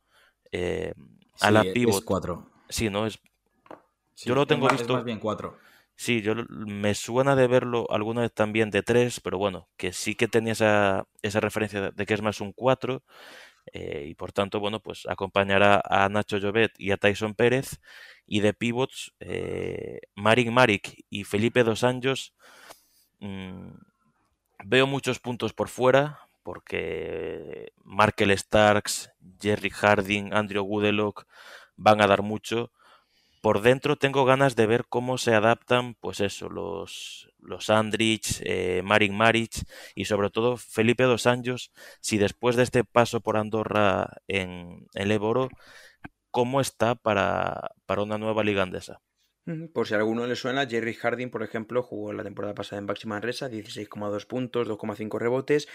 [0.53, 0.93] Eh,
[1.41, 1.95] a la Sí, pivot.
[1.95, 2.51] es 4.
[2.69, 3.19] Sí, no es.
[4.17, 5.57] Yo lo tengo es visto- más bien 4.
[6.03, 10.15] Sí, yo me suena de verlo alguna vez también de 3, pero bueno, que sí
[10.15, 13.03] que tenía esa, esa referencia de- que es más un 4.
[13.73, 17.81] eh, y por tanto, bueno, pues acompañará a Nacho Llobet y a Tyson Pérez.
[18.27, 22.35] Y de pivots, eh, Marin Maric y Felipe Dos Anjos.
[23.21, 23.71] mm,
[24.65, 29.11] veo muchos puntos por fuera, porque Markel Starks,
[29.41, 31.27] Jerry Harding, Andrew Goodelock
[31.77, 32.73] van a dar mucho.
[33.41, 38.83] Por dentro tengo ganas de ver cómo se adaptan, pues eso, los, los Andrich, eh,
[38.85, 39.65] Marin Maric
[39.95, 45.19] y sobre todo Felipe Dos Anjos, si después de este paso por Andorra en el
[46.31, 49.01] cómo está para, para una nueva liga andesa.
[49.73, 52.87] Por si a alguno le suena, Jerry Harding, por ejemplo, jugó la temporada pasada en
[52.87, 55.67] Baxi Manresa, 16,2 puntos, 2,5 rebotes.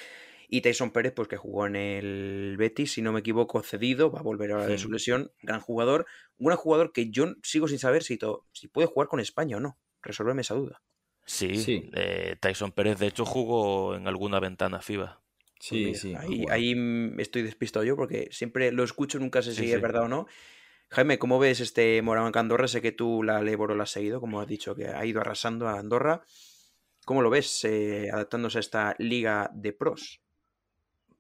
[0.48, 4.20] Y Tyson Pérez, pues que jugó en el Betis, si no me equivoco, cedido, va
[4.20, 4.84] a volver ahora de Sí.
[4.84, 5.32] su lesión.
[5.42, 6.06] Gran jugador.
[6.38, 8.20] Un gran jugador que yo sigo sin saber si,
[8.54, 9.78] si puede jugar con España o no.
[10.02, 10.82] Resolverme esa duda.
[11.26, 11.90] Sí, Sí.
[11.94, 15.22] eh, Tyson Pérez de hecho jugó en alguna ventana FIBA.
[15.58, 16.16] Pues Sí, mira, sí.
[16.16, 16.54] Ahí, bueno.
[16.54, 16.76] ahí
[17.18, 19.72] estoy despistado yo porque siempre lo escucho, nunca sé si sí.
[19.74, 20.28] es verdad o no.
[20.90, 22.68] Jaime, ¿cómo ves este Moraván Andorra?
[22.68, 25.68] Sé que tú la Leboro la has seguido, como has dicho, que ha ido arrasando
[25.68, 26.24] a Andorra.
[27.06, 30.22] ¿Cómo lo ves eh, adaptándose a esta liga de pros?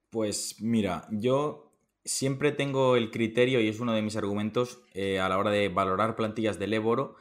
[0.09, 1.71] Pues mira, yo
[2.05, 5.69] siempre tengo el criterio, y es uno de mis argumentos eh, a la hora de
[5.69, 7.15] valorar plantillas de Leboro,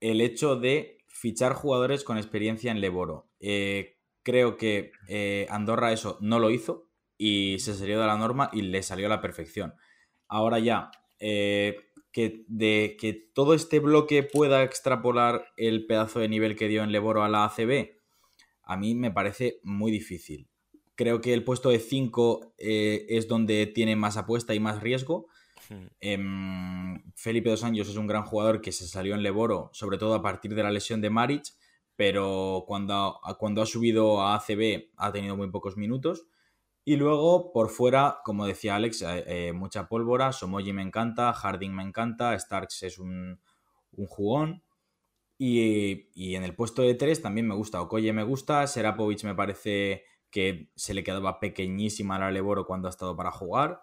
[0.00, 3.28] el hecho de fichar jugadores con experiencia en Leboro.
[3.40, 6.88] Eh, creo que eh, Andorra eso no lo hizo
[7.18, 9.74] y se salió de la norma y le salió a la perfección.
[10.28, 16.68] Ahora ya, que de que todo este bloque pueda extrapolar el pedazo de nivel que
[16.68, 17.90] dio en Leboro a la ACB,
[18.64, 20.48] a mí me parece muy difícil.
[21.02, 25.26] Creo que el puesto de 5 es donde tiene más apuesta y más riesgo.
[25.68, 29.98] Mm, Em, Felipe Dos Anjos es un gran jugador que se salió en Leboro, sobre
[29.98, 31.44] todo a partir de la lesión de Maric,
[31.96, 36.26] pero cuando, ha- cuando ha subido a ACB ha tenido muy pocos minutos.
[36.84, 40.32] Y luego, por fuera, como decía Alex, eh, eh, mucha pólvora.
[40.32, 43.40] Somoji me encanta, Harding me encanta, Starks es un,
[43.92, 44.62] un jugón.
[45.38, 47.80] Y, y en el puesto de 3 también me gusta.
[47.80, 52.88] Okoye me gusta, Serapovic me parece que se le quedaba pequeñísima a la Leboro cuando
[52.88, 53.82] ha estado para jugar.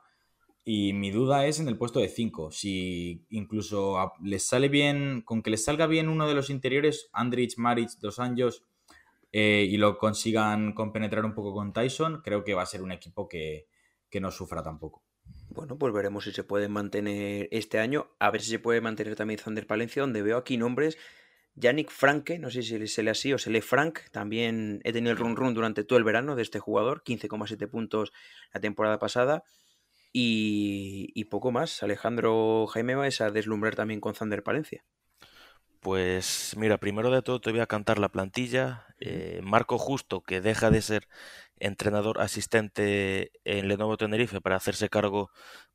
[0.65, 2.51] Y mi duda es en el puesto de 5.
[2.51, 7.57] Si incluso les sale bien, con que les salga bien uno de los interiores, Andrich,
[7.57, 8.65] Maric, Dos Anjos,
[9.31, 12.91] eh, y lo consigan compenetrar un poco con Tyson, creo que va a ser un
[12.91, 13.67] equipo que,
[14.09, 15.03] que no sufra tampoco.
[15.49, 18.07] Bueno, pues veremos si se puede mantener este año.
[18.19, 20.97] A ver si se puede mantener también Zander Palencia, donde veo aquí nombres.
[21.59, 23.99] Yannick Franke, no sé si se lee así o se lee Frank.
[24.11, 28.13] También he tenido el run run durante todo el verano de este jugador, 15,7 puntos
[28.53, 29.43] la temporada pasada.
[30.13, 31.83] Y, y poco más.
[31.83, 34.83] Alejandro Jaime vais a deslumbrar también con Zander Palencia.
[35.81, 38.85] Pues mira, primero de todo te voy a cantar la plantilla.
[38.99, 41.07] Eh, Marco Justo, que deja de ser
[41.57, 45.29] entrenador asistente en Lenovo Tenerife para hacerse cargo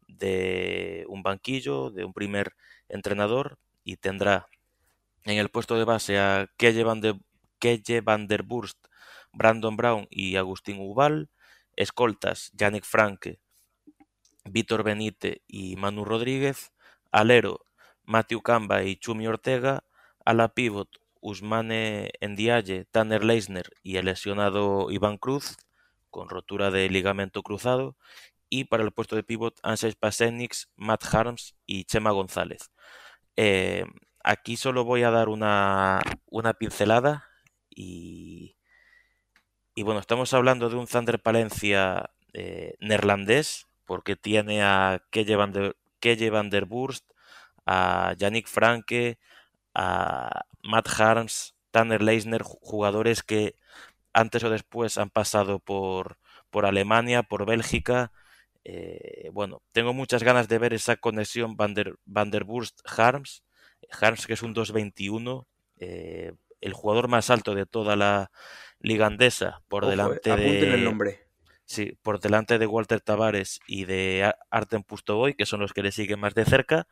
[0.06, 2.54] de un banquillo, de un primer
[2.88, 4.46] entrenador, y tendrá
[5.24, 8.78] en el puesto de base a Kelle Van, der Burst,
[9.32, 11.30] Brandon Brown y Agustín Ubal,
[11.76, 13.40] escoltas Yannick Franke,
[14.44, 16.72] Víctor Benite y Manu Rodríguez,
[17.10, 17.64] alero
[18.04, 19.84] Matthew Camba y Chumi Ortega,
[20.24, 20.88] a la pivot
[21.20, 25.56] Usmane Ndiaye, Tanner Leisner y el lesionado Iván Cruz,
[26.10, 27.96] con rotura de ligamento cruzado,
[28.50, 32.70] y para el puesto de pivot Ansel Pasenix, Matt Harms y Chema González.
[33.36, 33.86] Eh,
[34.24, 37.28] aquí solo voy a dar una, una pincelada
[37.70, 38.56] y,
[39.74, 45.52] y bueno, estamos hablando de un Thunder Palencia eh, neerlandés, porque tiene a Kelle van
[45.52, 45.76] der,
[46.30, 47.04] van der Burst,
[47.66, 49.18] a Yannick Franke,
[49.74, 53.56] a Matt Harms, Tanner Leisner, jugadores que
[54.12, 56.18] antes o después han pasado por,
[56.50, 58.12] por Alemania, por Bélgica.
[58.64, 63.44] Eh, bueno, tengo muchas ganas de ver esa conexión Van der, Van der Burst-Harms.
[63.90, 65.46] Harms, que es un 2.21,
[65.78, 68.30] eh, el jugador más alto de toda la
[68.78, 70.74] liga andesa, por Ojo, eh, delante de.
[70.74, 71.24] el nombre.
[71.66, 75.92] Sí, por delante de Walter Tavares y de Artem Pustovoy, que son los que le
[75.92, 76.86] siguen más de cerca.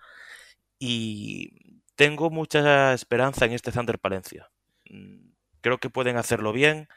[0.78, 4.50] Y tengo mucha esperanza en este Thunder Palencia.
[5.60, 6.88] creo que pueden hacerlo bien.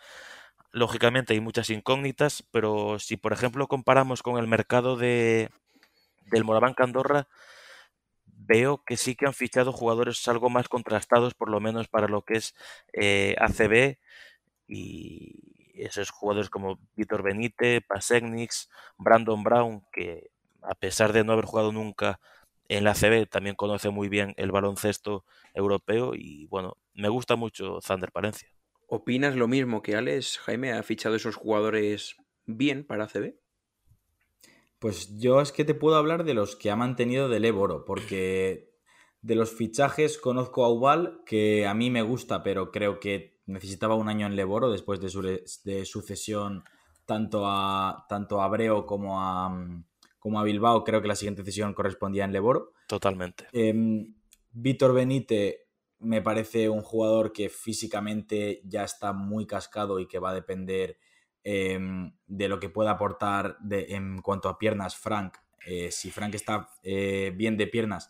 [0.72, 5.50] Lógicamente hay muchas incógnitas, pero si por ejemplo comparamos con el mercado de
[6.32, 7.28] del Moraván Andorra,
[8.48, 12.24] veo que sí que han fichado jugadores algo más contrastados, por lo menos para lo
[12.24, 12.56] que es
[12.94, 13.98] eh, ACB
[14.68, 20.32] y esos jugadores como Víctor Benítez, Pasegnix, Brandon Brown, que
[20.62, 22.20] a pesar de no haber jugado nunca
[22.68, 27.80] en la ACB, también conoce muy bien el baloncesto europeo y bueno, me gusta mucho
[27.82, 28.50] Zander Palencia.
[28.88, 30.40] ¿Opinas lo mismo que Alex?
[30.40, 32.16] Jaime ha fichado esos jugadores
[32.46, 33.36] bien para ACB.
[34.86, 38.72] Pues yo es que te puedo hablar de los que ha mantenido del Eboro, porque
[39.24, 43.96] de los fichajes conozco a Ubal, que a mí me gusta, pero creo que necesitaba
[43.96, 46.66] un año en Leboro después de su, de su cesión
[47.08, 49.58] tanto a, tanto a Abreu como a,
[50.20, 50.84] como a Bilbao.
[50.84, 52.74] Creo que la siguiente cesión correspondía en Leboro.
[52.88, 53.48] Totalmente.
[53.54, 54.14] Em,
[54.52, 55.62] Víctor Benítez
[55.98, 61.00] me parece un jugador que físicamente ya está muy cascado y que va a depender
[61.48, 65.38] Em, de lo que pueda aportar en cuanto a piernas Frank.
[65.68, 68.10] Eh, si Frank está eh, bien de piernas,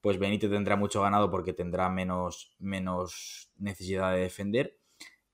[0.00, 4.80] pues Benítez tendrá mucho ganado porque tendrá menos, menos necesidad de defender.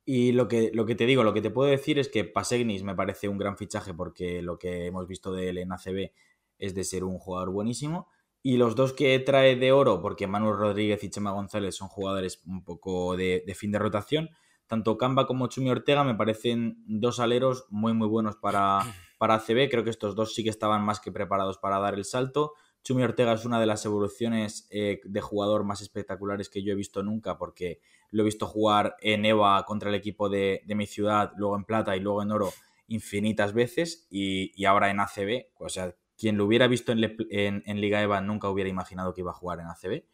[0.04, 2.82] Y lo que, lo que te digo, lo que te puedo decir es que Pasegnis
[2.82, 6.12] me parece un gran fichaje porque lo que hemos visto de él en ACB
[6.58, 8.08] es de ser un jugador buenísimo.
[8.42, 12.42] Y los dos que trae de oro, porque Manuel Rodríguez y Chema González son jugadores
[12.46, 14.28] un poco de fin de rotación,
[14.68, 18.80] tanto Camba como Chumi Ortega me parecen dos aleros muy muy buenos para,
[19.18, 19.68] para ACB.
[19.70, 22.52] Creo que estos dos sí que estaban más que preparados para dar el salto.
[22.84, 26.76] Chumi Ortega es una de las evoluciones eh, de jugador más espectaculares que yo he
[26.76, 27.80] visto nunca, porque
[28.10, 31.96] lo he visto jugar en EVA contra el equipo de, mi ciudad, luego en Plata
[31.96, 32.52] y luego en Oro
[32.86, 35.48] infinitas veces, y, ahora en ACB.
[35.58, 39.32] O sea, quien lo hubiera visto en, en, Liga EVA nunca hubiera imaginado que iba
[39.32, 40.04] a jugar en ACB,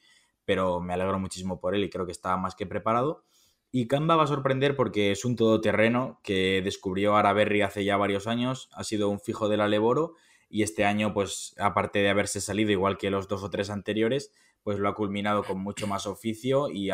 [0.45, 3.25] pero me alegro muchísimo por él y creo que está más que preparado.
[3.77, 8.29] Y Canva va a sorprender porque es un todoterreno que descubrió Araberry hace ya varios
[8.29, 10.15] años, ha sido un fijo del Aleboro
[10.49, 14.33] y este año, pues aparte de haberse salido igual que los dos o tres anteriores,
[14.63, 16.91] pues lo ha culminado con mucho más oficio y,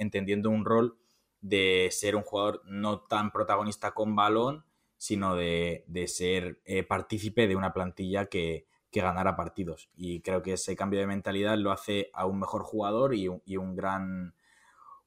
[0.00, 0.98] entendiendo un rol
[1.40, 4.64] de ser un jugador no tan protagonista con balón,
[4.96, 9.88] sino de, ser eh, partícipe de una plantilla que, ganara partidos.
[9.94, 13.76] Y creo que ese cambio de mentalidad lo hace a un mejor jugador y un
[13.76, 14.34] gran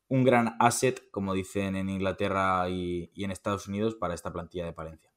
[0.07, 4.73] un gran asset, como dicen en Inglaterra y, en Estados Unidos, para esta plantilla de
[4.73, 5.11] Palencia.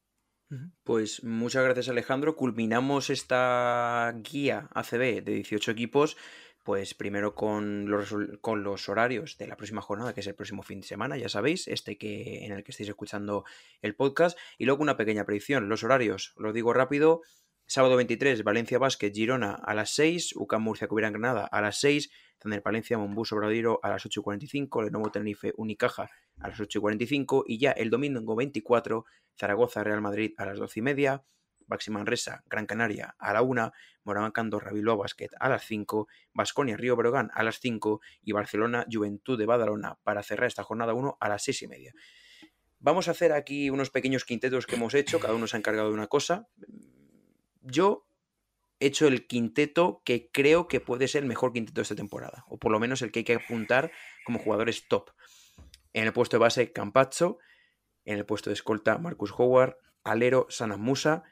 [0.82, 2.34] Pues muchas gracias Alejandro.
[2.34, 6.16] Culminamos esta guía ACB de 18 equipos,
[6.64, 10.62] pues primero con los, con los horarios de la próxima jornada, que es el próximo
[10.62, 13.44] fin de semana, ya sabéis, este que en el que estáis escuchando
[13.82, 15.68] el podcast, y luego una pequeña predicción.
[15.68, 17.20] Los horarios, lo digo rápido,
[17.68, 22.10] sábado 23, Valencia Basket, Girona a las 6, UCAM Murcia Cubira Granada a las 6,
[22.42, 26.08] Zander Palencia, Monbus Obradiro a las 8.45, Lenovo Tenerife Unicaja
[26.40, 29.04] a las 8.45 y ya el domingo 24,
[29.38, 31.22] Zaragoza Real Madrid a las 12.30,
[31.66, 33.70] Baxi Manresa Gran Canaria a la 1,
[34.04, 38.86] Moraván Candorra Bilbao Basket a las 5, Basconia Río Brogan a las 5 y Barcelona
[38.90, 41.92] Juventud de Badalona para cerrar esta jornada 1 a las 6 y media.
[42.78, 45.88] Vamos a hacer aquí unos pequeños quintetos que hemos hecho, cada uno se ha encargado
[45.88, 46.48] de una cosa.
[47.70, 48.06] Yo
[48.80, 52.58] hecho el quinteto que creo que puede ser el mejor quinteto de esta temporada, o
[52.58, 53.92] por lo menos el que hay que apuntar
[54.24, 55.10] como jugadores top.
[55.92, 57.38] En el puesto de base, Campazzo.
[58.04, 59.76] En el puesto de escolta, Marcus Howard.
[60.04, 61.24] Alero, Sana Musa.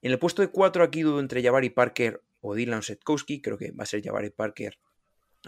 [0.00, 3.42] En el puesto de cuatro, aquí dudo entre Jabari Parker o Dylan Setkowski.
[3.42, 4.78] Creo que va a ser Jabari Parker.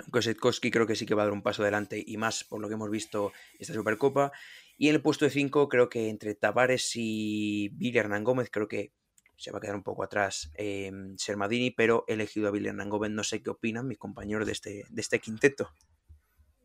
[0.02, 2.60] Aunque Setkowski creo que sí que va a dar un paso adelante y más por
[2.60, 4.32] lo que hemos visto esta Supercopa.
[4.76, 8.68] Y en el puesto de cinco, creo que entre Tavares y Billy Hernán Gómez, creo
[8.68, 8.92] que
[9.41, 12.91] se va a quedar un poco atrás eh, Sermadini, pero he elegido a Billy Hernán
[12.91, 15.73] No sé qué opinan mis compañeros de este, de este quinteto.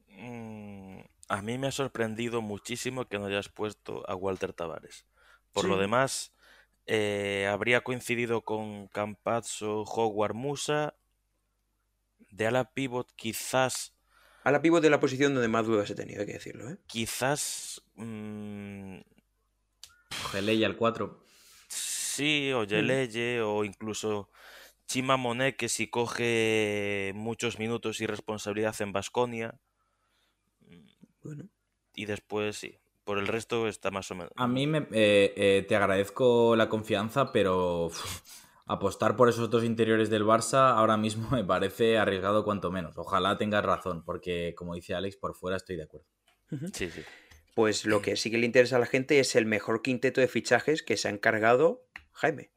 [0.10, 1.00] Mm,
[1.30, 5.06] a mí me ha sorprendido muchísimo que no hayas puesto a Walter Tavares.
[5.54, 6.34] Por lo demás,
[6.86, 10.96] eh, habría coincidido con Campazzo, Howard, Musa.
[12.32, 13.96] De ala pivot, quizás.
[14.44, 16.70] A la pivot de la posición donde más dudas he tenido, hay que decirlo.
[16.70, 16.78] ¿eh?
[16.88, 17.82] Quizás.
[17.96, 18.98] Mmm...
[20.34, 21.25] al 4.
[22.16, 22.66] Sí, o mm.
[22.66, 24.30] Yeleye, o incluso
[24.88, 29.60] Chima Monet, que si coge muchos minutos y responsabilidad en Basconia.
[31.22, 31.50] Bueno.
[31.94, 32.78] Y después sí.
[33.04, 34.32] Por el resto está más o menos.
[34.36, 37.92] A mí me, eh, eh, te agradezco la confianza, pero
[38.66, 42.98] apostar por esos dos interiores del Barça ahora mismo me parece arriesgado cuanto menos.
[42.98, 46.08] Ojalá tengas razón, porque como dice Alex, por fuera estoy de acuerdo.
[46.74, 47.02] Sí, sí.
[47.54, 50.28] Pues lo que sí que le interesa a la gente es el mejor quinteto de
[50.28, 51.86] fichajes que se ha encargado
[52.16, 52.50] Jaime.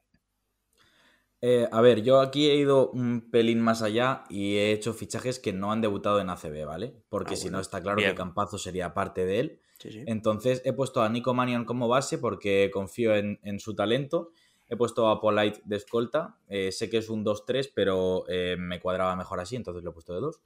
[1.40, 5.39] Eh, a ver, yo aquí he ido un pelín más allá y he hecho fichajes
[5.39, 6.97] que no han debutado en ACB, ¿vale?
[7.09, 7.59] Porque Ah, si bueno.
[7.59, 8.10] no está claro Bien.
[8.10, 9.60] que Campazo sería parte de él.
[9.78, 10.02] Sí, sí.
[10.06, 14.32] Entonces he puesto a Nico Manion como base porque confío en, en su talento.
[14.68, 16.39] He puesto a Polite de escolta.
[16.48, 19.94] Eh, sé que es un 2-3, pero eh, me cuadraba mejor así, entonces lo he
[19.94, 20.40] puesto de 2.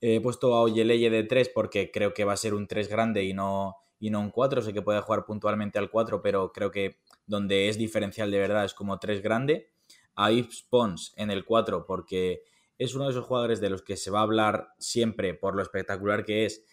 [0.00, 3.24] He puesto a Oyeleye de 3 porque creo que va a ser un 3 grande
[3.24, 4.62] y no, y no un 4.
[4.62, 6.98] Sé que puede jugar puntualmente al 4, pero creo que
[7.28, 9.70] donde es diferencial de verdad es como 3 grande.
[10.16, 12.42] A Yves Pons en el 4 porque
[12.76, 15.62] es uno de esos jugadores de los que se va a hablar siempre por lo
[15.62, 16.64] espectacular que es,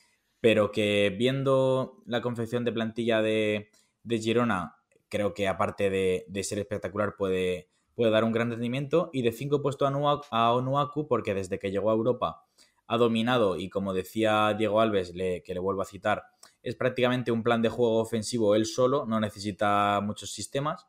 [0.41, 3.69] pero que viendo la confección de plantilla de,
[4.03, 4.77] de Girona,
[5.09, 9.09] creo que aparte de, de ser espectacular puede, puede dar un gran rendimiento.
[9.13, 12.45] Y de 5 he puesto a, a Onuaku porque desde que llegó a Europa
[12.87, 16.23] ha dominado y como decía Diego Alves, que le vuelvo a citar,
[16.65, 20.87] es prácticamente un plan de juego ofensivo él solo, no necesita muchos sistemas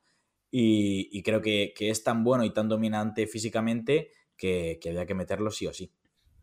[0.50, 5.04] y, y creo que, que es tan bueno y tan dominante físicamente que, que había
[5.04, 5.92] que meterlo sí o sí.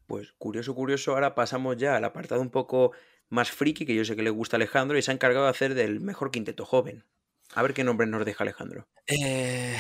[0.06, 1.14] Pues curioso, curioso.
[1.14, 2.92] Ahora pasamos ya al apartado un poco
[3.30, 5.52] más friki, que yo sé que le gusta a Alejandro, y se ha encargado de
[5.52, 7.04] hacer del mejor quinteto joven.
[7.56, 8.88] A ver qué nombre nos deja Alejandro.
[9.08, 9.76] Eh,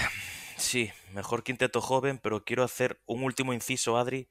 [0.58, 4.30] sí, mejor quinteto joven, pero quiero hacer un último inciso, Adri,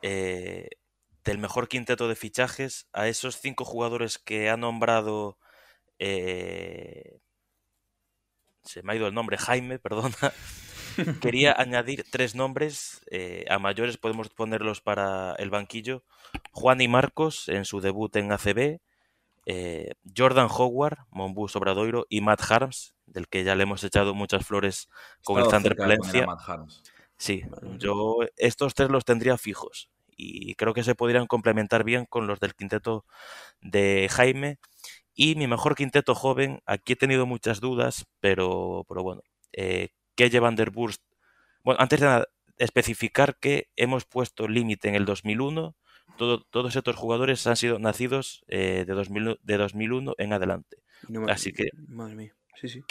[0.00, 0.70] eh,
[1.24, 5.38] del mejor quinteto de fichajes a esos cinco jugadores que ha nombrado.
[5.98, 7.18] eh,
[8.62, 10.16] se me ha ido el nombre, Jaime, perdona.
[11.20, 13.02] Quería añadir tres nombres.
[13.10, 16.04] eh, a mayores podemos ponerlos para el banquillo.
[16.52, 18.80] Juan y Marcos en su debut en ACB.
[19.46, 24.46] eh, Jordan Howard, Monbus Obradoiro y Matt Harms, del que ya le hemos echado muchas
[24.46, 24.88] flores
[25.22, 26.26] con el Thunder cerca de poner a Valencia.
[26.26, 26.82] Matt Harms.
[27.16, 27.42] Sí,
[27.78, 32.40] yo estos tres los tendría fijos y creo que se podrían complementar bien con los
[32.40, 33.04] del quinteto
[33.60, 34.58] de Jaime.
[35.14, 39.22] Y mi mejor quinteto joven, aquí he tenido muchas dudas, pero, pero bueno,
[39.52, 41.02] eh, Kelle Van Der Burst.
[41.62, 42.26] Bueno, antes de nada,
[42.58, 45.76] especificar que hemos puesto límite en el 2001.
[46.18, 50.78] Todo- todos estos jugadores han sido nacidos eh, de, 2000 de 2001 en adelante.
[51.08, 52.34] No Así que Madre mía.
[52.60, 52.82] Sí, sí.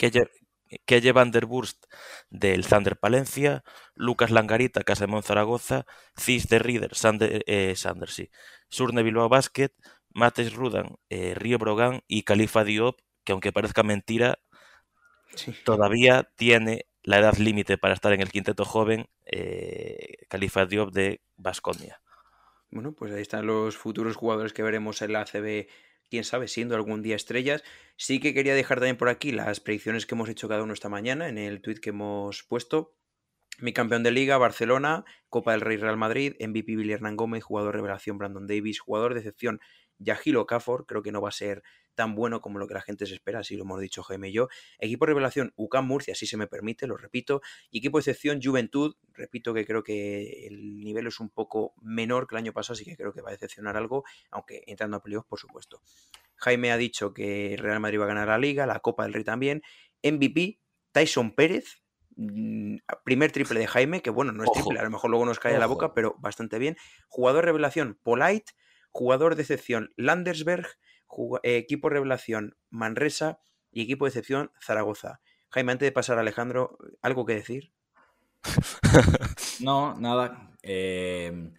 [0.86, 1.84] Kelle Van der Burst
[2.30, 3.62] del Thunder Palencia,
[3.94, 5.86] Lucas Langarita, Casamón Zaragoza,
[6.16, 8.30] Cis de Rieder, Sander, eh, Sander, sí,
[8.68, 9.72] Surne Bilbao Basket,
[10.10, 14.38] Mates Rudan, eh, Río Brogan y Califa Diop, que aunque parezca mentira,
[15.34, 15.52] Sí.
[15.64, 21.20] todavía tiene la edad límite para estar en el quinteto joven, eh, Califa Diop de
[21.36, 22.00] Basconia.
[22.70, 25.68] Bueno, pues ahí están los futuros jugadores que veremos en la ACB,
[26.10, 27.62] quién sabe, siendo algún día estrellas.
[27.96, 30.88] Sí que quería dejar también por aquí las predicciones que hemos hecho cada uno esta
[30.88, 32.94] mañana en el tweet que hemos puesto.
[33.58, 37.76] Mi campeón de liga, Barcelona, Copa del Rey Real Madrid, MVP Billy Hernán Gómez, jugador
[37.76, 39.60] revelación Brandon Davis, jugador de excepción
[39.98, 41.62] Yahil Okafor, creo que no va a ser
[41.94, 44.32] tan bueno como lo que la gente se espera, así lo hemos dicho Jaime y
[44.32, 44.48] yo.
[44.78, 47.40] Equipo revelación UCAM Murcia, si se me permite, lo repito.
[47.70, 52.26] Y equipo de excepción Juventud, repito que creo que el nivel es un poco menor
[52.26, 55.02] que el año pasado, así que creo que va a decepcionar algo, aunque entrando a
[55.02, 55.80] playoffs, por supuesto.
[56.36, 59.24] Jaime ha dicho que Real Madrid va a ganar la Liga, la Copa del Rey
[59.24, 59.62] también.
[60.02, 60.60] MVP,
[60.92, 61.82] Tyson Pérez,
[62.16, 64.60] mm, primer triple de Jaime, que bueno, no es Ojo.
[64.60, 66.76] triple, a lo mejor luego nos cae a la boca, pero bastante bien.
[67.08, 68.52] Jugador revelación, Polite.
[68.90, 70.68] Jugador de excepción, Landersberg.
[71.42, 73.38] Eh, equipo revelación, Manresa.
[73.70, 75.20] Y equipo de excepción, Zaragoza.
[75.50, 77.72] Jaime, antes de pasar a Alejandro, ¿algo que decir?
[79.60, 80.50] No, nada.
[80.62, 81.50] eh,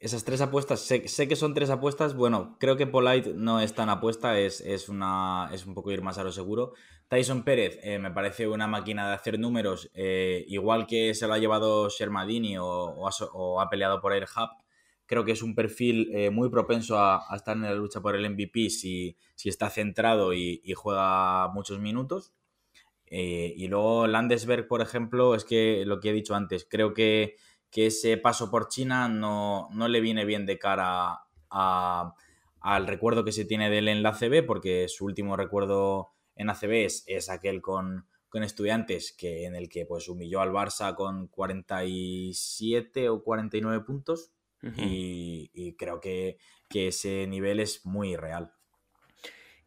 [0.00, 2.14] esas tres apuestas, sé, que son tres apuestas.
[2.14, 6.00] Bueno, creo que Polite no es tan apuesta, es, es, una, es un poco ir
[6.00, 6.72] más a lo seguro.
[7.08, 11.34] Tyson Pérez eh, me parece una máquina de hacer números, eh, igual que se lo
[11.34, 14.48] ha llevado Shermadini o, ha, o ha peleado por Air Hub.
[15.10, 18.30] Creo que es un perfil eh, muy propenso a, estar en la lucha por el
[18.30, 22.32] MVP si, si está centrado y, y juega muchos minutos.
[23.06, 27.34] Eh, y luego Landesberg, por ejemplo, es que lo que he dicho antes, creo que,
[27.72, 33.32] que ese paso por China no, no le viene bien de cara al recuerdo que
[33.32, 37.30] se tiene de él en la ACB, porque su último recuerdo en ACB es, es
[37.30, 43.24] aquel con, con estudiantes que, en el que pues, humilló al Barça con 47 o
[43.24, 44.30] 49 puntos
[44.76, 46.38] y, y creo que,
[46.68, 48.52] que ese nivel es muy real.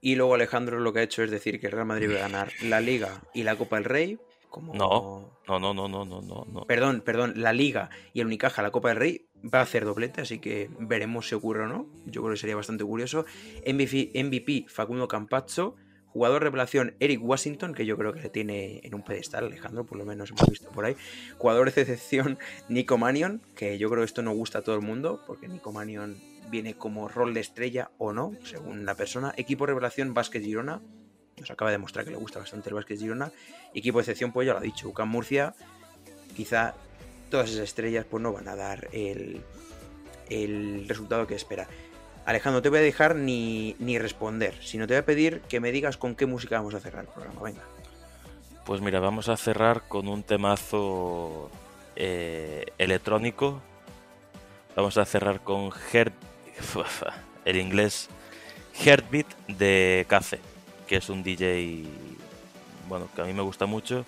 [0.05, 2.27] Y luego Alejandro lo que ha hecho es decir que el Real Madrid va a
[2.27, 4.19] ganar la Liga y la Copa del Rey.
[4.49, 4.73] Como...
[4.73, 5.39] No.
[5.47, 6.65] No, no, no, no, no, no, no.
[6.65, 10.19] Perdón, perdón, la Liga y el Unicaja, la Copa del Rey, va a hacer doblete,
[10.19, 11.87] así que veremos si ocurre o no.
[12.05, 13.25] Yo creo que sería bastante curioso.
[13.65, 15.75] MVP, MVP Facundo Campazzo,
[16.13, 19.97] jugador revelación Eric Washington, que yo creo que le tiene en un pedestal, Alejandro, por
[19.97, 20.95] lo menos hemos visto por ahí.
[21.37, 22.37] Jugador de excepción
[22.69, 25.71] Nico Manion, que yo creo que esto no gusta a todo el mundo, porque Nico
[25.71, 26.15] Manion
[26.49, 29.33] viene como rol de estrella o no, según la persona.
[29.37, 30.81] Equipo revelación Vázquez Girona,
[31.39, 33.31] nos acaba de demostrar que le gusta bastante el Vázquez Girona.
[33.73, 35.55] Equipo de excepción, pues ya lo ha dicho, UCAM Murcia.
[36.35, 36.75] quizá
[37.31, 39.41] todas esas estrellas pues no van a dar el,
[40.29, 41.67] el resultado que espera.
[42.25, 45.71] Alejandro, te voy a dejar ni, ni responder, sino te voy a pedir que me
[45.71, 47.41] digas con qué música vamos a cerrar el programa.
[47.41, 47.61] Venga.
[48.65, 51.51] Pues mira, vamos a cerrar con un temazo
[51.97, 53.61] eh, electrónico.
[54.75, 56.13] Vamos a cerrar con Heart,
[57.45, 58.09] el inglés
[58.73, 60.39] Heartbeat de Cafe,
[60.87, 61.83] que es un DJ
[62.87, 64.05] bueno, que a mí me gusta mucho.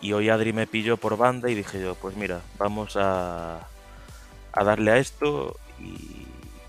[0.00, 3.66] Y hoy Adri me pilló por banda y dije yo, pues mira, vamos a,
[4.52, 6.26] a darle a esto y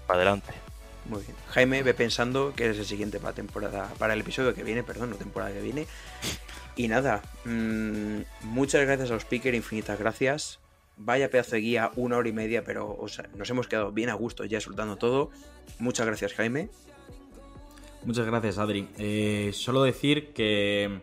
[0.08, 0.65] para adelante.
[1.06, 1.36] Muy bien.
[1.50, 5.12] Jaime ve pensando que es el siguiente para temporada, para el episodio que viene, perdón,
[5.12, 5.86] no temporada que viene.
[6.76, 10.60] Y nada, mmm, muchas gracias a los speakers, infinitas gracias.
[10.98, 12.98] Vaya pedazo de guía, una hora y media, pero
[13.36, 15.30] nos hemos quedado bien a gusto ya soltando todo.
[15.80, 16.70] Muchas gracias, Jaime.
[18.06, 18.88] Muchas gracias, Adri.
[18.98, 21.02] Eh, solo decir que,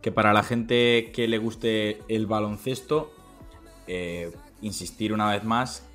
[0.00, 3.12] que, para la gente que le guste el baloncesto,
[3.86, 5.86] eh, insistir una vez más,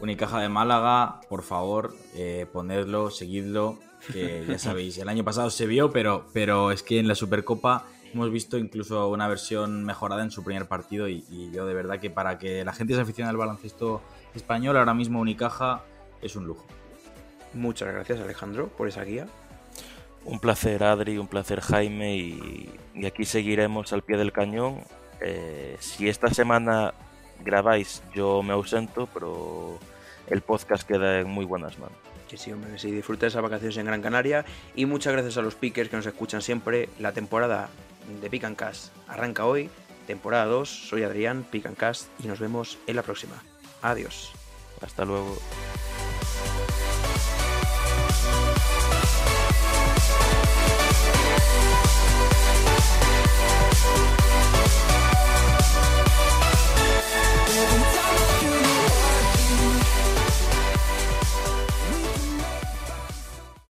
[0.00, 3.78] Unicaja de Málaga, por favor, eh, ponedlo, seguidlo,
[4.12, 7.84] que ya sabéis, el año pasado se vio, pero, pero es que en la Supercopa
[8.12, 12.00] hemos visto incluso una versión mejorada en su primer partido y, y, yo de verdad
[12.00, 14.02] que para que la gente se aficione al baloncesto
[14.34, 15.84] español, ahora mismo Unicaja
[16.22, 16.66] es un lujo.
[17.52, 19.26] Muchas gracias Alejandro por esa guía.
[20.24, 24.80] Un placer Adri, un placer Jaime y, y aquí seguiremos al pie del cañón.
[25.20, 26.94] Eh, si esta semana
[27.44, 29.78] grabáis yo me ausento, pero
[30.30, 31.96] el podcast queda en muy buenas manos.
[32.28, 34.44] Que sí, hombre, que sí, disfruta esas vacaciones en Gran Canaria
[34.74, 36.88] y muchas gracias a los pickers que nos escuchan siempre.
[36.98, 37.68] La temporada
[38.20, 39.68] de Pick and Cast arranca hoy,
[40.06, 40.68] temporada 2.
[40.68, 43.42] Soy Adrián, Pick and Cast y nos vemos en la próxima.
[43.82, 44.32] Adiós.
[44.80, 45.36] Hasta luego.